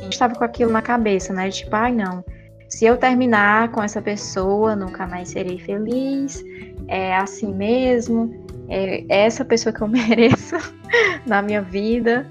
Eu 0.02 0.08
estava 0.08 0.34
com 0.34 0.44
aquilo 0.44 0.70
na 0.70 0.82
cabeça, 0.82 1.32
né, 1.32 1.50
tipo, 1.50 1.74
ai 1.74 1.92
não, 1.92 2.24
se 2.68 2.84
eu 2.84 2.96
terminar 2.96 3.70
com 3.70 3.82
essa 3.82 4.02
pessoa, 4.02 4.74
nunca 4.74 5.06
mais 5.06 5.30
serei 5.30 5.58
feliz, 5.58 6.44
é 6.88 7.16
assim 7.16 7.54
mesmo, 7.54 8.44
é 8.68 9.04
essa 9.08 9.44
pessoa 9.44 9.72
que 9.72 9.80
eu 9.80 9.88
mereço 9.88 10.56
na 11.24 11.42
minha 11.42 11.62
vida. 11.62 12.28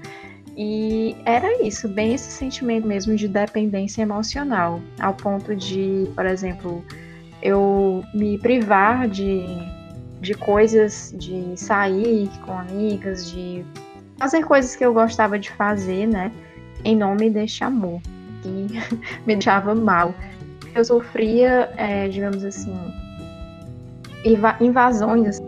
E 0.56 1.14
era 1.26 1.62
isso, 1.62 1.86
bem 1.86 2.14
esse 2.14 2.30
sentimento 2.30 2.86
mesmo 2.86 3.14
de 3.14 3.28
dependência 3.28 4.00
emocional, 4.02 4.80
ao 4.98 5.12
ponto 5.12 5.54
de, 5.54 6.08
por 6.14 6.24
exemplo, 6.24 6.82
eu 7.42 8.02
me 8.14 8.38
privar 8.38 9.06
de, 9.06 9.44
de 10.20 10.34
coisas, 10.34 11.14
de 11.16 11.52
sair 11.56 12.28
com 12.44 12.52
amigas, 12.52 13.30
de 13.30 13.64
fazer 14.18 14.42
coisas 14.44 14.74
que 14.74 14.84
eu 14.84 14.94
gostava 14.94 15.38
de 15.38 15.50
fazer, 15.50 16.06
né, 16.06 16.32
em 16.84 16.96
nome 16.96 17.30
deste 17.30 17.64
amor, 17.64 18.00
que 18.42 18.48
me 19.26 19.34
deixava 19.34 19.74
mal. 19.74 20.14
Eu 20.74 20.84
sofria, 20.84 21.70
é, 21.76 22.08
digamos 22.08 22.44
assim, 22.44 22.74
invasões, 24.60 25.40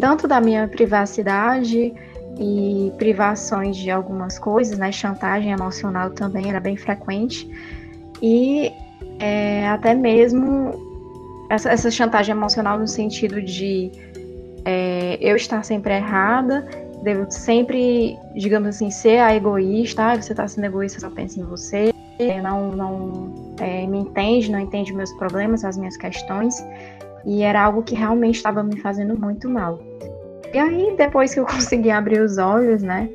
tanto 0.00 0.26
da 0.26 0.40
minha 0.40 0.66
privacidade 0.66 1.94
e 2.38 2.92
privações 2.98 3.76
de 3.76 3.90
algumas 3.90 4.38
coisas, 4.38 4.78
né? 4.78 4.92
Chantagem 4.92 5.52
emocional 5.52 6.10
também 6.10 6.48
era 6.48 6.60
bem 6.60 6.76
frequente. 6.76 7.48
E 8.22 8.72
é, 9.18 9.68
até 9.68 9.94
mesmo 9.94 10.87
essa, 11.50 11.70
essa, 11.70 11.90
chantagem 11.90 12.34
emocional 12.34 12.78
no 12.78 12.86
sentido 12.86 13.40
de 13.40 13.90
é, 14.64 15.18
eu 15.20 15.36
estar 15.36 15.62
sempre 15.64 15.94
errada, 15.94 16.66
devo 17.02 17.30
sempre, 17.30 18.18
digamos 18.34 18.68
assim, 18.68 18.90
ser 18.90 19.18
a 19.18 19.34
egoísta, 19.34 20.12
ah, 20.12 20.16
você 20.20 20.32
está 20.32 20.46
sendo 20.46 20.64
egoísta, 20.64 21.00
só 21.00 21.10
pensa 21.10 21.40
em 21.40 21.44
você, 21.44 21.92
não, 22.42 22.70
não 22.72 23.54
é, 23.60 23.86
me 23.86 23.98
entende, 23.98 24.50
não 24.50 24.58
entende 24.58 24.92
meus 24.92 25.12
problemas, 25.14 25.64
as 25.64 25.76
minhas 25.76 25.96
questões. 25.96 26.54
E 27.24 27.42
era 27.42 27.62
algo 27.62 27.82
que 27.82 27.94
realmente 27.94 28.36
estava 28.36 28.62
me 28.62 28.80
fazendo 28.80 29.18
muito 29.18 29.48
mal. 29.48 29.78
E 30.52 30.58
aí, 30.58 30.94
depois 30.96 31.34
que 31.34 31.40
eu 31.40 31.46
consegui 31.46 31.90
abrir 31.90 32.20
os 32.20 32.38
olhos, 32.38 32.82
né? 32.82 33.08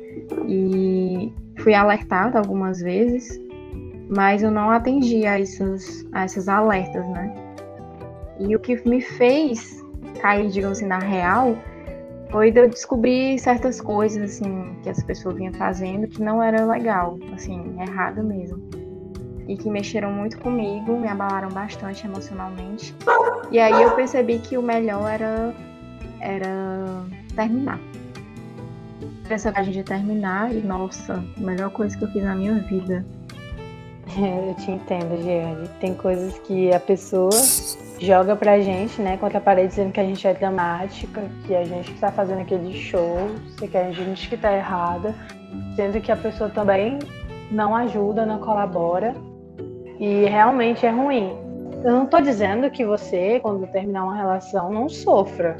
E 0.48 1.32
fui 1.58 1.74
alertada 1.74 2.38
algumas 2.38 2.80
vezes, 2.80 3.40
mas 4.14 4.42
eu 4.42 4.50
não 4.50 4.70
atendi 4.70 5.26
a 5.26 5.38
esses, 5.38 6.06
a 6.12 6.24
esses 6.24 6.48
alertas, 6.48 7.06
né? 7.08 7.43
E 8.38 8.54
o 8.54 8.58
que 8.58 8.76
me 8.88 9.00
fez 9.00 9.82
cair, 10.20 10.50
digamos 10.50 10.78
assim, 10.78 10.86
na 10.86 10.98
real, 10.98 11.56
foi 12.30 12.50
de 12.50 12.60
eu 12.60 12.68
descobrir 12.68 13.38
certas 13.38 13.80
coisas, 13.80 14.22
assim, 14.22 14.76
que 14.82 14.88
essa 14.88 15.04
pessoa 15.04 15.34
vinha 15.34 15.52
fazendo 15.52 16.08
que 16.08 16.22
não 16.22 16.42
era 16.42 16.64
legal, 16.64 17.18
assim, 17.32 17.76
errado 17.80 18.22
mesmo 18.22 18.84
e 19.48 19.56
que 19.56 19.68
mexeram 19.68 20.10
muito 20.10 20.38
comigo, 20.38 20.98
me 20.98 21.08
abalaram 21.08 21.48
bastante 21.48 22.06
emocionalmente. 22.06 22.94
E 23.50 23.58
aí 23.58 23.82
eu 23.82 23.90
percebi 23.92 24.38
que 24.38 24.56
o 24.56 24.62
melhor 24.62 25.10
era, 25.10 25.54
era 26.20 27.04
terminar. 27.34 27.78
Essa 29.28 29.50
viagem 29.50 29.72
de 29.72 29.82
terminar 29.82 30.54
e, 30.54 30.60
nossa, 30.60 31.24
a 31.36 31.40
melhor 31.40 31.70
coisa 31.70 31.96
que 31.96 32.04
eu 32.04 32.08
fiz 32.08 32.22
na 32.22 32.34
minha 32.34 32.54
vida. 32.54 33.04
Eu 34.16 34.54
te 34.54 34.70
entendo, 34.70 35.20
Giane. 35.22 35.68
Tem 35.80 35.94
coisas 35.94 36.38
que 36.40 36.72
a 36.72 36.78
pessoa 36.78 37.30
joga 38.04 38.36
pra 38.36 38.60
gente, 38.60 39.00
né, 39.00 39.16
contra 39.16 39.38
a 39.38 39.40
parede 39.40 39.68
dizendo 39.68 39.92
que 39.92 40.00
a 40.00 40.04
gente 40.04 40.26
é 40.26 40.34
dramática, 40.34 41.22
que 41.46 41.54
a 41.54 41.64
gente 41.64 41.92
está 41.92 42.12
fazendo 42.12 42.42
aquele 42.42 42.72
show, 42.72 43.16
que 43.58 43.76
a 43.76 43.90
gente 43.90 44.28
que 44.28 44.36
tá 44.36 44.52
errada, 44.52 45.14
sendo 45.74 46.00
que 46.00 46.12
a 46.12 46.16
pessoa 46.16 46.50
também 46.50 46.98
não 47.50 47.74
ajuda, 47.74 48.26
não 48.26 48.38
colabora 48.38 49.14
e 49.98 50.24
realmente 50.24 50.84
é 50.84 50.90
ruim. 50.90 51.36
Eu 51.84 51.92
não 51.92 52.04
estou 52.04 52.20
dizendo 52.20 52.70
que 52.70 52.84
você, 52.84 53.40
quando 53.40 53.66
terminar 53.66 54.04
uma 54.04 54.16
relação, 54.16 54.72
não 54.72 54.88
sofra. 54.88 55.56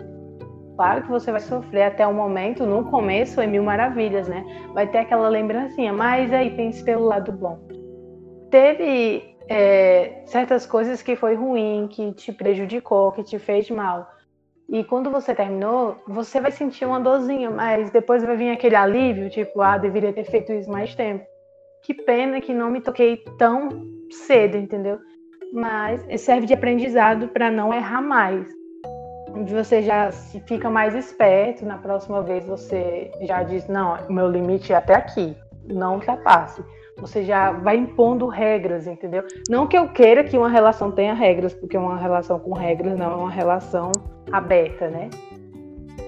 Claro 0.77 1.03
que 1.03 1.11
você 1.11 1.31
vai 1.31 1.41
sofrer 1.41 1.85
até 1.85 2.07
o 2.07 2.13
momento, 2.13 2.67
no 2.67 2.85
começo 2.85 3.41
é 3.41 3.47
mil 3.47 3.63
maravilhas, 3.63 4.27
né? 4.27 4.45
Vai 4.73 4.87
ter 4.89 4.99
aquela 4.99 5.29
lembrancinha, 5.29 5.93
mas 5.93 6.33
aí 6.33 6.51
pense 6.51 6.83
pelo 6.83 7.05
lado 7.05 7.31
bom. 7.31 7.59
Teve 8.51 9.34
é, 9.49 10.23
certas 10.27 10.67
coisas 10.67 11.03
que 11.03 11.17
foi 11.17 11.35
ruim, 11.35 11.89
que 11.91 12.13
te 12.13 12.33
prejudicou, 12.33 13.13
que 13.13 13.23
te 13.23 13.39
fez 13.39 13.71
mal. 13.71 14.09
E 14.69 14.83
quando 14.83 15.11
você 15.11 15.35
terminou, 15.35 15.97
você 16.07 16.41
vai 16.41 16.51
sentir 16.51 16.87
uma 16.87 16.99
dorzinha, 16.99 17.51
mas 17.51 17.91
depois 17.91 18.25
vai 18.25 18.37
vir 18.37 18.51
aquele 18.51 18.75
alívio, 18.75 19.29
tipo, 19.29 19.61
ah, 19.61 19.77
deveria 19.77 20.13
ter 20.13 20.25
feito 20.25 20.53
isso 20.53 20.71
mais 20.71 20.95
tempo. 20.95 21.25
Que 21.83 21.93
pena 21.93 22.41
que 22.41 22.55
não 22.55 22.71
me 22.71 22.81
toquei 22.81 23.19
tão 23.39 23.69
cedo, 24.11 24.57
entendeu? 24.57 24.99
Mas 25.53 26.03
serve 26.23 26.47
de 26.47 26.55
aprendizado 26.55 27.29
para 27.29 27.51
não 27.51 27.73
errar 27.75 28.01
mais. 28.01 28.49
Você 29.49 29.83
já 29.83 30.11
fica 30.47 30.71
mais 30.71 30.95
esperto, 30.95 31.67
na 31.67 31.77
próxima 31.77 32.23
vez 32.23 32.47
você 32.47 33.11
já 33.23 33.43
diz: 33.43 33.69
não, 33.69 33.99
meu 34.09 34.31
limite 34.31 34.73
é 34.73 34.77
até 34.77 34.95
aqui, 34.95 35.37
não 35.67 35.97
ultrapasse. 35.97 36.65
Você 36.99 37.25
já 37.25 37.51
vai 37.51 37.77
impondo 37.77 38.27
regras, 38.29 38.87
entendeu? 38.87 39.25
Não 39.49 39.67
que 39.67 39.77
eu 39.77 39.89
queira 39.89 40.23
que 40.23 40.37
uma 40.39 40.49
relação 40.49 40.91
tenha 40.91 41.13
regras, 41.13 41.53
porque 41.53 41.77
uma 41.77 41.97
relação 41.97 42.39
com 42.39 42.53
regras 42.53 42.97
não 42.97 43.11
é 43.11 43.15
uma 43.17 43.31
relação 43.31 43.91
aberta, 44.31 44.89
né? 44.89 45.11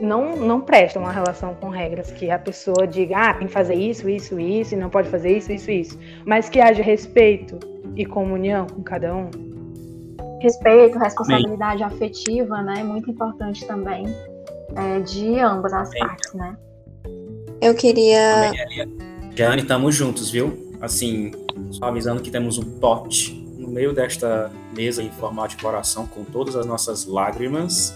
não, 0.01 0.37
não 0.37 0.61
presta 0.61 0.99
uma 0.99 1.12
relação 1.12 1.55
com 1.55 1.68
regras 1.68 2.11
que 2.11 2.30
a 2.30 2.39
pessoa 2.39 2.87
diga, 2.87 3.16
ah, 3.16 3.34
tem 3.34 3.47
que 3.47 3.53
fazer 3.53 3.74
isso, 3.74 4.09
isso, 4.09 4.39
isso, 4.39 4.74
e 4.74 4.76
não 4.76 4.91
pode 4.91 5.09
fazer 5.09 5.37
isso, 5.37 5.53
isso, 5.53 5.70
isso. 5.70 5.99
Mas 6.24 6.49
que 6.49 6.61
haja 6.61 6.82
respeito 6.82 7.59
e 7.95 8.05
comunhão 8.05 8.66
com 8.66 8.82
cada 8.82 9.14
um. 9.14 9.30
Respeito, 10.41 10.99
responsabilidade 10.99 11.78
Bem. 11.78 11.87
afetiva, 11.87 12.62
né? 12.62 12.80
É 12.80 12.84
muito 12.84 13.11
importante 13.11 13.66
também 13.66 14.05
é, 14.76 15.01
de 15.01 15.39
ambas 15.41 15.72
as 15.72 15.91
Bem. 15.91 16.01
partes, 16.01 16.34
né? 16.34 16.57
Eu 17.61 17.74
queria. 17.74 18.53
Jane, 19.34 19.62
estamos 19.62 19.95
juntos, 19.95 20.30
viu? 20.30 20.65
Assim, 20.81 21.33
só 21.70 21.87
avisando 21.87 22.22
que 22.22 22.31
temos 22.31 22.59
um 22.59 22.79
pote 22.79 23.33
no 23.59 23.68
meio 23.68 23.93
desta 23.93 24.51
mesa 24.74 25.03
em 25.03 25.11
formato 25.11 25.57
de 25.57 25.62
coração 25.62 26.07
com 26.07 26.24
todas 26.24 26.55
as 26.57 26.66
nossas 26.66 27.07
lágrimas 27.07 27.95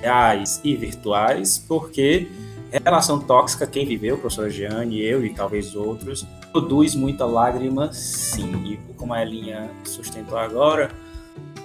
reais 0.00 0.60
e 0.62 0.76
virtuais, 0.76 1.58
porque 1.66 2.28
relação 2.82 3.20
tóxica, 3.20 3.66
quem 3.66 3.86
viveu, 3.86 4.18
professora 4.18 4.50
Giane, 4.50 5.00
eu 5.00 5.24
e 5.24 5.32
talvez 5.32 5.76
outros, 5.76 6.26
produz 6.50 6.94
muita 6.94 7.24
lágrima, 7.24 7.92
sim. 7.92 8.52
E 8.64 8.76
como 8.94 9.12
a 9.12 9.22
Elinha 9.22 9.70
sustentou 9.84 10.38
agora, 10.38 10.90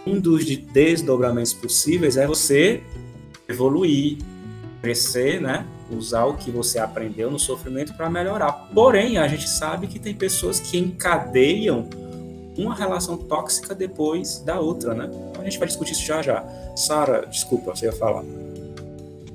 um 0.05 0.19
dos 0.19 0.45
desdobramentos 0.45 1.53
possíveis 1.53 2.17
é 2.17 2.27
você 2.27 2.83
evoluir, 3.47 4.17
crescer, 4.81 5.41
né? 5.41 5.65
Usar 5.91 6.25
o 6.25 6.37
que 6.37 6.51
você 6.51 6.79
aprendeu 6.79 7.29
no 7.29 7.39
sofrimento 7.39 7.93
para 7.93 8.09
melhorar. 8.09 8.51
Porém, 8.73 9.17
a 9.17 9.27
gente 9.27 9.49
sabe 9.49 9.87
que 9.87 9.99
tem 9.99 10.13
pessoas 10.13 10.59
que 10.59 10.77
encadeiam 10.77 11.87
uma 12.57 12.75
relação 12.75 13.17
tóxica 13.17 13.73
depois 13.73 14.39
da 14.39 14.59
outra, 14.59 14.93
né? 14.93 15.09
Então 15.29 15.41
a 15.41 15.45
gente 15.45 15.57
vai 15.57 15.67
discutir 15.67 15.93
isso 15.93 16.05
já 16.05 16.21
já. 16.21 16.43
Sara, 16.75 17.25
desculpa, 17.25 17.75
você 17.75 17.85
ia 17.85 17.93
falar. 17.93 18.23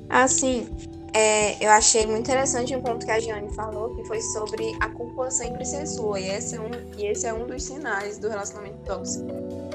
Ah, 0.09 0.27
sim. 0.27 0.67
É, 1.13 1.65
eu 1.65 1.71
achei 1.71 2.05
muito 2.05 2.19
interessante 2.19 2.75
um 2.75 2.81
ponto 2.81 3.05
que 3.05 3.11
a 3.11 3.19
Giane 3.19 3.49
falou, 3.55 3.95
que 3.95 4.03
foi 4.03 4.19
sobre 4.19 4.75
a 4.81 4.89
culpa 4.89 5.31
sempre 5.31 5.63
ser 5.63 5.87
sua. 5.87 6.19
E 6.19 6.27
esse 6.29 6.55
é 6.55 6.59
um, 6.59 6.69
e 6.97 7.05
esse 7.05 7.25
é 7.25 7.33
um 7.33 7.47
dos 7.47 7.63
sinais 7.63 8.17
do 8.17 8.27
relacionamento 8.27 8.77
tóxico. 8.85 9.25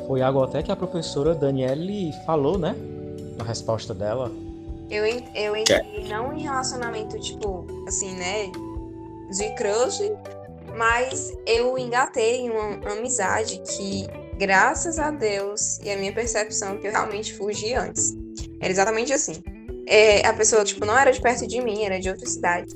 Foi 0.06 0.20
algo 0.20 0.42
até 0.42 0.62
que 0.62 0.70
a 0.70 0.76
professora 0.76 1.34
Daniele 1.34 2.12
falou, 2.26 2.58
né? 2.58 2.76
Na 3.38 3.44
resposta 3.44 3.94
dela. 3.94 4.30
Eu, 4.91 5.05
eu 5.07 5.57
entrei 5.57 6.09
não 6.09 6.32
em 6.36 6.43
relacionamento, 6.43 7.18
tipo, 7.20 7.64
assim, 7.86 8.14
né? 8.16 8.51
De 9.30 9.55
crush, 9.55 10.01
mas 10.76 11.32
eu 11.47 11.78
engatei 11.78 12.41
em 12.41 12.51
uma 12.51 12.93
amizade 12.93 13.62
que 13.66 14.07
graças 14.36 14.99
a 14.99 15.11
Deus 15.11 15.78
e 15.78 15.91
a 15.91 15.97
minha 15.97 16.12
percepção 16.12 16.78
que 16.78 16.86
eu 16.86 16.91
realmente 16.91 17.34
fugi 17.34 17.74
antes. 17.74 18.14
Era 18.61 18.70
exatamente 18.70 19.12
assim. 19.12 19.43
É, 19.86 20.26
a 20.26 20.32
pessoa, 20.32 20.64
tipo, 20.64 20.84
não 20.84 20.99
era 20.99 21.12
de 21.12 21.20
perto 21.20 21.47
de 21.47 21.61
mim, 21.61 21.84
era 21.84 22.01
de 22.01 22.09
outra 22.09 22.26
cidade. 22.26 22.74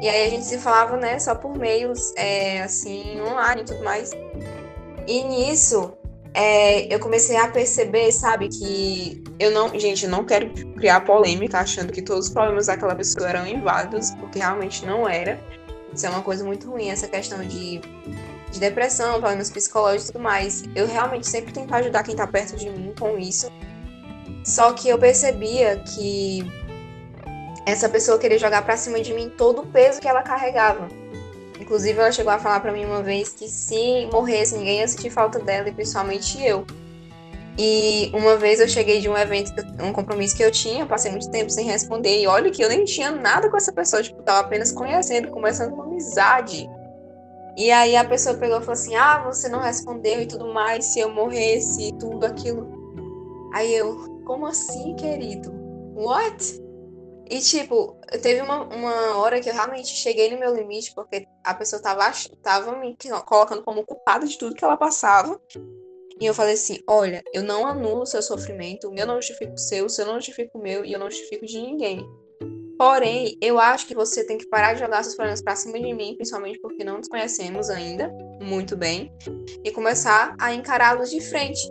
E 0.00 0.08
aí 0.08 0.26
a 0.26 0.30
gente 0.30 0.44
se 0.44 0.58
falava, 0.58 0.96
né, 0.96 1.18
só 1.18 1.34
por 1.34 1.56
meios, 1.56 2.12
é, 2.16 2.62
assim, 2.62 3.20
online 3.20 3.62
e 3.62 3.64
tudo 3.64 3.84
mais. 3.84 4.10
E 5.06 5.24
nisso, 5.24 5.92
é, 6.34 6.92
eu 6.92 6.98
comecei 6.98 7.36
a 7.36 7.48
perceber, 7.48 8.10
sabe, 8.12 8.48
que 8.48 9.22
eu 9.38 9.50
não, 9.50 9.78
gente, 9.78 10.04
eu 10.04 10.10
não 10.10 10.24
quero 10.24 10.50
criar 10.74 11.02
polêmica 11.02 11.58
achando 11.58 11.92
que 11.92 12.00
todos 12.00 12.26
os 12.26 12.32
problemas 12.32 12.66
daquela 12.66 12.94
pessoa 12.94 13.28
eram 13.28 13.46
inválidos, 13.46 14.12
porque 14.12 14.38
realmente 14.38 14.86
não 14.86 15.08
era. 15.08 15.38
Isso 15.92 16.06
é 16.06 16.08
uma 16.08 16.22
coisa 16.22 16.42
muito 16.44 16.70
ruim, 16.70 16.88
essa 16.88 17.06
questão 17.06 17.40
de, 17.42 17.80
de 18.50 18.60
depressão, 18.60 19.20
problemas 19.20 19.50
psicológicos 19.50 20.08
e 20.08 20.12
tudo 20.12 20.22
mais. 20.22 20.62
Eu 20.74 20.86
realmente 20.86 21.26
sempre 21.26 21.52
tento 21.52 21.74
ajudar 21.74 22.02
quem 22.02 22.16
tá 22.16 22.26
perto 22.26 22.56
de 22.56 22.70
mim 22.70 22.94
com 22.98 23.18
isso. 23.18 23.50
Só 24.44 24.72
que 24.72 24.88
eu 24.88 24.98
percebia 24.98 25.76
que 25.78 26.44
essa 27.66 27.88
pessoa 27.88 28.18
queria 28.18 28.38
jogar 28.38 28.62
para 28.62 28.76
cima 28.76 29.00
de 29.00 29.12
mim 29.12 29.28
todo 29.28 29.62
o 29.62 29.66
peso 29.66 30.00
que 30.00 30.08
ela 30.08 30.22
carregava. 30.22 30.88
Inclusive, 31.62 31.98
ela 31.98 32.10
chegou 32.10 32.32
a 32.32 32.38
falar 32.38 32.58
para 32.58 32.72
mim 32.72 32.84
uma 32.84 33.02
vez 33.02 33.30
que 33.30 33.48
se 33.48 34.06
morresse, 34.12 34.56
ninguém 34.56 34.80
ia 34.80 34.88
sentir 34.88 35.10
falta 35.10 35.38
dela, 35.38 35.68
e 35.68 35.72
principalmente 35.72 36.42
eu. 36.42 36.66
E 37.56 38.10
uma 38.12 38.36
vez 38.36 38.58
eu 38.58 38.68
cheguei 38.68 39.00
de 39.00 39.08
um 39.08 39.16
evento, 39.16 39.52
um 39.80 39.92
compromisso 39.92 40.36
que 40.36 40.42
eu 40.42 40.50
tinha, 40.50 40.84
passei 40.84 41.10
muito 41.10 41.30
tempo 41.30 41.50
sem 41.50 41.64
responder, 41.64 42.20
e 42.20 42.26
olha 42.26 42.50
que 42.50 42.62
eu 42.62 42.68
nem 42.68 42.84
tinha 42.84 43.12
nada 43.12 43.48
com 43.48 43.56
essa 43.56 43.72
pessoa, 43.72 44.02
tipo, 44.02 44.22
tava 44.22 44.40
apenas 44.40 44.72
conhecendo, 44.72 45.28
começando 45.28 45.72
uma 45.74 45.84
amizade. 45.84 46.68
E 47.56 47.70
aí 47.70 47.94
a 47.94 48.04
pessoa 48.04 48.34
pegou 48.36 48.56
e 48.56 48.60
falou 48.60 48.72
assim: 48.72 48.96
Ah, 48.96 49.22
você 49.24 49.48
não 49.48 49.60
respondeu 49.60 50.20
e 50.20 50.26
tudo 50.26 50.52
mais, 50.52 50.86
se 50.86 50.98
eu 51.00 51.10
morresse 51.10 51.88
e 51.88 51.92
tudo 51.92 52.24
aquilo. 52.24 52.66
Aí 53.54 53.72
eu, 53.72 54.22
como 54.24 54.46
assim, 54.46 54.96
querido? 54.96 55.52
What? 55.94 56.61
E, 57.32 57.40
tipo, 57.40 57.98
teve 58.20 58.42
uma, 58.42 58.62
uma 58.64 59.16
hora 59.16 59.40
que 59.40 59.48
eu 59.48 59.54
realmente 59.54 59.88
cheguei 59.88 60.30
no 60.30 60.38
meu 60.38 60.54
limite, 60.54 60.94
porque 60.94 61.26
a 61.42 61.54
pessoa 61.54 61.80
tava, 61.80 62.12
tava 62.42 62.76
me 62.76 62.94
colocando 63.24 63.62
como 63.62 63.86
culpada 63.86 64.26
de 64.26 64.36
tudo 64.36 64.54
que 64.54 64.62
ela 64.62 64.76
passava. 64.76 65.40
E 66.20 66.26
eu 66.26 66.34
falei 66.34 66.52
assim: 66.52 66.80
olha, 66.86 67.22
eu 67.32 67.42
não 67.42 67.66
anulo 67.66 68.02
o 68.02 68.06
seu 68.06 68.20
sofrimento, 68.20 68.86
o 68.86 68.92
meu 68.92 69.06
não 69.06 69.14
justifica 69.14 69.54
o 69.54 69.56
seu, 69.56 69.86
o 69.86 69.88
seu 69.88 70.04
não 70.04 70.16
justifica 70.16 70.50
o 70.52 70.60
meu, 70.60 70.84
e 70.84 70.92
eu 70.92 70.98
não 70.98 71.10
justifico 71.10 71.46
de 71.46 71.58
ninguém. 71.58 72.06
Porém, 72.76 73.38
eu 73.40 73.58
acho 73.58 73.86
que 73.86 73.94
você 73.94 74.26
tem 74.26 74.36
que 74.36 74.46
parar 74.48 74.74
de 74.74 74.80
jogar 74.80 75.02
seus 75.02 75.14
problemas 75.14 75.40
pra 75.40 75.56
cima 75.56 75.80
de 75.80 75.94
mim, 75.94 76.14
principalmente 76.16 76.60
porque 76.60 76.84
não 76.84 76.98
nos 76.98 77.08
conhecemos 77.08 77.70
ainda 77.70 78.12
muito 78.42 78.76
bem, 78.76 79.10
e 79.64 79.70
começar 79.70 80.36
a 80.38 80.52
encará-los 80.52 81.08
de 81.08 81.22
frente. 81.22 81.62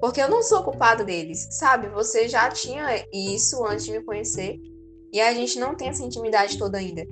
Porque 0.00 0.20
eu 0.20 0.28
não 0.28 0.42
sou 0.42 0.64
culpada 0.64 1.04
deles, 1.04 1.46
sabe? 1.52 1.88
Você 1.90 2.26
já 2.26 2.48
tinha 2.48 3.06
isso 3.12 3.64
antes 3.64 3.84
de 3.84 3.92
me 3.92 4.02
conhecer, 4.02 4.58
e 5.12 5.20
a 5.20 5.32
gente 5.34 5.58
não 5.58 5.74
tem 5.74 5.88
essa 5.88 6.02
intimidade 6.02 6.58
toda 6.58 6.78
ainda. 6.78 7.06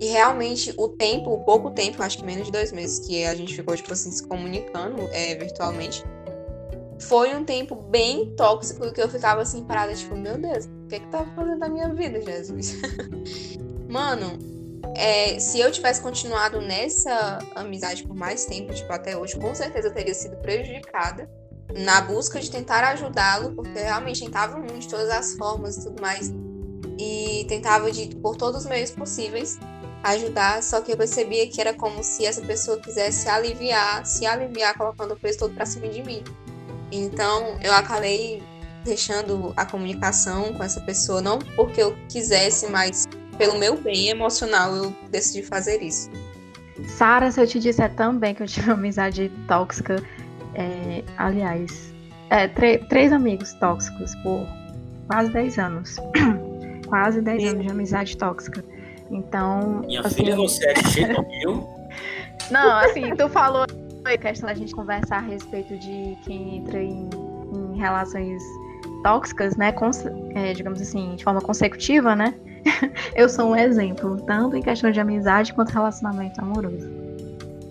E 0.00 0.06
realmente 0.06 0.72
o 0.76 0.88
tempo, 0.88 1.32
o 1.32 1.44
pouco 1.44 1.70
tempo, 1.70 2.02
acho 2.02 2.18
que 2.18 2.24
menos 2.24 2.46
de 2.46 2.52
dois 2.52 2.70
meses 2.70 3.04
que 3.04 3.24
a 3.24 3.34
gente 3.34 3.54
ficou, 3.54 3.74
tipo 3.76 3.92
assim, 3.92 4.10
se 4.10 4.26
comunicando 4.26 5.02
é, 5.12 5.34
virtualmente, 5.34 6.04
foi 7.00 7.34
um 7.34 7.44
tempo 7.44 7.74
bem 7.74 8.34
tóxico 8.36 8.92
que 8.92 9.00
eu 9.00 9.08
ficava 9.08 9.42
assim 9.42 9.64
parada, 9.64 9.94
tipo, 9.94 10.16
meu 10.16 10.38
Deus, 10.38 10.66
o 10.66 10.86
que 10.88 10.96
é 10.96 11.00
que 11.00 11.06
tá 11.08 11.24
fazendo 11.34 11.58
da 11.58 11.68
minha 11.68 11.92
vida, 11.92 12.20
Jesus? 12.20 12.76
Mano, 13.88 14.38
é, 14.96 15.38
se 15.38 15.60
eu 15.60 15.70
tivesse 15.70 16.00
continuado 16.00 16.60
nessa 16.60 17.38
amizade 17.54 18.04
por 18.04 18.16
mais 18.16 18.44
tempo, 18.44 18.72
tipo, 18.72 18.92
até 18.92 19.16
hoje, 19.16 19.36
com 19.36 19.54
certeza 19.54 19.88
eu 19.88 19.94
teria 19.94 20.14
sido 20.14 20.36
prejudicada 20.36 21.28
na 21.76 22.00
busca 22.00 22.40
de 22.40 22.50
tentar 22.50 22.84
ajudá-lo, 22.84 23.52
porque 23.54 23.78
eu 23.78 23.84
realmente 23.84 24.24
tentava 24.24 24.56
muito 24.58 24.78
de 24.78 24.88
todas 24.88 25.10
as 25.10 25.34
formas 25.34 25.76
e 25.76 25.84
tudo 25.84 26.00
mais. 26.00 26.32
E 26.98 27.44
tentava 27.48 27.90
de, 27.90 28.14
por 28.16 28.36
todos 28.36 28.62
os 28.62 28.66
meios 28.66 28.90
possíveis, 28.90 29.58
ajudar, 30.02 30.62
só 30.62 30.80
que 30.80 30.92
eu 30.92 30.96
percebia 30.96 31.48
que 31.48 31.60
era 31.60 31.72
como 31.72 32.02
se 32.02 32.24
essa 32.24 32.40
pessoa 32.40 32.78
quisesse 32.78 33.28
aliviar, 33.28 34.04
se 34.04 34.26
aliviar 34.26 34.76
colocando 34.76 35.14
o 35.14 35.16
peso 35.16 35.38
todo 35.38 35.54
para 35.54 35.66
cima 35.66 35.88
de 35.88 36.02
mim. 36.02 36.22
Então, 36.90 37.58
eu 37.62 37.72
acabei 37.72 38.42
deixando 38.84 39.52
a 39.56 39.66
comunicação 39.66 40.52
com 40.54 40.62
essa 40.62 40.80
pessoa 40.80 41.20
não 41.20 41.38
porque 41.56 41.82
eu 41.82 41.96
quisesse, 42.08 42.68
mas 42.70 43.06
pelo 43.36 43.58
meu 43.58 43.76
bem 43.76 44.08
emocional 44.08 44.74
eu 44.74 44.94
decidi 45.10 45.42
fazer 45.42 45.82
isso. 45.82 46.10
Sara, 46.86 47.30
se 47.30 47.40
eu 47.40 47.46
te 47.46 47.58
disser 47.58 47.94
também 47.94 48.34
que 48.34 48.42
eu 48.42 48.46
tive 48.46 48.66
uma 48.70 48.74
amizade 48.74 49.30
tóxica, 49.46 50.02
é, 50.54 51.04
aliás, 51.16 51.92
é, 52.30 52.48
três 52.48 53.12
amigos 53.12 53.52
tóxicos 53.54 54.14
por 54.22 54.46
quase 55.06 55.32
10 55.32 55.58
anos. 55.58 55.96
quase 56.88 57.20
10 57.20 57.44
anos 57.52 57.64
de 57.64 57.70
amizade 57.70 58.16
tóxica. 58.16 58.64
Então. 59.10 59.82
Minha 59.86 60.00
assim, 60.00 60.16
filha, 60.16 60.36
você 60.36 60.68
é 60.68 60.74
Chernobyl? 60.76 61.68
Não, 62.50 62.78
assim, 62.78 63.14
tu 63.16 63.28
falou 63.28 63.64
a 64.04 64.18
questão 64.18 64.48
da 64.48 64.54
gente 64.54 64.74
conversar 64.74 65.18
a 65.18 65.20
respeito 65.20 65.76
de 65.76 66.16
quem 66.24 66.58
entra 66.58 66.82
em, 66.82 67.08
em 67.54 67.76
relações 67.76 68.42
tóxicas, 69.02 69.56
né? 69.56 69.74
é, 70.34 70.52
digamos 70.52 70.80
assim, 70.80 71.14
de 71.16 71.24
forma 71.24 71.40
consecutiva, 71.40 72.16
né? 72.16 72.34
Eu 73.14 73.28
sou 73.28 73.50
um 73.50 73.56
exemplo, 73.56 74.16
tanto 74.22 74.56
em 74.56 74.62
questão 74.62 74.90
de 74.90 75.00
amizade 75.00 75.52
quanto 75.52 75.70
relacionamento 75.70 76.40
amoroso. 76.40 77.07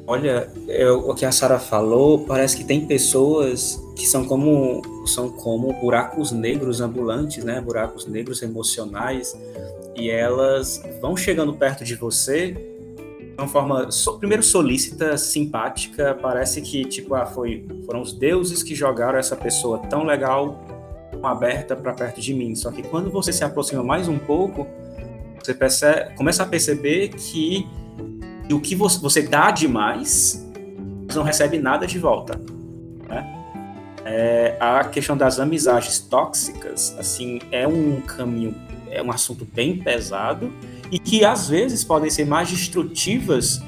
Olha, 0.10 0.50
eu, 0.70 1.10
o 1.10 1.14
que 1.14 1.26
a 1.26 1.32
Sara 1.34 1.60
falou, 1.60 2.20
parece 2.20 2.56
que 2.56 2.64
tem 2.64 2.86
pessoas 2.86 3.84
que 3.94 4.08
são 4.08 4.24
como 4.24 4.82
são 5.06 5.30
como 5.30 5.74
buracos 5.74 6.32
negros 6.32 6.80
ambulantes, 6.80 7.44
né? 7.44 7.60
Buracos 7.60 8.08
negros 8.08 8.42
emocionais 8.42 9.38
e 9.98 10.10
elas 10.10 10.82
vão 11.02 11.18
chegando 11.18 11.54
perto 11.54 11.84
de 11.84 11.96
você 11.96 12.52
de 12.52 13.34
uma 13.38 13.48
forma 13.50 13.90
primeiro 14.18 14.42
solícita, 14.42 15.18
simpática, 15.18 16.18
parece 16.22 16.62
que 16.62 16.86
tipo 16.86 17.14
ah, 17.14 17.26
foi 17.26 17.68
foram 17.86 18.02
os 18.02 18.14
deuses 18.14 18.64
que 18.64 18.74
jogaram 18.74 19.20
essa 19.20 19.36
pessoa 19.36 19.80
tão 19.90 20.06
legal, 20.06 20.58
aberta 21.22 21.76
para 21.76 21.92
perto 21.92 22.22
de 22.22 22.34
mim. 22.34 22.56
Só 22.56 22.72
que 22.72 22.82
quando 22.82 23.12
você 23.12 23.34
se 23.34 23.44
aproxima 23.44 23.84
mais 23.84 24.08
um 24.08 24.18
pouco, 24.18 24.66
você 25.44 25.54
percebe, 25.54 26.16
começa 26.16 26.44
a 26.44 26.46
perceber 26.46 27.10
que 27.10 27.68
o 28.54 28.60
que 28.60 28.76
você, 28.76 29.00
você 29.00 29.22
dá 29.22 29.52
demais, 29.52 30.46
você 31.08 31.18
não 31.18 31.26
recebe 31.26 31.58
nada 31.58 31.86
de 31.86 32.00
volta, 32.00 32.40
né? 33.08 33.34
É, 34.06 34.56
a 34.60 34.86
questão 34.86 35.18
das 35.18 35.38
amizades 35.40 36.00
tóxicas, 36.00 36.96
assim, 36.98 37.40
é 37.52 37.68
um 37.68 38.00
caminho 38.00 38.56
é 38.92 39.02
um 39.02 39.12
assunto 39.12 39.46
bem 39.46 39.78
pesado 39.78 40.52
e 40.92 41.00
que 41.00 41.26
às 41.26 41.50
vezes 41.50 41.84
podem 41.84 42.10
ser 42.10 42.26
mais 42.26 42.50
destrutivas 42.50 43.62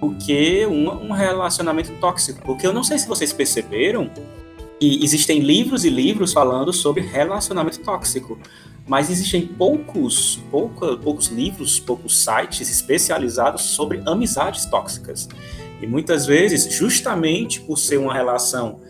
do 0.00 0.14
que 0.14 0.66
um, 0.66 0.88
um 1.06 1.12
relacionamento 1.12 1.92
tóxico. 2.00 2.40
Porque 2.44 2.66
eu 2.66 2.72
não 2.72 2.82
sei 2.82 2.98
se 2.98 3.06
vocês 3.06 3.32
perceberam 3.32 4.10
que 4.78 5.04
existem 5.04 5.40
livros 5.40 5.84
e 5.84 5.90
livros 5.90 6.32
falando 6.32 6.72
sobre 6.72 7.02
relacionamento 7.02 7.80
tóxico, 7.80 8.38
mas 8.86 9.10
existem 9.10 9.46
poucos, 9.46 10.40
pouca, 10.50 10.96
poucos 10.96 11.26
livros, 11.26 11.78
poucos 11.78 12.16
sites 12.16 12.70
especializados 12.70 13.62
sobre 13.62 14.02
amizades 14.06 14.64
tóxicas. 14.66 15.28
E 15.80 15.86
muitas 15.86 16.26
vezes, 16.26 16.72
justamente 16.72 17.60
por 17.60 17.78
ser 17.78 17.98
uma 17.98 18.14
relação 18.14 18.80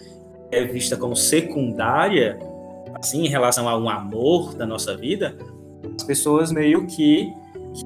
é 0.50 0.64
vista 0.64 0.96
como 0.96 1.14
secundária, 1.14 2.38
assim, 2.94 3.24
em 3.24 3.28
relação 3.28 3.68
a 3.68 3.76
um 3.76 3.88
amor 3.88 4.54
da 4.54 4.66
nossa 4.66 4.96
vida, 4.96 5.36
as 5.94 6.04
pessoas 6.04 6.50
meio 6.50 6.86
que, 6.86 7.30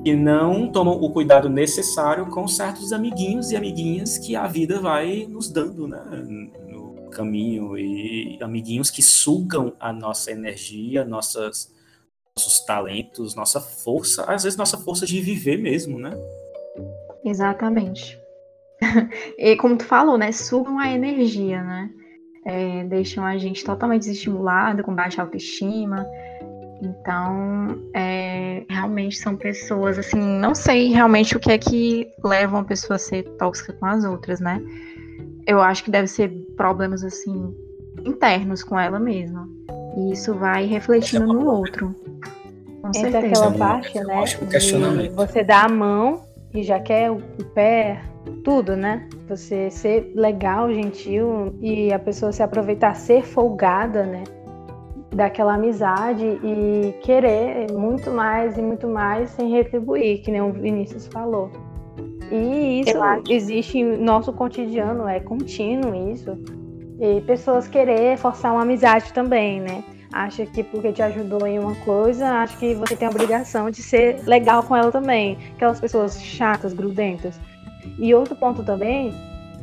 que 0.05 0.15
não 0.15 0.71
tomam 0.71 0.95
o 0.95 1.11
cuidado 1.11 1.49
necessário 1.49 2.27
com 2.27 2.47
certos 2.47 2.93
amiguinhos 2.93 3.51
e 3.51 3.57
amiguinhas 3.57 4.17
que 4.19 4.37
a 4.37 4.47
vida 4.47 4.81
vai 4.81 5.27
nos 5.29 5.51
dando, 5.51 5.89
né? 5.89 6.01
Caminho. 7.13 7.77
E 7.79 8.39
amiguinhos 8.43 8.91
que 8.91 9.03
sugam 9.03 9.75
a 9.79 9.93
nossa 9.93 10.31
energia, 10.33 11.05
nossas, 11.05 11.73
nossos 12.37 12.61
talentos, 12.65 13.35
nossa 13.35 13.61
força, 13.61 14.25
às 14.25 14.43
vezes 14.43 14.57
nossa 14.57 14.79
força 14.79 15.07
de 15.07 15.21
viver 15.21 15.59
mesmo, 15.59 15.99
né? 15.99 16.11
Exatamente. 17.25 18.19
e 19.39 19.57
como 19.57 19.77
tu 19.77 19.85
falou, 19.85 20.19
né? 20.19 20.33
Sugam 20.33 20.79
a 20.79 20.91
energia, 20.91 21.63
né? 21.63 21.91
É, 22.45 22.85
deixam 22.85 23.25
a 23.25 23.39
gente 23.39 23.65
totalmente 23.65 24.01
desestimulado, 24.01 24.83
com 24.83 24.95
baixa 24.95 25.23
autoestima. 25.23 26.05
Então, 26.83 27.81
é, 27.95 28.65
realmente 28.69 29.17
são 29.17 29.37
pessoas, 29.37 29.99
assim, 29.99 30.19
não 30.19 30.53
sei 30.53 30.89
realmente 30.89 31.37
o 31.37 31.41
que 31.41 31.53
é 31.53 31.57
que 31.59 32.09
leva 32.25 32.57
uma 32.57 32.65
pessoa 32.65 32.97
a 32.97 32.99
ser 32.99 33.23
tóxica 33.39 33.73
com 33.73 33.87
as 33.87 34.05
outras, 34.05 34.41
né? 34.41 34.61
Eu 35.47 35.61
acho 35.61 35.85
que 35.85 35.91
deve 35.91 36.07
ser 36.07 36.31
problemas, 36.57 37.03
assim, 37.03 37.55
internos 38.05 38.63
com 38.63 38.79
ela 38.79 38.99
mesma. 38.99 39.49
E 39.97 40.13
isso 40.13 40.35
vai 40.35 40.67
refletindo 40.67 41.27
no 41.27 41.51
outro. 41.51 41.95
Com 42.81 42.89
Entra 42.89 43.21
certeza. 43.21 43.47
aquela 43.47 43.53
parte, 43.53 44.01
né? 44.01 44.25
De 44.25 45.09
você 45.11 45.45
dar 45.45 45.67
a 45.67 45.69
mão 45.69 46.25
e 46.55 46.63
já 46.63 46.81
quer 46.81 47.11
o 47.11 47.17
o 47.17 47.45
pé, 47.55 48.03
tudo, 48.45 48.77
né? 48.77 49.09
Você 49.29 49.71
ser 49.71 50.13
legal, 50.15 50.73
gentil 50.73 51.55
e 51.61 51.93
a 51.93 51.99
pessoa 51.99 52.33
se 52.33 52.43
aproveitar, 52.43 52.95
ser 52.95 53.23
folgada, 53.23 54.05
né? 54.05 54.25
Daquela 55.15 55.55
amizade 55.55 56.25
e 56.25 56.95
querer 57.03 57.71
muito 57.73 58.11
mais 58.11 58.57
e 58.57 58.63
muito 58.63 58.89
mais 58.89 59.31
sem 59.31 59.51
retribuir, 59.51 60.23
que 60.23 60.31
nem 60.31 60.41
o 60.41 60.53
Vinícius 60.53 61.07
falou. 61.07 61.51
E 62.33 62.81
isso 62.81 62.99
existe 63.29 63.85
no 63.85 64.03
nosso 64.03 64.33
cotidiano, 64.33 65.07
é 65.07 65.21
contínuo 65.21 66.13
isso. 66.13 66.39
E 66.99 67.21
pessoas 67.23 67.69
querer 67.69 68.17
forçar 68.17 68.53
uma 68.53 68.63
amizade 68.63 69.13
também, 69.13 69.61
né? 69.61 69.85
Acha 70.11 70.47
que 70.47 70.63
porque 70.63 70.93
te 70.93 71.03
ajudou 71.03 71.47
em 71.47 71.59
uma 71.59 71.75
coisa, 71.77 72.27
acha 72.27 72.57
que 72.57 72.75
você 72.75 72.97
tem 72.97 73.07
a 73.07 73.11
obrigação 73.11 73.71
de 73.71 73.83
ser 73.83 74.23
legal 74.25 74.63
com 74.63 74.75
ela 74.75 74.91
também. 74.91 75.37
Aquelas 75.57 75.79
pessoas 75.79 76.23
chatas, 76.23 76.73
grudentas. 76.73 77.39
E 77.99 78.15
outro 78.15 78.35
ponto 78.35 78.63
também, 78.63 79.13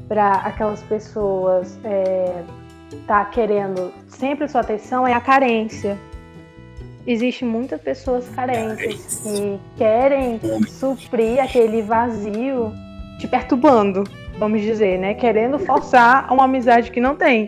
para 0.08 0.34
aquelas 0.34 0.84
pessoas 0.84 1.80
é, 1.84 2.44
tá 3.08 3.26
querendo 3.26 3.92
sempre 4.08 4.48
sua 4.48 4.62
atenção, 4.62 5.08
é 5.08 5.14
a 5.14 5.22
carência. 5.22 5.98
Existem 7.08 7.48
muitas 7.48 7.82
pessoas 7.82 8.28
carentes 8.30 9.22
que 9.24 9.60
querem 9.78 10.40
suprir 10.68 11.42
aquele 11.42 11.82
vazio 11.82 12.72
te 13.20 13.28
perturbando, 13.28 14.04
vamos 14.38 14.62
dizer, 14.62 15.00
né? 15.00 15.14
Querendo 15.14 15.60
forçar 15.60 16.32
uma 16.32 16.46
amizade 16.46 16.92
que 16.92 17.02
não 17.02 17.16
tem. 17.16 17.48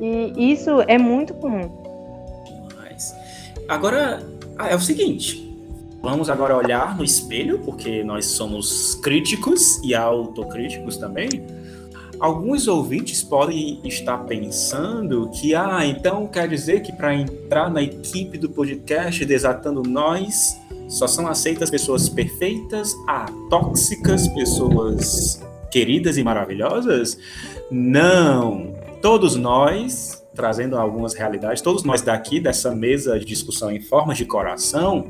E 0.00 0.52
isso 0.52 0.82
é 0.86 0.96
muito 0.96 1.34
comum. 1.34 1.70
Mas 2.76 3.14
agora 3.68 4.22
ah, 4.58 4.68
é 4.68 4.74
o 4.74 4.80
seguinte. 4.80 5.46
Vamos 6.00 6.30
agora 6.30 6.56
olhar 6.56 6.96
no 6.96 7.04
espelho, 7.04 7.58
porque 7.60 8.04
nós 8.04 8.26
somos 8.26 8.94
críticos 8.96 9.82
e 9.82 9.94
autocríticos 9.94 10.96
também. 10.96 11.28
Alguns 12.20 12.66
ouvintes 12.66 13.22
podem 13.22 13.80
estar 13.84 14.18
pensando 14.18 15.30
que, 15.30 15.54
ah, 15.54 15.86
então 15.86 16.26
quer 16.26 16.48
dizer 16.48 16.82
que 16.82 16.92
para 16.92 17.14
entrar 17.14 17.70
na 17.70 17.80
equipe 17.80 18.36
do 18.36 18.48
podcast 18.48 19.24
Desatando 19.24 19.84
Nós, 19.84 20.58
só 20.88 21.06
são 21.06 21.28
aceitas 21.28 21.70
pessoas 21.70 22.08
perfeitas, 22.08 22.92
atóxicas, 23.06 24.26
pessoas 24.28 25.40
queridas 25.70 26.16
e 26.16 26.24
maravilhosas? 26.24 27.16
Não! 27.70 28.74
Todos 29.00 29.36
nós, 29.36 30.24
trazendo 30.34 30.76
algumas 30.76 31.14
realidades, 31.14 31.62
todos 31.62 31.84
nós 31.84 32.02
daqui 32.02 32.40
dessa 32.40 32.74
mesa 32.74 33.16
de 33.16 33.24
discussão 33.24 33.70
em 33.70 33.80
forma 33.80 34.12
de 34.12 34.24
coração, 34.24 35.06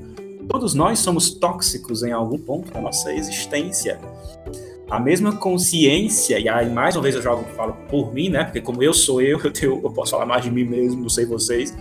todos 0.46 0.74
nós 0.74 0.98
somos 0.98 1.30
tóxicos 1.30 2.02
em 2.02 2.12
algum 2.12 2.38
ponto 2.38 2.70
da 2.70 2.82
nossa 2.82 3.14
existência. 3.14 3.98
A 4.91 4.99
mesma 4.99 5.32
consciência, 5.32 6.39
e 6.39 6.49
aí 6.49 6.70
mais 6.70 6.97
uma 6.97 7.03
vez 7.03 7.14
eu 7.14 7.22
jogo, 7.22 7.45
falo 7.55 7.74
por 7.91 8.12
mim, 8.14 8.30
né? 8.30 8.45
Porque 8.45 8.61
como 8.61 8.82
eu 8.82 8.95
sou 8.95 9.20
eu, 9.20 9.39
eu, 9.45 9.53
tenho, 9.53 9.80
eu 9.82 9.91
posso 9.91 10.12
falar 10.12 10.26
mais 10.26 10.43
de 10.43 10.51
mim 10.51 10.64
mesmo, 10.64 11.03
não 11.03 11.09
sei 11.09 11.26
vocês. 11.26 11.76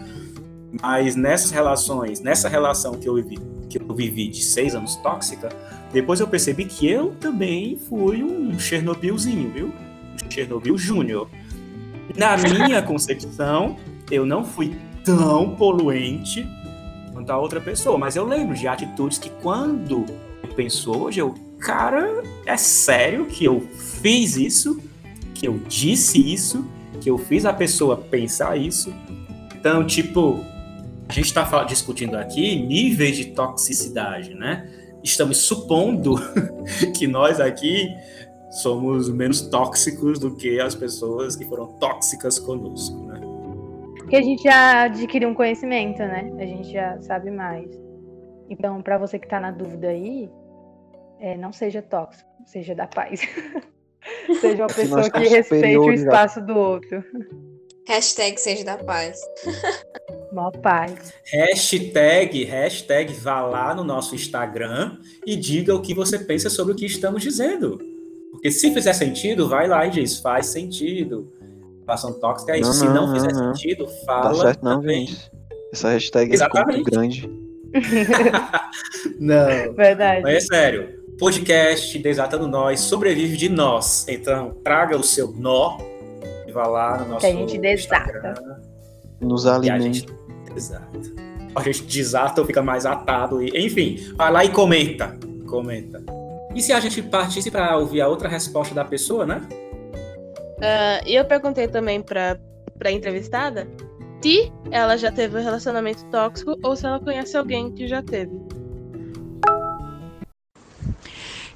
Mas 0.81 1.15
nessas 1.15 1.51
relações, 1.51 2.19
nessa 2.19 2.49
relação 2.49 2.95
que 2.95 3.07
eu 3.07 3.15
vivi, 3.15 3.39
que 3.69 3.79
eu 3.79 3.95
vivi 3.95 4.27
de 4.27 4.43
seis 4.43 4.75
anos 4.75 4.97
tóxica, 4.97 5.49
depois 5.93 6.19
eu 6.19 6.27
percebi 6.27 6.65
que 6.65 6.87
eu 6.87 7.11
também 7.19 7.77
fui 7.77 8.23
um 8.23 8.59
Chernobylzinho, 8.59 9.49
viu? 9.51 9.73
Um 10.25 10.29
Chernobyl 10.29 10.77
Júnior. 10.77 11.29
Na 12.15 12.35
minha 12.37 12.81
concepção, 12.81 13.77
eu 14.11 14.25
não 14.25 14.43
fui 14.43 14.75
tão 15.03 15.55
poluente 15.55 16.45
quanto 17.13 17.29
a 17.29 17.37
outra 17.37 17.61
pessoa, 17.61 17.97
mas 17.97 18.15
eu 18.15 18.25
lembro 18.25 18.55
de 18.55 18.67
atitudes 18.67 19.17
que 19.17 19.29
quando 19.41 20.05
eu 20.43 20.53
penso 20.55 20.91
hoje, 20.91 21.19
eu, 21.19 21.33
cara, 21.59 22.23
é 22.45 22.57
sério 22.57 23.25
que 23.25 23.45
eu 23.45 23.61
fiz 23.61 24.35
isso, 24.37 24.81
que 25.33 25.47
eu 25.47 25.59
disse 25.67 26.19
isso, 26.19 26.65
que 27.01 27.09
eu 27.09 27.17
fiz 27.17 27.45
a 27.45 27.53
pessoa 27.53 27.97
pensar 27.97 28.57
isso. 28.57 28.93
Então, 29.55 29.85
tipo, 29.85 30.43
a 31.07 31.13
gente 31.13 31.25
está 31.25 31.63
discutindo 31.63 32.15
aqui 32.15 32.55
níveis 32.55 33.15
de 33.15 33.25
toxicidade, 33.25 34.33
né? 34.33 34.69
Estamos 35.03 35.37
supondo 35.37 36.15
que 36.97 37.07
nós 37.07 37.39
aqui 37.39 37.87
somos 38.49 39.09
menos 39.09 39.41
tóxicos 39.41 40.19
do 40.19 40.35
que 40.35 40.59
as 40.59 40.75
pessoas 40.75 41.35
que 41.35 41.45
foram 41.45 41.67
tóxicas 41.79 42.39
conosco, 42.39 42.97
né? 43.05 43.19
Porque 43.97 44.15
a 44.15 44.21
gente 44.21 44.43
já 44.43 44.83
adquiriu 44.83 45.29
um 45.29 45.33
conhecimento, 45.33 45.99
né? 45.99 46.31
A 46.39 46.45
gente 46.45 46.71
já 46.71 46.99
sabe 47.01 47.29
mais. 47.29 47.69
Então, 48.49 48.81
para 48.81 48.97
você 48.97 49.19
que 49.19 49.27
tá 49.27 49.39
na 49.39 49.51
dúvida 49.51 49.89
aí, 49.89 50.29
é, 51.19 51.37
não 51.37 51.51
seja 51.51 51.81
tóxico, 51.81 52.29
seja 52.45 52.75
da 52.75 52.87
paz. 52.87 53.21
seja 54.39 54.63
uma 54.63 54.67
pessoa 54.67 55.09
que 55.09 55.27
respeite 55.27 55.77
o 55.77 55.91
espaço 55.91 56.41
do 56.41 56.57
outro. 56.57 57.03
Hashtag 57.87 58.39
seja 58.39 58.65
da 58.65 58.77
paz. 58.77 59.19
Mó 60.33 60.51
paz. 60.51 61.13
Hashtag, 61.31 62.43
hashtag, 62.43 63.13
vá 63.13 63.41
lá 63.41 63.73
no 63.73 63.83
nosso 63.83 64.13
Instagram 64.13 64.97
e 65.25 65.35
diga 65.35 65.73
o 65.73 65.81
que 65.81 65.93
você 65.93 66.19
pensa 66.19 66.49
sobre 66.49 66.73
o 66.73 66.75
que 66.75 66.85
estamos 66.85 67.23
dizendo. 67.23 67.79
Porque 68.31 68.51
se 68.51 68.73
fizer 68.73 68.93
sentido, 68.93 69.47
vai 69.47 69.67
lá 69.67 69.87
e 69.87 69.89
diz, 69.89 70.19
faz 70.19 70.47
sentido. 70.47 71.31
Relação 71.85 72.19
tóxica 72.19 72.51
é 72.51 72.59
isso. 72.59 72.69
Não, 72.69 72.73
se 72.73 72.85
não, 72.85 73.07
não, 73.07 73.15
fizer 73.15 73.33
não. 73.33 73.55
sentido, 73.55 73.85
Tá 73.85 74.05
fala 74.05 74.35
certo 74.35 74.63
não, 74.63 74.81
também. 74.81 75.05
Vinícius. 75.05 75.31
Essa 75.71 75.89
hashtag 75.89 76.31
é 76.31 76.33
Exatamente. 76.33 76.75
muito 76.75 76.91
grande. 76.91 77.47
Não, 79.19 79.73
Verdade. 79.73 80.21
mas 80.21 80.35
é 80.35 80.39
sério. 80.39 80.96
Podcast 81.19 81.97
Desatando 81.97 82.47
Nós 82.47 82.79
sobrevive 82.81 83.35
de 83.37 83.49
nós. 83.49 84.07
Então, 84.07 84.51
traga 84.63 84.95
o 84.95 85.03
seu 85.03 85.31
nó 85.31 85.77
e 86.47 86.51
vá 86.51 86.67
lá 86.67 86.97
no 86.99 87.07
nosso 87.09 87.21
Que 87.21 87.27
a 87.27 87.35
gente 87.35 87.57
desata. 87.57 88.03
Instagram. 88.11 88.35
Nos 89.19 89.47
a 89.47 89.55
alimenta. 89.55 89.81
gente, 89.83 90.05
exato. 90.55 90.99
A 91.55 91.61
gente 91.63 91.83
desata 91.83 92.41
ou 92.41 92.45
fica 92.45 92.61
mais 92.61 92.85
atado. 92.85 93.41
E, 93.41 93.49
enfim, 93.65 93.97
vai 94.15 94.31
lá 94.31 94.45
e 94.45 94.49
comenta. 94.49 95.17
Comenta. 95.47 96.03
E 96.53 96.61
se 96.61 96.71
a 96.71 96.79
gente 96.79 97.01
partisse 97.01 97.49
para 97.49 97.75
ouvir 97.77 98.01
a 98.01 98.07
outra 98.07 98.29
resposta 98.29 98.75
da 98.75 98.85
pessoa, 98.85 99.25
né? 99.25 99.41
Ah, 100.61 101.01
E 101.05 101.15
eu 101.15 101.25
perguntei 101.25 101.67
também 101.67 102.01
pra, 102.01 102.37
pra 102.77 102.91
entrevistada 102.91 103.67
se 104.21 104.51
ela 104.71 104.97
já 104.97 105.11
teve 105.11 105.39
um 105.39 105.43
relacionamento 105.43 106.03
tóxico 106.05 106.57
ou 106.63 106.75
se 106.75 106.85
ela 106.85 106.99
conhece 106.99 107.35
alguém 107.37 107.71
que 107.71 107.87
já 107.87 108.03
teve. 108.03 108.31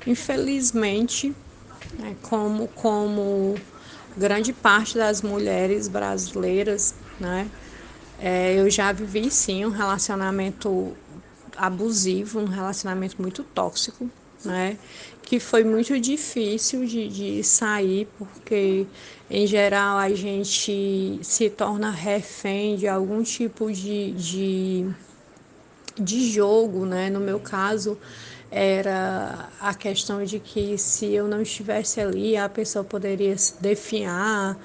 Infelizmente, 0.06 1.34
né, 1.98 2.16
como, 2.24 2.68
como 2.70 3.60
grande 4.18 4.52
parte 4.52 4.98
das 4.98 5.22
mulheres 5.22 5.88
brasileiras, 5.88 6.96
né, 7.20 7.50
é, 8.20 8.60
eu 8.60 8.70
já 8.70 8.92
vivi 8.92 9.30
sim 9.30 9.66
um 9.66 9.70
relacionamento 9.70 10.96
abusivo, 11.56 12.40
um 12.40 12.46
relacionamento 12.46 13.22
muito 13.22 13.44
tóxico, 13.44 14.10
né, 14.44 14.78
que 15.24 15.40
foi 15.40 15.64
muito 15.64 16.00
difícil 16.00 16.86
de, 16.86 17.08
de 17.08 17.44
sair, 17.44 18.08
porque 18.18 18.86
em 19.30 19.48
geral 19.48 19.98
a 19.98 20.10
gente 20.10 21.20
se 21.24 21.50
torna 21.50 21.90
refém 21.90 22.76
de 22.76 22.88
algum 22.88 23.24
tipo 23.24 23.72
de, 23.72 24.12
de, 24.12 24.86
de 25.98 26.30
jogo, 26.32 26.86
né? 26.86 27.10
No 27.10 27.20
meu 27.20 27.40
caso, 27.40 27.98
era 28.52 29.50
a 29.62 29.74
questão 29.74 30.24
de 30.26 30.38
que 30.38 30.78
se 30.78 31.06
eu 31.14 31.26
não 31.26 31.42
estivesse 31.42 32.02
ali, 32.02 32.36
a 32.36 32.50
pessoa 32.50 32.84
poderia 32.84 33.38
se 33.38 33.54
definhar, 33.62 34.58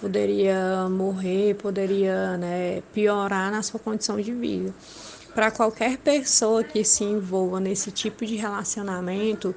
poderia 0.00 0.88
morrer, 0.88 1.54
poderia 1.54 2.38
né, 2.38 2.82
piorar 2.94 3.50
na 3.52 3.62
sua 3.62 3.78
condição 3.78 4.18
de 4.18 4.32
vida. 4.32 4.74
Para 5.34 5.50
qualquer 5.50 5.98
pessoa 5.98 6.64
que 6.64 6.82
se 6.84 7.04
envolva 7.04 7.60
nesse 7.60 7.90
tipo 7.90 8.24
de 8.24 8.36
relacionamento, 8.36 9.54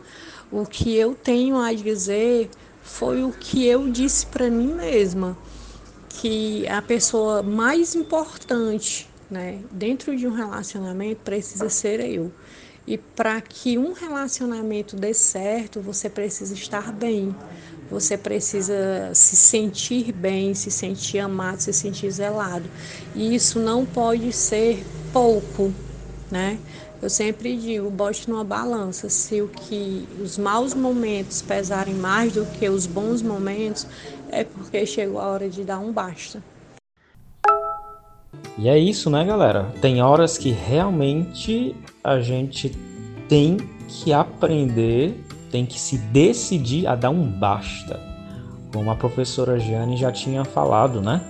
o 0.51 0.65
que 0.65 0.95
eu 0.95 1.15
tenho 1.15 1.57
a 1.57 1.71
dizer 1.71 2.49
foi 2.81 3.23
o 3.23 3.31
que 3.31 3.65
eu 3.65 3.89
disse 3.89 4.25
para 4.25 4.49
mim 4.49 4.73
mesma, 4.73 5.38
que 6.09 6.67
a 6.67 6.81
pessoa 6.81 7.43
mais 7.43 7.95
importante 7.95 9.07
né, 9.29 9.61
dentro 9.71 10.15
de 10.15 10.27
um 10.27 10.33
relacionamento 10.33 11.21
precisa 11.23 11.69
ser 11.69 11.99
eu. 11.99 12.31
E 12.88 12.97
para 12.97 13.41
que 13.41 13.77
um 13.77 13.91
relacionamento 13.91 14.95
dê 14.95 15.13
certo, 15.13 15.81
você 15.81 16.09
precisa 16.09 16.53
estar 16.53 16.93
bem. 16.93 17.35
Você 17.91 18.17
precisa 18.17 19.11
se 19.13 19.35
sentir 19.35 20.13
bem, 20.13 20.53
se 20.53 20.71
sentir 20.71 21.19
amado, 21.19 21.59
se 21.59 21.73
sentir 21.73 22.09
zelado. 22.11 22.69
E 23.13 23.35
isso 23.35 23.59
não 23.59 23.85
pode 23.85 24.31
ser 24.31 24.85
pouco, 25.11 25.73
né? 26.31 26.57
Eu 27.01 27.09
sempre 27.09 27.57
digo, 27.57 27.89
bote 27.89 28.29
numa 28.29 28.43
balança, 28.43 29.09
se 29.09 29.41
o 29.41 29.47
que 29.47 30.07
os 30.21 30.38
maus 30.38 30.73
momentos 30.73 31.41
pesarem 31.41 31.93
mais 31.93 32.33
do 32.33 32.45
que 32.45 32.67
os 32.69 32.88
bons 32.88 33.21
momentos, 33.21 33.85
é 34.29 34.43
porque 34.43 34.85
chegou 34.85 35.19
a 35.19 35.27
hora 35.27 35.49
de 35.49 35.63
dar 35.63 35.79
um 35.79 35.91
basta. 35.91 36.41
E 38.57 38.67
é 38.67 38.77
isso, 38.77 39.09
né, 39.09 39.23
galera? 39.23 39.71
Tem 39.81 40.01
horas 40.01 40.37
que 40.37 40.51
realmente 40.51 41.75
a 42.03 42.19
gente 42.19 42.69
tem 43.27 43.57
que 43.87 44.11
aprender 44.11 45.23
tem 45.51 45.65
que 45.65 45.79
se 45.79 45.97
decidir 45.97 46.87
a 46.87 46.95
dar 46.95 47.09
um 47.09 47.23
basta. 47.23 47.99
Como 48.73 48.91
a 48.91 48.95
professora 48.95 49.59
Jane 49.59 49.97
já 49.97 50.11
tinha 50.11 50.43
falado, 50.43 51.01
né? 51.01 51.21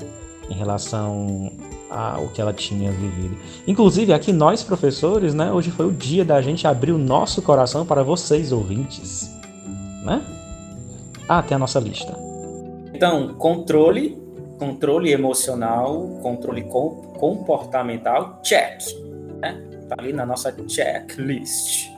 Em 0.50 0.54
relação 0.54 1.52
ao 1.90 2.28
que 2.30 2.42
ela 2.42 2.52
tinha 2.52 2.92
vivido. 2.92 3.38
Inclusive, 3.68 4.12
aqui 4.12 4.34
nós, 4.34 4.64
professores, 4.64 5.34
né? 5.34 5.52
Hoje 5.52 5.72
foi 5.72 5.86
o 5.86 5.92
dia 5.92 6.26
da 6.26 6.42
gente 6.42 6.68
abrir 6.68 6.92
o 6.92 6.98
nosso 6.98 7.42
coração 7.42 7.86
para 7.86 8.04
vocês, 8.04 8.52
ouvintes. 8.52 9.32
Né? 10.04 10.22
Ah, 11.28 11.42
tem 11.44 11.56
a 11.56 11.60
nossa 11.60 11.80
lista. 11.80 12.18
Então, 12.94 13.34
controle, 13.36 14.18
controle 14.58 15.12
emocional, 15.12 16.20
controle 16.22 16.64
com- 16.64 17.14
comportamental, 17.18 18.40
check. 18.44 18.82
Né? 19.40 19.62
Tá 19.88 19.96
ali 19.98 20.12
na 20.12 20.26
nossa 20.26 20.54
checklist. 20.68 21.90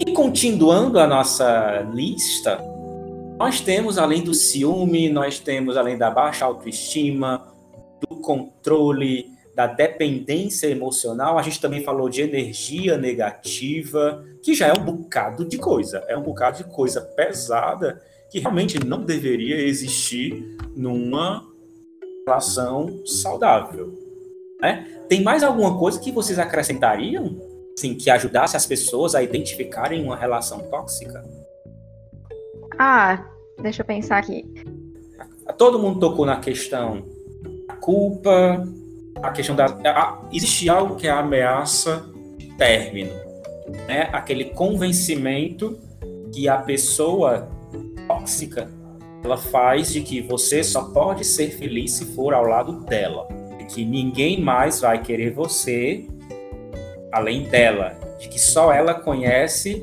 E 0.00 0.12
continuando 0.12 0.98
a 0.98 1.06
nossa 1.06 1.86
lista, 1.92 2.58
nós 3.38 3.60
temos 3.60 3.98
além 3.98 4.22
do 4.22 4.34
ciúme, 4.34 5.08
nós 5.08 5.38
temos 5.38 5.76
além 5.76 5.96
da 5.96 6.10
baixa 6.10 6.44
autoestima, 6.44 7.46
do 8.08 8.16
controle, 8.16 9.32
da 9.54 9.66
dependência 9.68 10.66
emocional, 10.66 11.38
a 11.38 11.42
gente 11.42 11.60
também 11.60 11.84
falou 11.84 12.08
de 12.08 12.22
energia 12.22 12.98
negativa, 12.98 14.24
que 14.42 14.52
já 14.52 14.66
é 14.66 14.72
um 14.72 14.84
bocado 14.84 15.44
de 15.44 15.58
coisa, 15.58 16.04
é 16.08 16.16
um 16.16 16.22
bocado 16.22 16.58
de 16.58 16.64
coisa 16.64 17.00
pesada 17.00 18.02
que 18.34 18.40
realmente 18.40 18.84
não 18.84 19.04
deveria 19.04 19.60
existir 19.60 20.56
numa 20.74 21.46
relação 22.26 23.00
saudável. 23.06 23.96
Né? 24.60 24.88
Tem 25.08 25.22
mais 25.22 25.44
alguma 25.44 25.78
coisa 25.78 26.00
que 26.00 26.10
vocês 26.10 26.36
acrescentariam? 26.36 27.40
Assim, 27.78 27.94
que 27.94 28.10
ajudasse 28.10 28.56
as 28.56 28.66
pessoas 28.66 29.14
a 29.14 29.22
identificarem 29.22 30.02
uma 30.02 30.16
relação 30.16 30.58
tóxica? 30.68 31.22
Ah, 32.76 33.24
deixa 33.62 33.82
eu 33.82 33.86
pensar 33.86 34.18
aqui. 34.18 34.44
Todo 35.56 35.78
mundo 35.78 36.00
tocou 36.00 36.26
na 36.26 36.40
questão 36.40 37.04
da 37.68 37.76
culpa, 37.76 38.66
a 39.22 39.30
questão 39.30 39.54
da. 39.54 39.66
a- 39.66 40.28
existe 40.32 40.68
algo 40.68 40.96
que 40.96 41.06
é 41.06 41.10
a 41.10 41.20
ameaça 41.20 42.04
de 42.36 42.48
término. 42.56 43.12
Né? 43.86 44.08
Aquele 44.12 44.46
convencimento 44.46 45.78
que 46.32 46.48
a 46.48 46.58
pessoa 46.58 47.48
tóxica 48.14 48.68
ela 49.24 49.38
faz 49.38 49.90
de 49.90 50.02
que 50.02 50.20
você 50.20 50.62
só 50.62 50.84
pode 50.84 51.24
ser 51.24 51.50
feliz 51.50 51.92
se 51.92 52.04
for 52.14 52.34
ao 52.34 52.44
lado 52.44 52.80
dela. 52.80 53.26
De 53.56 53.64
que 53.64 53.82
ninguém 53.82 54.38
mais 54.38 54.82
vai 54.82 55.00
querer 55.00 55.32
você 55.32 56.06
além 57.10 57.44
dela. 57.44 57.98
De 58.20 58.28
que 58.28 58.38
só 58.38 58.70
ela 58.70 58.92
conhece 58.92 59.82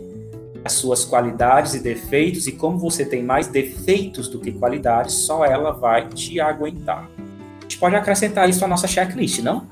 as 0.63 0.73
suas 0.73 1.03
qualidades 1.03 1.73
e 1.73 1.79
defeitos, 1.79 2.45
e 2.45 2.51
como 2.51 2.77
você 2.77 3.03
tem 3.03 3.23
mais 3.23 3.47
defeitos 3.47 4.27
do 4.27 4.39
que 4.39 4.51
qualidades, 4.51 5.15
só 5.15 5.43
ela 5.43 5.71
vai 5.71 6.07
te 6.07 6.39
aguentar. 6.39 7.09
A 7.17 7.61
gente 7.63 7.79
pode 7.79 7.95
acrescentar 7.95 8.47
isso 8.47 8.63
à 8.63 8.67
nossa 8.67 8.88
checklist, 8.88 9.39
não? 9.39 9.67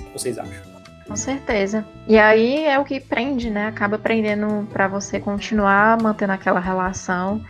O 0.00 0.04
que 0.04 0.12
vocês 0.18 0.36
acham? 0.36 0.72
Com 1.06 1.14
certeza. 1.14 1.84
E 2.08 2.18
aí 2.18 2.64
é 2.64 2.76
o 2.76 2.84
que 2.84 2.98
prende, 2.98 3.50
né? 3.50 3.68
Acaba 3.68 3.98
prendendo 3.98 4.66
pra 4.72 4.88
você 4.88 5.20
continuar 5.20 6.02
mantendo 6.02 6.32
aquela 6.32 6.58
relação 6.58 7.40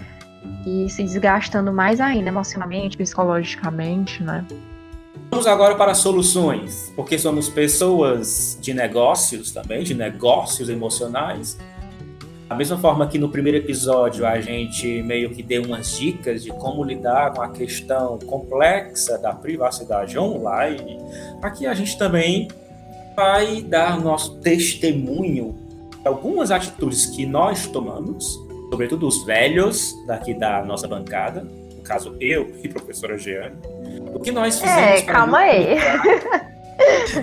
e 0.67 0.89
se 0.89 1.03
desgastando 1.03 1.73
mais 1.73 2.01
ainda 2.01 2.29
emocionalmente, 2.29 2.97
psicologicamente, 2.97 4.23
né? 4.23 4.45
Vamos 5.31 5.47
agora 5.47 5.75
para 5.75 5.95
soluções, 5.95 6.93
porque 6.95 7.19
somos 7.19 7.49
pessoas 7.49 8.59
de 8.61 8.75
negócios 8.75 9.51
também, 9.51 9.83
de 9.83 9.95
negócios 9.95 10.69
emocionais. 10.69 11.59
Da 12.49 12.55
mesma 12.55 12.77
forma 12.77 13.07
que 13.07 13.19
no 13.19 13.31
primeiro 13.31 13.57
episódio 13.57 14.27
a 14.27 14.39
gente 14.41 15.03
meio 15.03 15.31
que 15.31 15.43
deu 15.43 15.63
umas 15.63 15.97
dicas 15.97 16.45
de 16.45 16.51
como 16.51 16.85
lidar 16.85 17.33
com 17.33 17.41
a 17.41 17.49
questão 17.49 18.19
complexa 18.19 19.17
da 19.17 19.33
privacidade 19.33 20.19
online, 20.19 20.99
aqui 21.41 21.67
a 21.67 21.73
gente 21.73 21.97
também 21.97 22.49
vai 23.17 23.63
dar 23.63 23.99
nosso 23.99 24.37
testemunho 24.41 25.57
algumas 26.05 26.51
atitudes 26.51 27.07
que 27.07 27.25
nós 27.25 27.67
tomamos, 27.67 28.39
sobretudo 28.73 29.07
os 29.07 29.23
velhos 29.23 29.95
daqui 30.07 30.33
da 30.33 30.65
nossa 30.65 30.89
bancada, 30.89 31.43
no 31.43 31.83
caso 31.83 32.17
eu 32.19 32.51
e 32.65 32.69
professora 32.71 33.19
Jeane, 33.19 33.55
o 34.15 34.19
que 34.19 34.33
nós 34.33 34.59
fizemos 34.59 34.81
É, 34.81 35.03
calma 35.03 35.39
aí. 35.41 35.77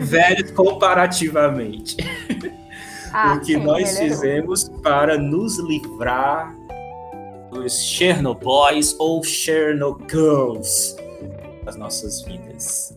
velhos 0.02 0.52
comparativamente. 0.52 1.98
Ah, 3.12 3.34
o 3.34 3.40
que 3.40 3.54
sim, 3.56 3.58
nós 3.58 3.98
fizemos 3.98 4.70
para 4.84 5.18
nos 5.18 5.58
livrar 5.58 6.56
dos 7.50 7.74
Chernobyls 7.84 8.96
ou 9.00 9.24
Chernogirls 9.24 10.96
das 11.66 11.76
nossas 11.76 12.22
vidas. 12.22 12.96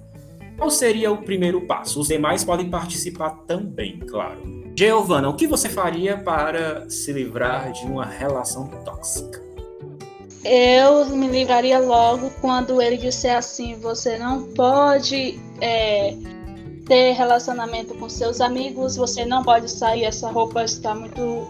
Qual 0.63 0.71
seria 0.71 1.11
o 1.11 1.17
primeiro 1.17 1.63
passo? 1.63 1.99
Os 1.99 2.07
demais 2.07 2.45
podem 2.45 2.71
participar 2.71 3.31
também, 3.49 3.99
claro. 3.99 4.41
Giovana, 4.79 5.29
o 5.29 5.35
que 5.35 5.49
você 5.49 5.69
faria 5.69 6.17
para 6.17 6.89
se 6.89 7.13
livrar 7.13 7.73
de 7.73 7.85
uma 7.85 8.07
relação 8.07 8.69
tóxica? 8.85 9.43
Eu 10.45 11.07
me 11.07 11.27
livraria 11.27 11.81
logo 11.81 12.31
quando 12.41 12.81
ele 12.81 12.97
disser 12.97 13.37
assim: 13.37 13.75
você 13.81 14.17
não 14.17 14.45
pode 14.53 15.41
é, 15.61 16.15
ter 16.87 17.11
relacionamento 17.15 17.97
com 17.97 18.09
seus 18.09 18.41
amigos, 18.41 18.95
você 18.95 19.25
não 19.25 19.43
pode 19.43 19.69
sair, 19.69 20.05
essa 20.05 20.31
roupa 20.31 20.63
está 20.63 20.95
muito 20.95 21.45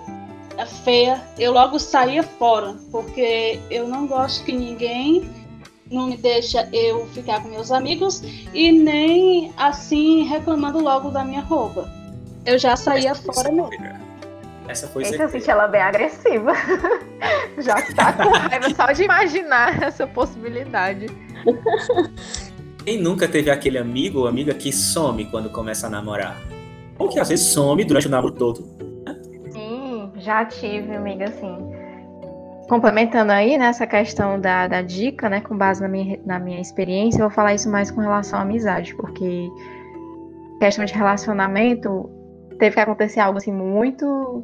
é, 0.56 0.64
feia. 0.64 1.22
Eu 1.38 1.52
logo 1.52 1.78
saía 1.78 2.22
fora, 2.22 2.76
porque 2.90 3.60
eu 3.70 3.86
não 3.86 4.06
gosto 4.06 4.42
que 4.42 4.52
ninguém 4.52 5.41
não 5.92 6.06
me 6.06 6.16
deixa 6.16 6.68
eu 6.72 7.06
ficar 7.08 7.42
com 7.42 7.48
meus 7.48 7.70
amigos 7.70 8.22
e 8.54 8.72
nem 8.72 9.52
assim 9.56 10.24
reclamando 10.24 10.80
logo 10.80 11.10
da 11.10 11.22
minha 11.22 11.42
roupa. 11.42 11.88
Eu 12.44 12.58
já 12.58 12.74
saía 12.74 13.14
fora 13.14 13.52
mesmo. 13.52 13.70
Essa 14.66 14.88
foi 14.88 15.04
Eita, 15.04 15.28
senti 15.28 15.50
ela 15.50 15.68
bem 15.68 15.82
agressiva. 15.82 16.52
Já 17.58 17.74
tá 17.94 18.12
com 18.12 18.30
raiva 18.30 18.74
só 18.74 18.90
de 18.92 19.02
imaginar 19.02 19.82
essa 19.82 20.06
possibilidade. 20.06 21.06
Quem 22.84 22.98
nunca 22.98 23.28
teve 23.28 23.50
aquele 23.50 23.76
amigo 23.76 24.20
ou 24.20 24.26
amiga 24.26 24.54
que 24.54 24.72
some 24.72 25.26
quando 25.26 25.50
começa 25.50 25.88
a 25.88 25.90
namorar? 25.90 26.40
Ou 26.98 27.08
que 27.08 27.18
às 27.18 27.28
vezes 27.28 27.46
some 27.52 27.84
durante 27.84 28.06
o 28.06 28.10
namoro 28.10 28.34
todo. 28.34 28.64
Sim, 29.52 30.10
já 30.16 30.44
tive, 30.44 30.94
amiga, 30.94 31.26
assim. 31.26 31.71
Complementando 32.72 33.30
aí 33.32 33.58
nessa 33.58 33.86
questão 33.86 34.40
da, 34.40 34.66
da 34.66 34.80
dica, 34.80 35.28
né, 35.28 35.42
com 35.42 35.54
base 35.54 35.82
na 35.82 35.88
minha, 35.88 36.18
na 36.24 36.38
minha 36.38 36.58
experiência, 36.58 37.18
eu 37.18 37.28
vou 37.28 37.30
falar 37.30 37.52
isso 37.52 37.68
mais 37.68 37.90
com 37.90 38.00
relação 38.00 38.38
à 38.38 38.42
amizade, 38.42 38.94
porque 38.94 39.50
questão 40.58 40.82
de 40.82 40.94
relacionamento 40.94 42.08
teve 42.58 42.74
que 42.74 42.80
acontecer 42.80 43.20
algo 43.20 43.36
assim 43.36 43.52
muito 43.52 44.42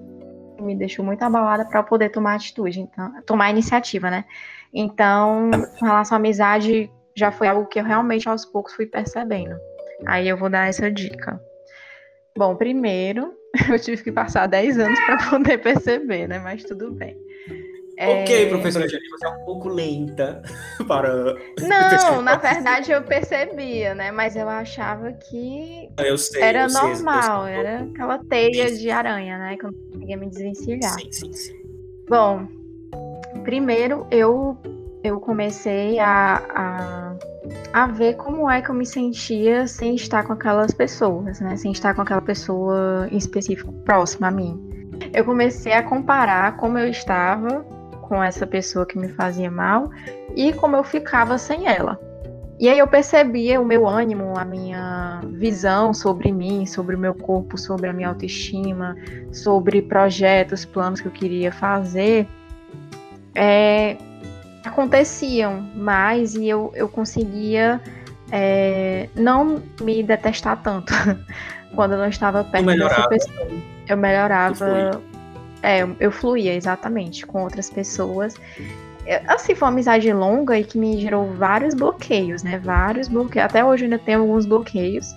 me 0.60 0.76
deixou 0.76 1.02
muito 1.02 1.22
abalada 1.22 1.64
para 1.64 1.82
poder 1.82 2.10
tomar 2.10 2.34
atitude, 2.34 2.80
então, 2.80 3.10
tomar 3.22 3.48
iniciativa, 3.48 4.10
né? 4.10 4.26
Então, 4.74 5.50
com 5.78 5.86
relação 5.86 6.16
à 6.16 6.18
amizade, 6.18 6.92
já 7.16 7.32
foi 7.32 7.48
algo 7.48 7.64
que 7.64 7.80
eu 7.80 7.84
realmente 7.84 8.28
aos 8.28 8.44
poucos 8.44 8.74
fui 8.74 8.84
percebendo. 8.84 9.56
Aí 10.06 10.28
eu 10.28 10.36
vou 10.36 10.50
dar 10.50 10.68
essa 10.68 10.90
dica. 10.90 11.40
Bom, 12.36 12.54
primeiro, 12.56 13.32
eu 13.72 13.78
tive 13.78 14.04
que 14.04 14.12
passar 14.12 14.46
10 14.46 14.78
anos 14.80 15.00
para 15.06 15.16
poder 15.30 15.56
perceber, 15.62 16.28
né? 16.28 16.38
Mas 16.38 16.62
tudo 16.62 16.92
bem. 16.92 17.16
Ok, 18.00 18.44
É, 18.44 18.46
professora 18.48 18.88
Jane, 18.88 19.08
você 19.10 19.26
é 19.26 19.30
um 19.30 19.44
pouco 19.44 19.68
lenta 19.68 20.40
para. 20.86 21.34
Não, 21.60 22.22
na 22.22 22.36
verdade 22.36 22.92
eu 22.92 23.02
percebia, 23.02 23.92
né? 23.94 24.12
Mas 24.12 24.36
eu 24.36 24.48
achava 24.48 25.12
que 25.12 25.90
Eu 25.98 26.16
sei. 26.16 26.42
era 26.42 26.62
eu 26.62 26.68
sei, 26.68 26.80
eu 26.80 26.84
normal, 26.84 27.44
sei. 27.44 27.54
era 27.54 27.80
aquela 27.80 28.18
teia 28.18 28.76
de 28.76 28.88
aranha, 28.90 29.36
né? 29.38 29.56
Que 29.56 29.66
eu 29.66 29.72
não 29.72 29.78
conseguia 29.90 30.16
me 30.16 30.28
desvencilhar. 30.28 30.92
Sim, 30.92 31.10
sim, 31.10 31.32
sim. 31.32 31.54
Bom, 32.08 32.46
primeiro 33.42 34.06
eu, 34.12 34.56
eu 35.02 35.18
comecei 35.18 35.98
a, 35.98 36.40
a, 36.54 37.82
a 37.82 37.86
ver 37.88 38.14
como 38.14 38.48
é 38.48 38.62
que 38.62 38.70
eu 38.70 38.74
me 38.76 38.86
sentia 38.86 39.66
sem 39.66 39.96
estar 39.96 40.22
com 40.24 40.34
aquelas 40.34 40.72
pessoas, 40.72 41.40
né? 41.40 41.56
Sem 41.56 41.72
estar 41.72 41.94
com 41.94 42.02
aquela 42.02 42.22
pessoa 42.22 43.08
em 43.10 43.16
específico 43.16 43.72
próxima 43.84 44.28
a 44.28 44.30
mim. 44.30 44.56
Eu 45.12 45.24
comecei 45.24 45.72
a 45.72 45.82
comparar 45.82 46.56
como 46.56 46.78
eu 46.78 46.88
estava 46.88 47.64
com 48.08 48.22
essa 48.22 48.46
pessoa 48.46 48.86
que 48.86 48.98
me 48.98 49.08
fazia 49.08 49.50
mal 49.50 49.90
e 50.34 50.52
como 50.52 50.76
eu 50.76 50.82
ficava 50.82 51.36
sem 51.36 51.68
ela. 51.68 52.00
E 52.58 52.68
aí 52.68 52.78
eu 52.78 52.88
percebia 52.88 53.60
o 53.60 53.64
meu 53.64 53.86
ânimo, 53.86 54.36
a 54.36 54.44
minha 54.44 55.20
visão 55.34 55.94
sobre 55.94 56.32
mim, 56.32 56.66
sobre 56.66 56.96
o 56.96 56.98
meu 56.98 57.14
corpo, 57.14 57.56
sobre 57.56 57.88
a 57.88 57.92
minha 57.92 58.08
autoestima, 58.08 58.96
sobre 59.30 59.80
projetos, 59.80 60.64
planos 60.64 61.00
que 61.00 61.06
eu 61.06 61.12
queria 61.12 61.52
fazer, 61.52 62.26
é, 63.32 63.96
aconteciam 64.64 65.64
mais 65.76 66.34
e 66.34 66.48
eu, 66.48 66.72
eu 66.74 66.88
conseguia 66.88 67.80
é, 68.32 69.08
não 69.14 69.62
me 69.80 70.02
detestar 70.02 70.60
tanto 70.60 70.92
quando 71.76 71.92
eu 71.92 71.98
não 71.98 72.08
estava 72.08 72.42
perto 72.42 72.66
dessa 72.66 73.08
pessoa. 73.08 73.48
Eu 73.86 73.96
melhorava. 73.96 75.00
É, 75.68 75.86
eu- 76.00 76.10
fluía 76.10 76.54
exatamente 76.54 77.26
com 77.26 77.42
outras 77.42 77.68
pessoas. 77.68 78.34
É, 79.04 79.22
Assim, 79.26 79.54
foi 79.54 79.66
uma 79.68 79.72
amizade 79.72 80.10
longa 80.12 80.58
e 80.58 80.64
que 80.64 80.78
me 80.78 80.98
gerou 80.98 81.26
vários 81.34 81.74
bloqueios, 81.74 82.42
né? 82.42 82.58
Vários 82.58 83.06
bloqueios. 83.08 83.44
Até 83.46 83.62
hoje 83.64 83.84
ainda 83.84 83.98
tenho 83.98 84.20
alguns 84.20 84.46
bloqueios. 84.46 85.14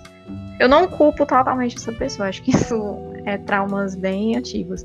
Eu 0.60 0.68
não 0.68 0.86
culpo 0.86 1.24
totalmente 1.24 1.76
essa 1.76 1.92
pessoa, 1.92 2.28
acho 2.28 2.42
que 2.42 2.50
isso 2.56 2.98
é 3.24 3.38
traumas 3.38 3.94
bem 3.94 4.36
antigos. 4.36 4.84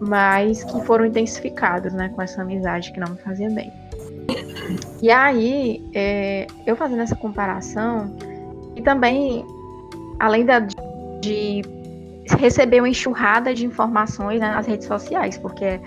Mas 0.00 0.64
que 0.64 0.80
foram 0.84 1.04
intensificados, 1.06 1.92
né? 1.92 2.10
Com 2.14 2.22
essa 2.22 2.40
amizade 2.42 2.92
que 2.92 3.00
não 3.00 3.10
me 3.12 3.18
fazia 3.18 3.50
bem. 3.50 3.70
E 5.02 5.10
aí, 5.10 5.82
é, 5.94 6.46
eu 6.66 6.74
fazendo 6.74 7.02
essa 7.02 7.14
comparação, 7.16 8.14
e 8.74 8.82
também, 8.82 9.44
além 10.18 10.44
da, 10.44 10.60
de 11.20 11.62
receber 12.34 12.80
uma 12.80 12.88
enxurrada 12.88 13.54
de 13.54 13.64
informações 13.64 14.40
né, 14.40 14.50
nas 14.50 14.66
redes 14.66 14.86
sociais, 14.86 15.38
porque 15.38 15.80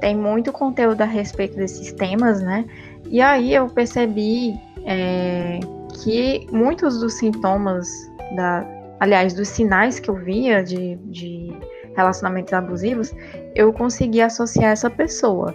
tem 0.00 0.16
muito 0.16 0.52
conteúdo 0.52 1.00
a 1.00 1.06
respeito 1.06 1.56
desses 1.56 1.92
temas, 1.92 2.42
né? 2.42 2.64
E 3.08 3.20
aí 3.20 3.54
eu 3.54 3.68
percebi 3.68 4.54
é, 4.84 5.60
que 6.02 6.46
muitos 6.52 7.00
dos 7.00 7.14
sintomas, 7.14 7.88
da, 8.34 8.66
aliás, 9.00 9.32
dos 9.32 9.48
sinais 9.48 9.98
que 9.98 10.10
eu 10.10 10.14
via 10.16 10.62
de, 10.62 10.96
de 11.04 11.56
relacionamentos 11.96 12.52
abusivos, 12.52 13.14
eu 13.54 13.72
consegui 13.72 14.20
associar 14.20 14.72
essa 14.72 14.90
pessoa. 14.90 15.54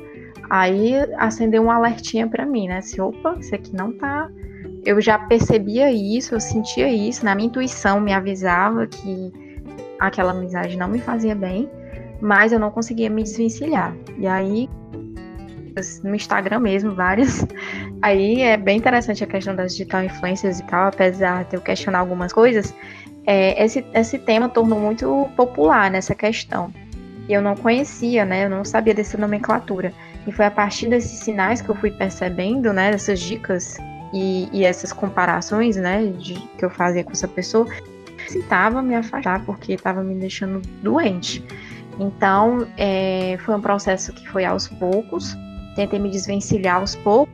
Aí 0.49 0.93
acendeu 1.17 1.63
um 1.63 1.71
alertinha 1.71 2.27
pra 2.27 2.45
mim, 2.45 2.67
né? 2.67 2.81
Se, 2.81 2.99
opa, 2.99 3.37
isso 3.39 3.53
aqui 3.53 3.73
não 3.75 3.93
tá. 3.93 4.29
Eu 4.83 4.99
já 4.99 5.17
percebia 5.17 5.91
isso, 5.91 6.33
eu 6.33 6.39
sentia 6.39 6.89
isso, 6.89 7.23
na 7.23 7.35
minha 7.35 7.47
intuição 7.47 8.01
me 8.01 8.11
avisava 8.11 8.87
que 8.87 9.50
aquela 10.01 10.31
amizade 10.31 10.75
não 10.75 10.87
me 10.87 10.99
fazia 10.99 11.35
bem, 11.35 11.69
mas 12.19 12.51
eu 12.51 12.59
não 12.59 12.71
conseguia 12.71 13.09
me 13.09 13.23
desvencilhar. 13.23 13.95
E 14.17 14.27
aí, 14.27 14.67
no 16.03 16.15
Instagram 16.15 16.59
mesmo, 16.59 16.93
várias. 16.93 17.45
Aí 18.01 18.41
é 18.41 18.57
bem 18.57 18.77
interessante 18.77 19.23
a 19.23 19.27
questão 19.27 19.55
das 19.55 19.73
digital 19.73 20.03
influencers 20.03 20.59
e 20.59 20.63
tal, 20.63 20.87
apesar 20.87 21.45
de 21.45 21.55
eu 21.55 21.61
questionar 21.61 21.99
algumas 21.99 22.33
coisas, 22.33 22.73
é, 23.27 23.63
esse, 23.63 23.85
esse 23.93 24.17
tema 24.17 24.49
tornou 24.49 24.79
muito 24.79 25.29
popular 25.35 25.91
nessa 25.91 26.15
questão. 26.15 26.73
E 27.29 27.33
eu 27.33 27.41
não 27.41 27.55
conhecia, 27.55 28.25
né? 28.25 28.45
Eu 28.45 28.49
não 28.49 28.65
sabia 28.65 28.95
dessa 28.95 29.17
nomenclatura. 29.17 29.93
E 30.25 30.31
foi 30.31 30.45
a 30.45 30.51
partir 30.51 30.89
desses 30.89 31.19
sinais 31.19 31.61
que 31.61 31.69
eu 31.69 31.75
fui 31.75 31.91
percebendo, 31.91 32.73
né? 32.73 32.91
Dessas 32.91 33.19
dicas 33.19 33.77
e, 34.11 34.49
e 34.51 34.65
essas 34.65 34.91
comparações, 34.91 35.75
né? 35.75 36.07
De, 36.17 36.33
que 36.33 36.65
eu 36.65 36.71
fazia 36.71 37.03
com 37.03 37.11
essa 37.11 37.27
pessoa, 37.27 37.67
necessitava 38.31 38.81
me 38.81 38.95
afastar 38.95 39.45
porque 39.45 39.73
estava 39.73 40.01
me 40.03 40.15
deixando 40.15 40.61
doente. 40.81 41.43
Então, 41.99 42.65
é, 42.77 43.37
foi 43.41 43.55
um 43.55 43.61
processo 43.61 44.13
que 44.13 44.27
foi 44.29 44.45
aos 44.45 44.67
poucos. 44.67 45.35
Tentei 45.75 45.99
me 45.99 46.09
desvencilhar 46.09 46.77
aos 46.77 46.95
poucos. 46.95 47.33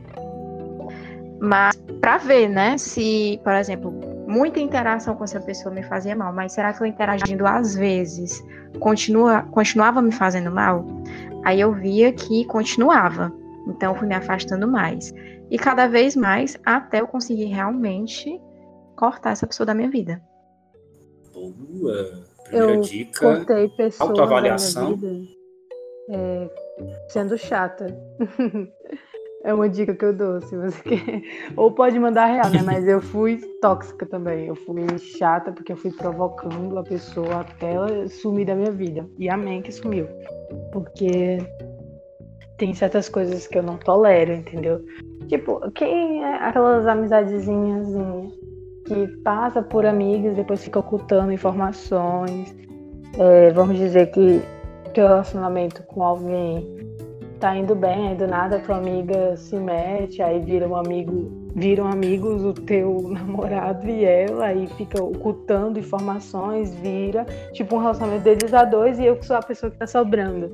Mas 1.40 1.76
para 2.00 2.18
ver, 2.18 2.48
né? 2.48 2.76
Se, 2.76 3.40
por 3.44 3.54
exemplo, 3.54 3.92
muita 4.26 4.58
interação 4.58 5.14
com 5.14 5.24
essa 5.24 5.40
pessoa 5.40 5.72
me 5.72 5.82
fazia 5.82 6.14
mal, 6.16 6.32
mas 6.32 6.52
será 6.52 6.72
que 6.72 6.82
eu 6.82 6.86
interagindo 6.86 7.46
às 7.46 7.76
vezes 7.76 8.44
continua, 8.80 9.42
continuava 9.42 10.02
me 10.02 10.10
fazendo 10.10 10.50
mal? 10.50 10.84
Aí 11.44 11.60
eu 11.60 11.72
via 11.72 12.12
que 12.12 12.44
continuava. 12.46 13.32
Então, 13.68 13.94
fui 13.94 14.08
me 14.08 14.14
afastando 14.14 14.66
mais. 14.66 15.14
E 15.50 15.58
cada 15.58 15.86
vez 15.86 16.16
mais 16.16 16.58
até 16.64 17.00
eu 17.00 17.06
conseguir 17.06 17.46
realmente 17.46 18.40
cortar 18.96 19.30
essa 19.30 19.46
pessoa 19.46 19.66
da 19.66 19.74
minha 19.74 19.88
vida. 19.88 20.20
Boa. 21.38 22.22
Primeira 22.44 22.74
Eu 22.74 22.80
dica. 22.80 23.20
cortei 23.20 23.68
pessoas 23.68 24.10
autoavaliação. 24.10 24.96
minha 24.96 25.12
vida 25.12 25.38
é, 26.10 26.50
sendo 27.08 27.36
chata. 27.36 27.86
é 29.44 29.52
uma 29.52 29.68
dica 29.68 29.94
que 29.94 30.04
eu 30.04 30.12
dou, 30.14 30.40
se 30.40 30.56
você 30.56 30.82
quer. 30.82 31.22
Ou 31.56 31.70
pode 31.72 31.98
mandar 31.98 32.26
real, 32.26 32.50
né? 32.50 32.62
Mas 32.64 32.86
eu 32.86 33.00
fui 33.00 33.38
tóxica 33.60 34.06
também. 34.06 34.46
Eu 34.46 34.54
fui 34.54 34.98
chata 34.98 35.52
porque 35.52 35.72
eu 35.72 35.76
fui 35.76 35.92
provocando 35.92 36.78
a 36.78 36.82
pessoa 36.82 37.40
até 37.40 37.74
ela 37.74 38.08
sumir 38.08 38.46
da 38.46 38.54
minha 38.54 38.72
vida. 38.72 39.06
E 39.18 39.28
amém 39.28 39.62
que 39.62 39.72
sumiu. 39.72 40.06
Porque 40.72 41.38
tem 42.56 42.74
certas 42.74 43.08
coisas 43.08 43.46
que 43.46 43.58
eu 43.58 43.62
não 43.62 43.76
tolero, 43.76 44.32
entendeu? 44.32 44.84
Tipo, 45.28 45.70
quem 45.72 46.24
é 46.24 46.34
aquelas 46.36 46.86
amizadezinhas 46.86 47.86
que 48.88 49.06
passa 49.22 49.62
por 49.62 49.84
amigos, 49.84 50.34
depois 50.34 50.64
fica 50.64 50.78
ocultando 50.78 51.30
informações. 51.30 52.56
É, 53.18 53.50
vamos 53.50 53.76
dizer 53.76 54.10
que 54.10 54.40
teu 54.94 55.06
relacionamento 55.06 55.82
com 55.84 56.02
alguém 56.02 56.66
tá 57.38 57.56
indo 57.56 57.74
bem, 57.74 58.08
aí 58.08 58.16
do 58.16 58.26
nada 58.26 58.58
tua 58.58 58.76
amiga 58.76 59.36
se 59.36 59.54
mete, 59.56 60.20
aí 60.20 60.40
vira 60.40 60.66
um 60.66 60.74
amigo, 60.74 61.30
viram 61.54 61.86
amigos 61.86 62.44
o 62.44 62.52
teu 62.52 63.02
namorado 63.12 63.88
e 63.88 64.04
ela, 64.04 64.46
aí 64.46 64.66
fica 64.76 65.02
ocultando 65.02 65.78
informações, 65.78 66.74
vira 66.76 67.24
tipo 67.52 67.76
um 67.76 67.78
relacionamento 67.78 68.24
deles 68.24 68.52
a 68.52 68.64
dois 68.64 68.98
e 68.98 69.04
eu 69.04 69.16
que 69.16 69.26
sou 69.26 69.36
a 69.36 69.42
pessoa 69.42 69.70
que 69.70 69.78
tá 69.78 69.86
sobrando. 69.86 70.50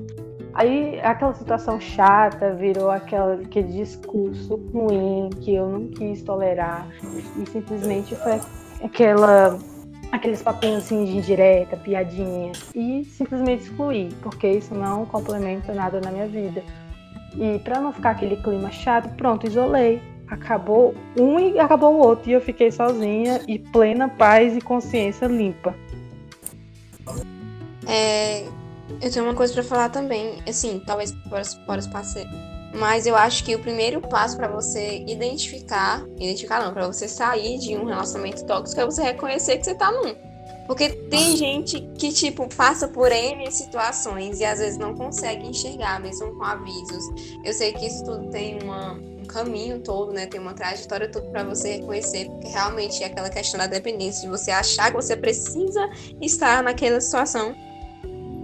Aí 0.55 1.01
aquela 1.01 1.33
situação 1.33 1.81
chata 1.81 2.53
virou 2.53 2.89
aquela, 2.89 3.33
aquele 3.33 3.73
discurso 3.73 4.55
ruim 4.73 5.29
que 5.41 5.53
eu 5.53 5.69
não 5.69 5.87
quis 5.89 6.21
tolerar. 6.21 6.87
E 7.03 7.49
simplesmente 7.49 8.15
foi 8.15 8.39
aquela, 8.81 9.59
aqueles 10.13 10.41
papinhos 10.41 10.85
assim 10.85 11.03
de 11.03 11.17
indireta, 11.17 11.75
piadinha. 11.75 12.53
E 12.73 13.03
simplesmente 13.03 13.63
excluí, 13.63 14.09
porque 14.21 14.47
isso 14.47 14.73
não 14.73 15.05
complementa 15.05 15.73
nada 15.73 15.99
na 15.99 16.09
minha 16.09 16.27
vida. 16.27 16.63
E 17.35 17.59
pra 17.59 17.81
não 17.81 17.91
ficar 17.91 18.11
aquele 18.11 18.37
clima 18.37 18.71
chato, 18.71 19.13
pronto, 19.17 19.45
isolei. 19.45 20.01
Acabou 20.29 20.95
um 21.19 21.37
e 21.37 21.59
acabou 21.59 21.95
o 21.95 21.99
outro. 21.99 22.29
E 22.29 22.33
eu 22.33 22.39
fiquei 22.39 22.71
sozinha 22.71 23.41
e 23.45 23.59
plena 23.59 24.07
paz 24.07 24.55
e 24.55 24.61
consciência 24.61 25.27
limpa. 25.27 25.75
É, 27.87 28.45
eu 29.01 29.11
tenho 29.11 29.25
uma 29.25 29.35
coisa 29.35 29.53
pra 29.53 29.63
falar 29.63 29.89
também, 29.89 30.41
assim, 30.47 30.81
talvez 30.85 31.11
para 31.29 31.41
os, 31.41 31.53
para 31.55 31.79
os 31.79 31.87
parceiros. 31.87 32.33
Mas 32.73 33.07
eu 33.07 33.15
acho 33.15 33.43
que 33.43 33.55
o 33.55 33.59
primeiro 33.59 34.01
passo 34.01 34.35
pra 34.35 34.47
você 34.47 34.99
identificar, 35.07 36.05
identificar 36.17 36.61
não, 36.61 36.73
pra 36.73 36.87
você 36.87 37.07
sair 37.07 37.57
de 37.57 37.75
um 37.75 37.85
relacionamento 37.85 38.45
tóxico 38.45 38.81
é 38.81 38.85
você 38.85 39.01
reconhecer 39.01 39.57
que 39.57 39.63
você 39.63 39.75
tá 39.75 39.91
num. 39.91 40.13
Porque 40.67 40.89
tem 40.89 41.37
gente 41.37 41.79
que, 41.97 42.11
tipo, 42.11 42.47
passa 42.53 42.87
por 42.87 43.11
N 43.11 43.49
situações 43.51 44.39
e 44.39 44.45
às 44.45 44.59
vezes 44.59 44.77
não 44.77 44.95
consegue 44.95 45.47
enxergar, 45.47 45.99
mesmo 46.01 46.35
com 46.35 46.43
avisos. 46.43 47.03
Eu 47.43 47.53
sei 47.53 47.71
que 47.71 47.85
isso 47.85 48.03
tudo 48.03 48.29
tem 48.29 48.59
uma, 48.63 48.93
um 48.93 49.25
caminho 49.25 49.79
todo, 49.79 50.11
né? 50.11 50.25
Tem 50.25 50.39
uma 50.39 50.53
trajetória 50.53 51.09
toda 51.09 51.29
pra 51.29 51.43
você 51.43 51.77
reconhecer, 51.77 52.25
porque 52.29 52.47
realmente 52.47 53.03
é 53.03 53.05
aquela 53.05 53.29
questão 53.29 53.59
da 53.59 53.67
dependência, 53.67 54.23
de 54.23 54.27
você 54.27 54.49
achar 54.49 54.89
que 54.89 54.95
você 54.95 55.15
precisa 55.15 55.87
estar 56.19 56.63
naquela 56.63 56.99
situação. 56.99 57.55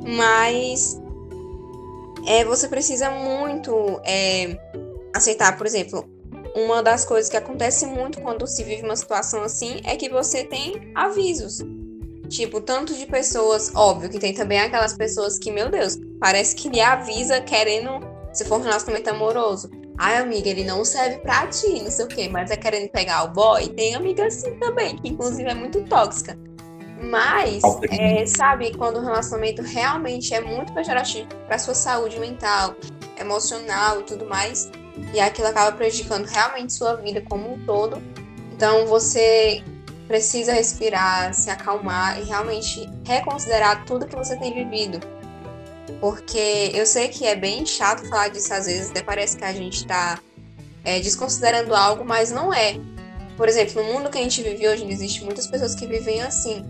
Mas 0.05 0.99
é, 2.27 2.43
você 2.43 2.67
precisa 2.67 3.09
muito 3.11 4.01
é, 4.03 4.57
aceitar, 5.13 5.57
por 5.57 5.65
exemplo, 5.65 6.07
uma 6.55 6.83
das 6.83 7.05
coisas 7.05 7.29
que 7.29 7.37
acontece 7.37 7.85
muito 7.85 8.19
quando 8.21 8.45
se 8.45 8.63
vive 8.63 8.83
uma 8.83 8.95
situação 8.95 9.41
assim 9.43 9.79
é 9.83 9.95
que 9.95 10.09
você 10.09 10.43
tem 10.43 10.91
avisos. 10.95 11.59
Tipo, 12.29 12.61
tanto 12.61 12.93
de 12.93 13.05
pessoas, 13.05 13.71
óbvio 13.75 14.09
que 14.09 14.19
tem 14.19 14.33
também 14.33 14.59
aquelas 14.59 14.93
pessoas 14.93 15.37
que, 15.37 15.51
meu 15.51 15.69
Deus, 15.69 15.97
parece 16.19 16.55
que 16.55 16.69
lhe 16.69 16.79
avisa 16.79 17.41
querendo, 17.41 17.99
se 18.31 18.45
for 18.45 18.59
um 18.59 18.63
relacionamento 18.63 19.09
amoroso. 19.09 19.69
Ai, 19.97 20.17
amiga, 20.17 20.49
ele 20.49 20.63
não 20.63 20.85
serve 20.85 21.17
pra 21.17 21.47
ti, 21.47 21.81
não 21.81 21.91
sei 21.91 22.05
o 22.05 22.07
quê, 22.07 22.29
mas 22.29 22.49
é 22.49 22.55
querendo 22.55 22.89
pegar 22.89 23.23
o 23.23 23.33
boy. 23.33 23.67
Tem 23.69 23.95
amiga 23.95 24.25
assim 24.25 24.57
também, 24.59 24.95
que 24.95 25.09
inclusive 25.09 25.49
é 25.49 25.53
muito 25.53 25.83
tóxica. 25.83 26.37
Mas, 27.01 27.63
é, 27.89 28.25
sabe, 28.27 28.75
quando 28.77 28.97
o 28.97 29.01
relacionamento 29.01 29.61
realmente 29.61 30.33
é 30.33 30.41
muito 30.41 30.71
pejorativo 30.71 31.27
para 31.47 31.57
sua 31.57 31.73
saúde 31.73 32.19
mental, 32.19 32.75
emocional 33.19 34.01
e 34.01 34.03
tudo 34.03 34.25
mais, 34.25 34.69
e 35.13 35.19
aquilo 35.19 35.47
acaba 35.47 35.75
prejudicando 35.75 36.25
realmente 36.25 36.73
sua 36.73 36.95
vida 36.95 37.21
como 37.21 37.53
um 37.53 37.65
todo. 37.65 38.01
Então, 38.53 38.85
você 38.85 39.63
precisa 40.07 40.53
respirar, 40.53 41.33
se 41.33 41.49
acalmar 41.49 42.19
e 42.19 42.23
realmente 42.23 42.87
reconsiderar 43.05 43.85
tudo 43.85 44.05
que 44.05 44.15
você 44.15 44.35
tem 44.37 44.53
vivido. 44.53 44.99
Porque 45.99 46.71
eu 46.73 46.85
sei 46.85 47.07
que 47.07 47.25
é 47.25 47.35
bem 47.35 47.65
chato 47.65 48.07
falar 48.09 48.27
disso 48.27 48.53
às 48.53 48.65
vezes, 48.65 48.91
até 48.91 49.01
parece 49.01 49.37
que 49.37 49.43
a 49.43 49.53
gente 49.53 49.85
tá 49.87 50.19
é, 50.83 50.99
desconsiderando 50.99 51.73
algo, 51.73 52.05
mas 52.05 52.31
não 52.31 52.53
é. 52.53 52.75
Por 53.37 53.47
exemplo, 53.47 53.81
no 53.81 53.91
mundo 53.91 54.09
que 54.09 54.17
a 54.17 54.21
gente 54.21 54.43
vive 54.43 54.67
hoje, 54.67 54.85
existem 54.87 55.23
muitas 55.23 55.47
pessoas 55.47 55.73
que 55.73 55.87
vivem 55.87 56.21
assim. 56.21 56.63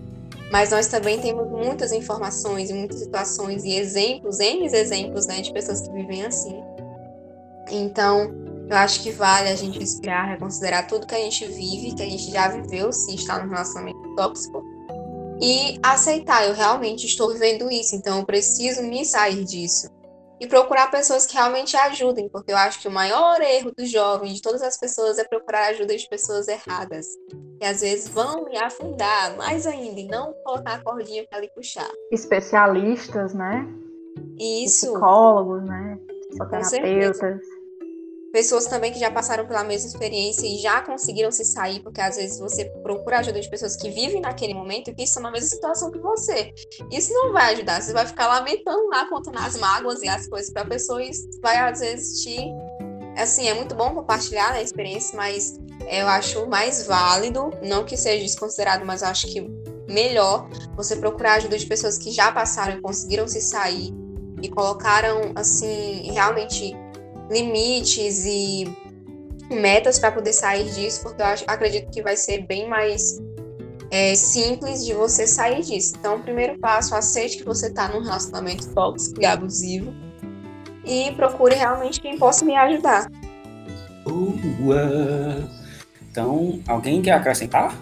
Mas 0.52 0.72
nós 0.72 0.88
também 0.88 1.20
temos 1.20 1.50
muitas 1.50 1.94
informações 1.94 2.70
e 2.70 2.74
muitas 2.74 3.00
situações 3.00 3.64
e 3.64 3.74
exemplos, 3.74 4.40
N 4.40 4.66
exemplos, 4.66 5.26
né, 5.26 5.42
de 5.42 5.54
pessoas 5.54 5.82
que 5.82 5.94
vivem 5.94 6.26
assim. 6.26 6.62
Então, 7.72 8.30
eu 8.70 8.78
acho 8.78 9.02
que 9.02 9.12
vale 9.12 9.48
a 9.48 9.56
gente 9.56 9.80
respirar, 9.80 10.30
reconsiderar 10.30 10.88
tudo 10.88 11.08
que 11.08 11.16
a 11.16 11.20
gente 11.20 11.46
vive, 11.46 11.96
que 11.96 12.04
a 12.04 12.10
gente 12.10 12.30
já 12.30 12.50
viveu, 12.50 12.92
se 12.92 13.16
está 13.16 13.42
num 13.42 13.50
relacionamento 13.50 14.16
tóxico, 14.16 14.62
e 15.42 15.80
aceitar, 15.82 16.46
eu 16.48 16.54
realmente 16.54 17.06
estou 17.08 17.32
vivendo 17.32 17.72
isso, 17.72 17.96
então 17.96 18.20
eu 18.20 18.26
preciso 18.26 18.84
me 18.84 19.06
sair 19.06 19.44
disso. 19.44 19.90
E 20.42 20.48
procurar 20.48 20.90
pessoas 20.90 21.28
que 21.28 21.36
realmente 21.36 21.78
ajudem, 21.78 22.28
porque 22.28 22.52
eu 22.52 22.58
acho 22.58 22.82
que 22.82 22.88
o 22.88 22.92
maior 22.92 23.40
erro 23.42 23.72
do 23.78 23.86
jovem, 23.86 24.34
de 24.34 24.42
todas 24.42 24.64
as 24.64 24.76
pessoas, 24.76 25.20
é 25.20 25.24
procurar 25.24 25.68
ajuda 25.68 25.96
de 25.96 26.10
pessoas 26.10 26.48
erradas. 26.48 27.06
E 27.62 27.66
às 27.66 27.82
vezes 27.82 28.08
vão 28.08 28.46
me 28.46 28.58
afundar 28.58 29.38
mais 29.38 29.68
ainda 29.68 30.00
e 30.00 30.08
não 30.08 30.34
colocar 30.44 30.74
a 30.74 30.82
cordinha 30.82 31.28
para 31.30 31.42
lhe 31.42 31.50
puxar. 31.50 31.88
Especialistas, 32.12 33.36
né? 33.36 33.68
Isso. 34.40 34.92
Psicólogos, 34.92 35.64
né? 35.64 36.00
Psicoterapeutas. 36.32 37.42
Pessoas 38.32 38.66
também 38.66 38.94
que 38.94 39.00
já 39.00 39.12
passaram 39.12 39.46
pela 39.46 39.62
mesma 39.62 39.90
experiência 39.90 40.48
e 40.48 40.58
já 40.58 40.82
conseguiram 40.82 41.32
se 41.32 41.44
sair, 41.44 41.82
porque 41.82 42.00
às 42.00 42.16
vezes 42.16 42.40
você 42.40 42.64
procura 42.82 43.20
ajuda 43.20 43.42
de 43.42 43.50
pessoas 43.50 43.76
que 43.76 43.90
vivem 43.90 44.22
naquele 44.22 44.54
momento 44.54 44.90
e 44.90 44.96
que 44.96 45.04
estão 45.04 45.22
na 45.22 45.30
mesma 45.30 45.50
situação 45.50 45.92
que 45.92 46.00
você. 46.00 46.54
Isso 46.90 47.14
não 47.14 47.34
vai 47.34 47.54
ajudar, 47.54 47.82
você 47.82 47.92
vai 47.92 48.08
ficar 48.08 48.28
lamentando 48.28 48.88
lá, 48.88 49.06
contando 49.10 49.38
as 49.38 49.58
mágoas 49.58 50.02
e 50.02 50.08
as 50.08 50.28
coisas 50.28 50.50
para 50.50 50.64
pessoa 50.64 51.04
e 51.04 51.12
vai 51.42 51.58
às 51.58 51.82
vezes 51.82 52.24
te. 52.24 52.38
Assim, 53.18 53.50
é 53.50 53.54
muito 53.54 53.76
bom 53.76 53.94
compartilhar 53.94 54.54
né, 54.54 54.60
a 54.60 54.64
experiência, 54.64 55.18
mas 55.18 55.60
eu 55.90 56.08
acho 56.08 56.48
mais 56.48 56.88
válido, 56.88 57.50
não 57.62 57.84
que 57.84 57.98
seja 57.98 58.24
desconsiderado, 58.24 58.86
mas 58.86 59.04
acho 59.04 59.28
que 59.28 59.42
melhor 59.90 60.50
você 60.78 60.96
procurar 60.96 61.34
ajuda 61.34 61.58
de 61.58 61.66
pessoas 61.66 61.98
que 61.98 62.12
já 62.12 62.32
passaram 62.32 62.78
e 62.78 62.82
conseguiram 62.82 63.28
se 63.28 63.42
sair 63.42 63.94
e 64.42 64.48
colocaram, 64.48 65.34
assim, 65.36 66.10
realmente 66.14 66.74
limites 67.32 68.26
e 68.26 68.66
metas 69.50 70.00
para 70.00 70.12
poder 70.12 70.34
sair 70.34 70.70
disso, 70.72 71.02
porque 71.04 71.22
eu 71.22 71.26
acho, 71.26 71.44
acredito 71.48 71.90
que 71.92 72.02
vai 72.02 72.16
ser 72.16 72.46
bem 72.46 72.68
mais 72.68 73.22
é, 73.90 74.16
simples 74.16 74.86
de 74.86 74.94
você 74.94 75.28
sair 75.28 75.62
disso. 75.62 75.96
Então, 76.00 76.16
o 76.16 76.20
primeiro 76.20 76.58
passo, 76.60 76.96
aceite 76.96 77.38
que 77.38 77.44
você 77.44 77.68
está 77.68 77.88
num 77.90 78.02
relacionamento 78.02 78.74
tóxico 78.74 79.22
e 79.22 79.26
abusivo 79.26 79.94
e 80.86 81.12
procure 81.12 81.56
realmente 81.56 82.00
quem 82.00 82.18
possa 82.18 82.46
me 82.46 82.56
ajudar. 82.56 83.10
Boa. 84.04 85.50
Então, 86.10 86.60
alguém 86.68 87.02
quer 87.02 87.12
acrescentar? 87.12 87.78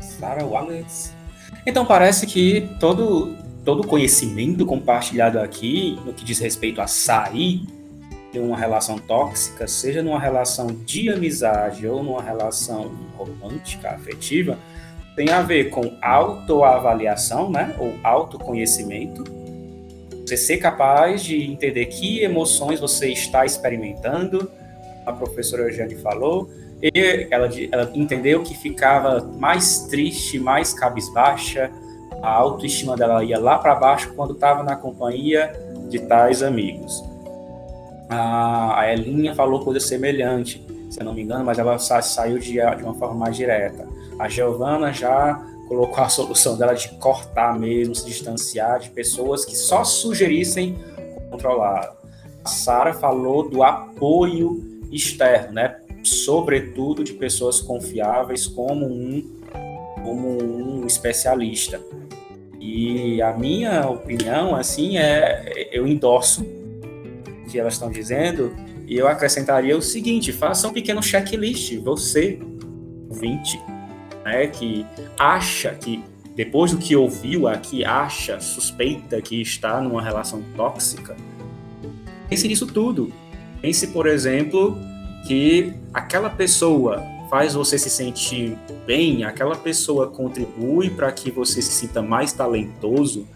Sarah 0.00 0.44
Wallace. 0.44 1.10
Então, 1.66 1.84
parece 1.84 2.26
que 2.26 2.68
todo 2.78 3.36
todo 3.64 3.86
conhecimento 3.86 4.64
compartilhado 4.64 5.38
aqui, 5.38 6.00
no 6.02 6.14
que 6.14 6.24
diz 6.24 6.38
respeito 6.38 6.80
a 6.80 6.86
sair 6.86 7.66
de 8.32 8.38
uma 8.38 8.56
relação 8.56 8.98
tóxica, 8.98 9.66
seja 9.66 10.02
numa 10.02 10.20
relação 10.20 10.66
de 10.66 11.08
amizade 11.08 11.86
ou 11.86 12.02
numa 12.02 12.22
relação 12.22 12.90
romântica, 13.16 13.90
afetiva, 13.90 14.58
tem 15.16 15.30
a 15.30 15.42
ver 15.42 15.70
com 15.70 15.96
autoavaliação, 16.02 17.50
né? 17.50 17.74
Ou 17.78 17.94
autoconhecimento. 18.04 19.24
Você 20.24 20.36
ser 20.36 20.58
capaz 20.58 21.24
de 21.24 21.42
entender 21.50 21.86
que 21.86 22.20
emoções 22.20 22.78
você 22.78 23.08
está 23.08 23.44
experimentando. 23.44 24.50
A 25.06 25.12
professora 25.12 25.62
Eugênia 25.62 25.98
falou. 25.98 26.50
E 26.80 27.26
ela, 27.30 27.48
ela 27.72 27.90
entendeu 27.94 28.42
que 28.44 28.54
ficava 28.54 29.20
mais 29.24 29.86
triste, 29.88 30.38
mais 30.38 30.72
cabisbaixa. 30.72 31.70
A 32.22 32.30
autoestima 32.30 32.96
dela 32.96 33.24
ia 33.24 33.38
lá 33.38 33.58
para 33.58 33.74
baixo 33.74 34.12
quando 34.14 34.34
estava 34.34 34.62
na 34.62 34.76
companhia 34.76 35.52
de 35.88 35.98
tais 36.00 36.42
amigos 36.42 37.07
a, 38.08 38.90
Elinha 38.92 39.34
falou 39.34 39.60
coisa 39.60 39.80
semelhante, 39.80 40.64
se 40.90 41.00
eu 41.00 41.04
não 41.04 41.12
me 41.12 41.22
engano, 41.22 41.44
mas 41.44 41.58
ela 41.58 41.78
sa 41.78 42.00
saiu 42.00 42.38
de, 42.38 42.52
de 42.52 42.82
uma 42.82 42.94
forma 42.94 43.14
mais 43.14 43.36
direta. 43.36 43.86
A 44.18 44.28
Giovana 44.28 44.92
já 44.92 45.44
colocou 45.68 46.02
a 46.02 46.08
solução 46.08 46.56
dela 46.56 46.74
de 46.74 46.88
cortar 46.96 47.58
mesmo, 47.58 47.94
se 47.94 48.06
distanciar 48.06 48.80
de 48.80 48.90
pessoas 48.90 49.44
que 49.44 49.54
só 49.54 49.84
sugerissem 49.84 50.76
controlar. 51.30 51.94
A 52.42 52.48
Sara 52.48 52.94
falou 52.94 53.48
do 53.48 53.62
apoio 53.62 54.80
externo, 54.90 55.52
né? 55.52 55.76
Sobretudo 56.02 57.04
de 57.04 57.12
pessoas 57.12 57.60
confiáveis 57.60 58.46
como 58.46 58.86
um 58.86 59.36
como 60.02 60.42
um 60.42 60.86
especialista. 60.86 61.80
E 62.58 63.20
a 63.20 63.32
minha 63.32 63.88
opinião, 63.88 64.54
assim, 64.54 64.96
é 64.96 65.68
eu 65.70 65.86
endorso 65.86 66.46
que 67.48 67.58
elas 67.58 67.74
estão 67.74 67.90
dizendo, 67.90 68.54
e 68.86 68.96
eu 68.96 69.08
acrescentaria 69.08 69.76
o 69.76 69.82
seguinte: 69.82 70.32
faça 70.32 70.68
um 70.68 70.72
pequeno 70.72 71.02
checklist, 71.02 71.76
você, 71.78 72.38
ouvinte, 73.08 73.60
né, 74.24 74.46
que 74.46 74.86
acha 75.18 75.70
que, 75.74 76.04
depois 76.36 76.70
do 76.70 76.78
que 76.78 76.94
ouviu 76.94 77.48
aqui, 77.48 77.84
acha, 77.84 78.38
suspeita 78.40 79.20
que 79.20 79.40
está 79.40 79.80
numa 79.80 80.02
relação 80.02 80.42
tóxica, 80.56 81.16
pense 82.28 82.46
nisso 82.46 82.66
tudo. 82.66 83.12
Pense, 83.60 83.88
por 83.88 84.06
exemplo, 84.06 84.78
que 85.26 85.72
aquela 85.92 86.30
pessoa 86.30 87.04
faz 87.28 87.54
você 87.54 87.78
se 87.78 87.90
sentir 87.90 88.56
bem, 88.86 89.24
aquela 89.24 89.56
pessoa 89.56 90.06
contribui 90.06 90.90
para 90.90 91.10
que 91.12 91.30
você 91.30 91.60
se 91.60 91.72
sinta 91.72 92.00
mais 92.00 92.32
talentoso, 92.32 93.26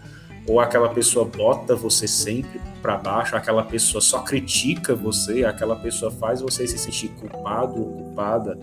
ou 0.47 0.59
aquela 0.59 0.89
pessoa 0.89 1.25
bota 1.25 1.75
você 1.75 2.07
sempre 2.07 2.59
para 2.81 2.97
baixo, 2.97 3.35
aquela 3.35 3.63
pessoa 3.63 4.01
só 4.01 4.19
critica 4.19 4.93
você, 4.93 5.45
aquela 5.45 5.75
pessoa 5.75 6.11
faz 6.11 6.41
você 6.41 6.67
se 6.67 6.77
sentir 6.77 7.09
culpado 7.09 7.79
ou 7.79 7.91
culpada. 7.93 8.57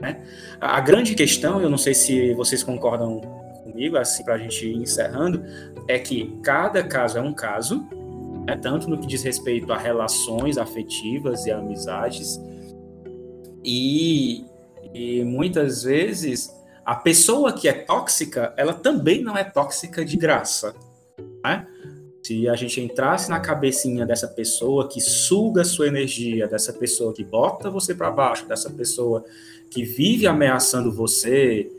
Né? 0.00 0.22
A 0.60 0.80
grande 0.80 1.14
questão, 1.14 1.60
eu 1.60 1.68
não 1.68 1.78
sei 1.78 1.94
se 1.94 2.32
vocês 2.34 2.62
concordam 2.62 3.20
comigo, 3.62 3.96
assim, 3.96 4.24
para 4.24 4.34
a 4.34 4.38
gente 4.38 4.66
ir 4.66 4.76
encerrando, 4.76 5.44
é 5.86 5.98
que 5.98 6.38
cada 6.42 6.82
caso 6.82 7.18
é 7.18 7.20
um 7.20 7.34
caso, 7.34 7.86
né? 8.46 8.56
tanto 8.56 8.88
no 8.88 8.98
que 8.98 9.06
diz 9.06 9.22
respeito 9.22 9.72
a 9.72 9.78
relações 9.78 10.56
afetivas 10.56 11.44
e 11.46 11.50
amizades, 11.50 12.40
e, 13.62 14.44
e 14.92 15.22
muitas 15.22 15.84
vezes 15.84 16.50
a 16.84 16.96
pessoa 16.96 17.52
que 17.52 17.68
é 17.68 17.72
tóxica, 17.72 18.52
ela 18.56 18.74
também 18.74 19.22
não 19.22 19.36
é 19.36 19.44
tóxica 19.44 20.04
de 20.04 20.16
graça. 20.16 20.74
Né? 21.44 21.66
Se 22.22 22.48
a 22.48 22.54
gente 22.54 22.80
entrasse 22.80 23.30
na 23.30 23.40
cabecinha 23.40 24.06
dessa 24.06 24.28
pessoa 24.28 24.88
que 24.88 25.00
suga 25.00 25.64
sua 25.64 25.88
energia, 25.88 26.46
dessa 26.46 26.72
pessoa 26.72 27.12
que 27.12 27.24
bota 27.24 27.70
você 27.70 27.94
para 27.94 28.10
baixo, 28.10 28.46
dessa 28.46 28.70
pessoa 28.70 29.24
que 29.70 29.84
vive 29.84 30.26
ameaçando 30.26 30.92
você, 30.92 31.70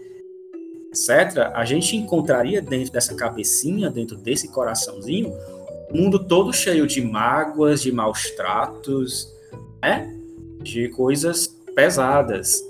etc., 0.90 1.52
a 1.54 1.66
gente 1.66 1.96
encontraria 1.96 2.62
dentro 2.62 2.92
dessa 2.92 3.16
cabecinha, 3.16 3.90
dentro 3.90 4.16
desse 4.18 4.48
coraçãozinho, 4.50 5.34
um 5.94 6.04
mundo 6.04 6.20
todo 6.20 6.52
cheio 6.52 6.88
de 6.88 7.02
mágoas, 7.02 7.82
de 7.82 7.92
maus 7.92 8.32
tratos, 8.32 9.32
né? 9.82 10.14
de 10.62 10.90
coisas 10.90 11.48
pesadas. 11.76 12.64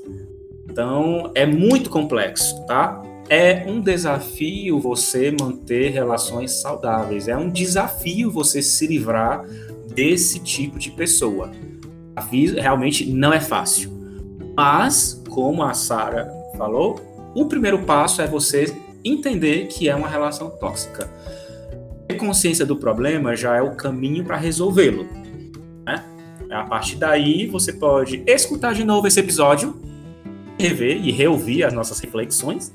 Então, 0.73 1.31
é 1.35 1.45
muito 1.45 1.87
complexo, 1.87 2.65
tá? 2.65 2.99
É 3.29 3.63
um 3.67 3.79
desafio 3.79 4.79
você 4.79 5.29
manter 5.29 5.91
relações 5.91 6.51
saudáveis, 6.51 7.27
é 7.27 7.37
um 7.37 7.47
desafio 7.47 8.31
você 8.31 8.59
se 8.59 8.87
livrar 8.87 9.45
desse 9.93 10.39
tipo 10.39 10.79
de 10.79 10.89
pessoa. 10.89 11.51
Realmente 12.59 13.05
não 13.05 13.31
é 13.31 13.39
fácil. 13.39 13.91
Mas, 14.57 15.21
como 15.29 15.61
a 15.61 15.75
Sara 15.75 16.33
falou, 16.57 16.99
o 17.35 17.45
primeiro 17.45 17.83
passo 17.83 18.19
é 18.23 18.25
você 18.25 18.75
entender 19.05 19.67
que 19.67 19.87
é 19.87 19.95
uma 19.95 20.07
relação 20.07 20.49
tóxica. 20.49 21.07
Ter 22.07 22.15
consciência 22.15 22.65
do 22.65 22.77
problema 22.77 23.35
já 23.35 23.55
é 23.55 23.61
o 23.61 23.75
caminho 23.75 24.25
para 24.25 24.37
resolvê-lo. 24.37 25.07
Né? 25.85 26.03
A 26.49 26.63
partir 26.63 26.95
daí, 26.95 27.45
você 27.45 27.71
pode 27.71 28.23
escutar 28.25 28.73
de 28.73 28.83
novo 28.83 29.05
esse 29.05 29.19
episódio 29.19 29.82
rever 30.63 31.05
e 31.05 31.11
reouvir 31.11 31.63
as 31.63 31.73
nossas 31.73 31.99
reflexões. 31.99 32.73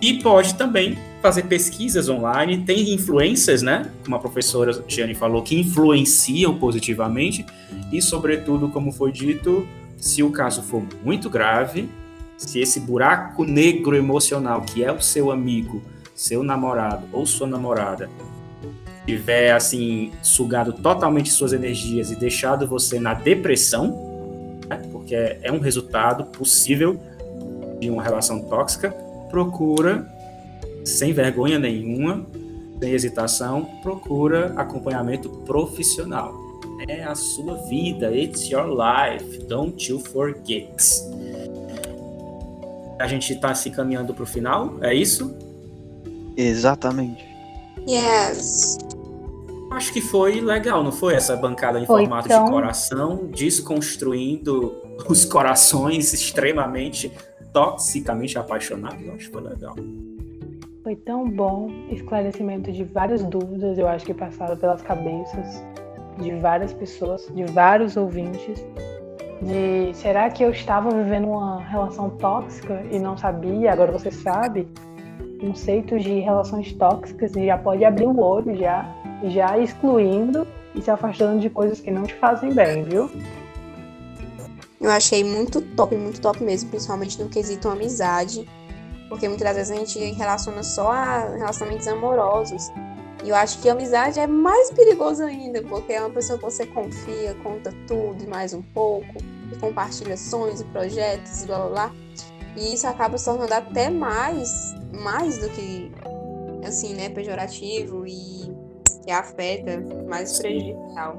E 0.00 0.14
pode 0.22 0.54
também 0.56 0.98
fazer 1.22 1.44
pesquisas 1.44 2.08
online. 2.08 2.58
Tem 2.58 2.92
influências, 2.92 3.62
né? 3.62 3.90
Como 4.04 4.16
a 4.16 4.18
professora 4.18 4.84
Gianni 4.88 5.14
falou, 5.14 5.42
que 5.42 5.58
influenciam 5.58 6.58
positivamente. 6.58 7.46
E, 7.92 8.02
sobretudo, 8.02 8.68
como 8.68 8.92
foi 8.92 9.12
dito, 9.12 9.66
se 9.96 10.22
o 10.22 10.30
caso 10.30 10.62
for 10.62 10.82
muito 11.04 11.30
grave, 11.30 11.88
se 12.36 12.58
esse 12.58 12.80
buraco 12.80 13.44
negro 13.44 13.94
emocional, 13.94 14.62
que 14.62 14.82
é 14.82 14.92
o 14.92 15.00
seu 15.00 15.30
amigo, 15.30 15.80
seu 16.14 16.42
namorado 16.42 17.06
ou 17.12 17.24
sua 17.24 17.46
namorada, 17.46 18.10
tiver 19.06 19.52
assim 19.52 20.12
sugado 20.22 20.72
totalmente 20.72 21.30
suas 21.30 21.52
energias 21.52 22.10
e 22.10 22.16
deixado 22.16 22.66
você 22.66 22.98
na 22.98 23.14
depressão, 23.14 24.13
né, 24.76 24.88
porque 24.90 25.14
é 25.14 25.52
um 25.52 25.58
resultado 25.58 26.24
possível 26.26 26.98
de 27.80 27.90
uma 27.90 28.02
relação 28.02 28.40
tóxica, 28.42 28.90
procura, 29.30 30.06
sem 30.84 31.12
vergonha 31.12 31.58
nenhuma, 31.58 32.26
sem 32.80 32.92
hesitação, 32.92 33.64
procura 33.82 34.52
acompanhamento 34.56 35.28
profissional. 35.28 36.34
É 36.86 37.04
a 37.04 37.14
sua 37.14 37.56
vida, 37.68 38.14
it's 38.14 38.50
your 38.50 38.66
life, 38.66 39.38
don't 39.46 39.90
you 39.90 39.98
forget. 40.00 40.74
A 42.98 43.06
gente 43.06 43.32
está 43.32 43.54
se 43.54 43.70
caminhando 43.70 44.14
para 44.14 44.22
o 44.22 44.26
final, 44.26 44.74
é 44.82 44.94
isso? 44.94 45.34
Exatamente. 46.36 47.24
Yes. 47.88 48.78
Acho 49.74 49.92
que 49.92 50.00
foi 50.00 50.40
legal, 50.40 50.82
não 50.84 50.92
foi? 50.92 51.14
Essa 51.14 51.36
bancada 51.36 51.80
em 51.80 51.86
Foi 51.86 52.02
formato 52.02 52.28
tão- 52.28 52.44
de 52.44 52.50
coração, 52.50 53.26
desconstruindo 53.26 54.74
os 55.08 55.24
corações 55.24 56.12
extremamente 56.12 57.10
toxicamente 57.52 58.38
apaixonados. 58.38 59.04
Eu 59.04 59.14
acho 59.14 59.26
que 59.26 59.32
foi 59.32 59.42
legal. 59.42 59.74
Foi 60.82 60.94
tão 60.96 61.28
bom 61.28 61.70
esclarecimento 61.90 62.70
de 62.70 62.84
várias 62.84 63.22
dúvidas, 63.24 63.78
eu 63.78 63.88
acho 63.88 64.04
que 64.04 64.12
passaram 64.12 64.56
pelas 64.56 64.82
cabeças 64.82 65.62
de 66.18 66.30
várias 66.36 66.72
pessoas, 66.72 67.26
de 67.34 67.44
vários 67.44 67.96
ouvintes. 67.96 68.64
De 69.42 69.92
será 69.94 70.30
que 70.30 70.42
eu 70.44 70.50
estava 70.50 70.90
vivendo 70.90 71.28
uma 71.28 71.60
relação 71.62 72.10
tóxica 72.10 72.82
e 72.90 72.98
não 72.98 73.16
sabia? 73.16 73.72
Agora 73.72 73.90
você 73.92 74.10
sabe. 74.10 74.68
Conceitos 75.44 76.02
de 76.02 76.20
relações 76.20 76.72
tóxicas 76.72 77.36
e 77.36 77.46
já 77.46 77.58
pode 77.58 77.84
abrir 77.84 78.06
o 78.06 78.18
olho 78.18 78.56
já, 78.56 78.88
já 79.24 79.58
excluindo 79.58 80.46
e 80.74 80.80
se 80.80 80.90
afastando 80.90 81.38
de 81.38 81.50
coisas 81.50 81.80
que 81.80 81.90
não 81.90 82.04
te 82.04 82.14
fazem 82.14 82.52
bem, 82.54 82.82
viu? 82.82 83.10
Eu 84.80 84.90
achei 84.90 85.22
muito 85.22 85.60
top, 85.60 85.94
muito 85.96 86.18
top 86.20 86.42
mesmo, 86.42 86.70
principalmente 86.70 87.22
no 87.22 87.28
quesito 87.28 87.68
amizade. 87.68 88.48
Porque 89.08 89.28
muitas 89.28 89.46
das 89.46 89.56
vezes 89.56 89.70
a 89.70 89.76
gente 89.76 89.98
relaciona 90.12 90.62
só 90.62 90.90
a 90.90 91.36
relacionamentos 91.36 91.86
amorosos. 91.88 92.70
E 93.22 93.28
eu 93.28 93.36
acho 93.36 93.58
que 93.60 93.68
a 93.68 93.72
amizade 93.72 94.18
é 94.18 94.26
mais 94.26 94.70
perigoso 94.70 95.22
ainda, 95.22 95.62
porque 95.62 95.92
é 95.92 96.00
uma 96.00 96.10
pessoa 96.10 96.38
que 96.38 96.44
você 96.44 96.66
confia, 96.66 97.34
conta 97.42 97.72
tudo 97.86 98.22
e 98.22 98.26
mais 98.26 98.52
um 98.52 98.60
pouco, 98.60 99.14
e 99.52 99.56
compartilha 99.58 100.16
sonhos 100.16 100.60
e 100.60 100.64
projetos 100.64 101.42
e 101.42 101.46
blá 101.46 101.58
blá 101.58 101.68
blá. 101.68 101.92
E 102.56 102.74
isso 102.74 102.86
acaba 102.86 103.18
se 103.18 103.24
tornando 103.24 103.52
até 103.52 103.90
mais, 103.90 104.74
mais 104.92 105.38
do 105.38 105.48
que, 105.50 105.90
assim, 106.64 106.94
né, 106.94 107.08
pejorativo 107.08 108.06
e 108.06 108.52
que 109.04 109.10
afeta, 109.10 109.82
mais 110.08 110.38
prejudicial. 110.38 111.18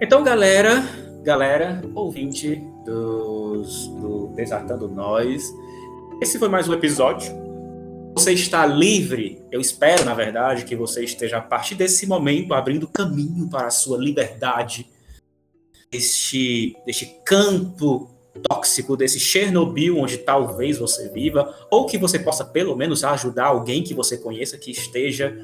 Então, 0.00 0.22
galera, 0.22 0.82
galera, 1.22 1.82
ouvinte 1.94 2.56
dos, 2.84 3.88
do 3.88 4.28
Desatando 4.28 4.88
Nós, 4.88 5.42
esse 6.22 6.38
foi 6.38 6.48
mais 6.48 6.68
um 6.68 6.74
episódio. 6.74 7.32
Você 8.14 8.32
está 8.32 8.64
livre, 8.64 9.44
eu 9.50 9.60
espero, 9.60 10.04
na 10.04 10.14
verdade, 10.14 10.64
que 10.64 10.76
você 10.76 11.02
esteja 11.02 11.38
a 11.38 11.42
partir 11.42 11.74
desse 11.74 12.06
momento 12.06 12.54
abrindo 12.54 12.86
caminho 12.86 13.48
para 13.48 13.66
a 13.66 13.70
sua 13.70 13.98
liberdade, 13.98 14.86
deste, 15.90 16.76
deste 16.86 17.06
campo 17.24 18.13
tóxico, 18.42 18.96
desse 18.96 19.20
Chernobyl 19.20 19.98
onde 19.98 20.18
talvez 20.18 20.78
você 20.78 21.08
viva, 21.10 21.54
ou 21.70 21.86
que 21.86 21.98
você 21.98 22.18
possa 22.18 22.44
pelo 22.44 22.76
menos 22.76 23.04
ajudar 23.04 23.46
alguém 23.46 23.82
que 23.82 23.94
você 23.94 24.16
conheça 24.16 24.58
que 24.58 24.70
esteja 24.70 25.36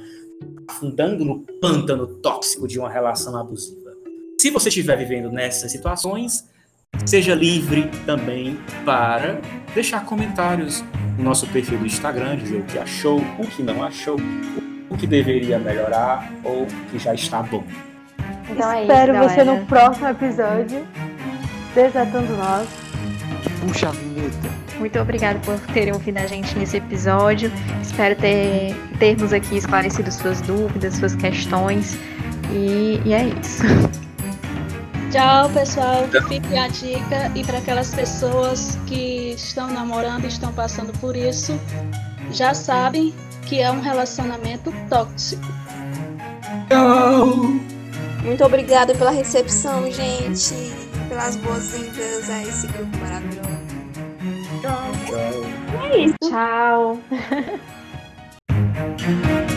afundando 0.69 1.25
no 1.25 1.41
pântano 1.61 2.07
tóxico 2.07 2.67
de 2.67 2.79
uma 2.79 2.91
relação 2.91 3.37
abusiva. 3.37 3.91
Se 4.41 4.51
você 4.51 4.69
estiver 4.69 4.97
vivendo 4.97 5.31
nessas 5.31 5.71
situações, 5.71 6.49
seja 7.05 7.35
livre 7.35 7.91
também 8.07 8.59
para 8.85 9.41
deixar 9.75 10.05
comentários 10.05 10.83
no 11.19 11.25
nosso 11.25 11.47
perfil 11.49 11.79
do 11.79 11.87
Instagram, 11.87 12.37
dizer 12.37 12.61
o 12.61 12.65
que 12.65 12.79
achou, 12.79 13.19
o 13.39 13.47
que 13.47 13.62
não 13.62 13.83
achou, 13.83 14.17
o 14.89 14.97
que 14.97 15.07
deveria 15.07 15.59
melhorar 15.59 16.33
ou 16.43 16.62
o 16.62 16.67
que 16.91 16.99
já 16.99 17.15
está 17.15 17.43
bom. 17.43 17.65
Então 18.49 18.71
é 18.73 18.83
Espero 18.83 19.15
isso, 19.15 19.23
você 19.23 19.45
no 19.45 19.67
próximo 19.67 20.09
episódio. 20.09 20.87
Desatando 21.75 22.37
nós. 22.37 22.69
Puxa 23.61 23.89
a 23.89 23.93
vinheta. 23.93 24.51
Muito 24.78 24.99
obrigada 24.99 25.39
por 25.41 25.59
terem 25.73 25.93
ouvido 25.93 26.19
a 26.19 26.27
gente 26.27 26.59
nesse 26.59 26.78
episódio. 26.78 27.53
Espero 27.82 28.16
ter, 28.16 28.74
termos 28.99 29.32
aqui 29.32 29.57
esclarecido 29.57 30.11
suas 30.11 30.41
dúvidas, 30.41 30.95
suas 30.95 31.15
questões. 31.15 31.99
E, 32.51 33.01
e 33.05 33.12
é 33.12 33.24
isso. 33.24 33.62
Tchau, 35.11 35.51
pessoal. 35.51 36.09
Fique 36.28 36.57
a 36.57 36.69
dica. 36.69 37.31
E 37.35 37.45
para 37.45 37.59
aquelas 37.59 37.95
pessoas 37.95 38.78
que 38.87 39.35
estão 39.37 39.70
namorando 39.70 40.24
e 40.24 40.28
estão 40.28 40.53
passando 40.53 40.93
por 40.99 41.15
isso, 41.15 41.61
já 42.32 42.55
sabem 42.55 43.12
que 43.47 43.61
é 43.61 43.70
um 43.70 43.81
relacionamento 43.81 44.73
tóxico. 44.89 45.43
Muito 48.24 48.45
obrigada 48.45 48.95
pela 48.95 49.11
recepção, 49.11 49.91
gente. 49.91 50.55
Pelas 51.21 51.37
boas-vindas 51.37 52.31
a 52.31 52.43
esse 52.45 52.67
grupo 52.69 52.97
maravilhoso. 52.97 53.51
Tchau, 54.63 54.91
tchau. 55.05 55.85
É 55.85 55.99
isso. 55.99 56.17
Tchau. 56.31 56.99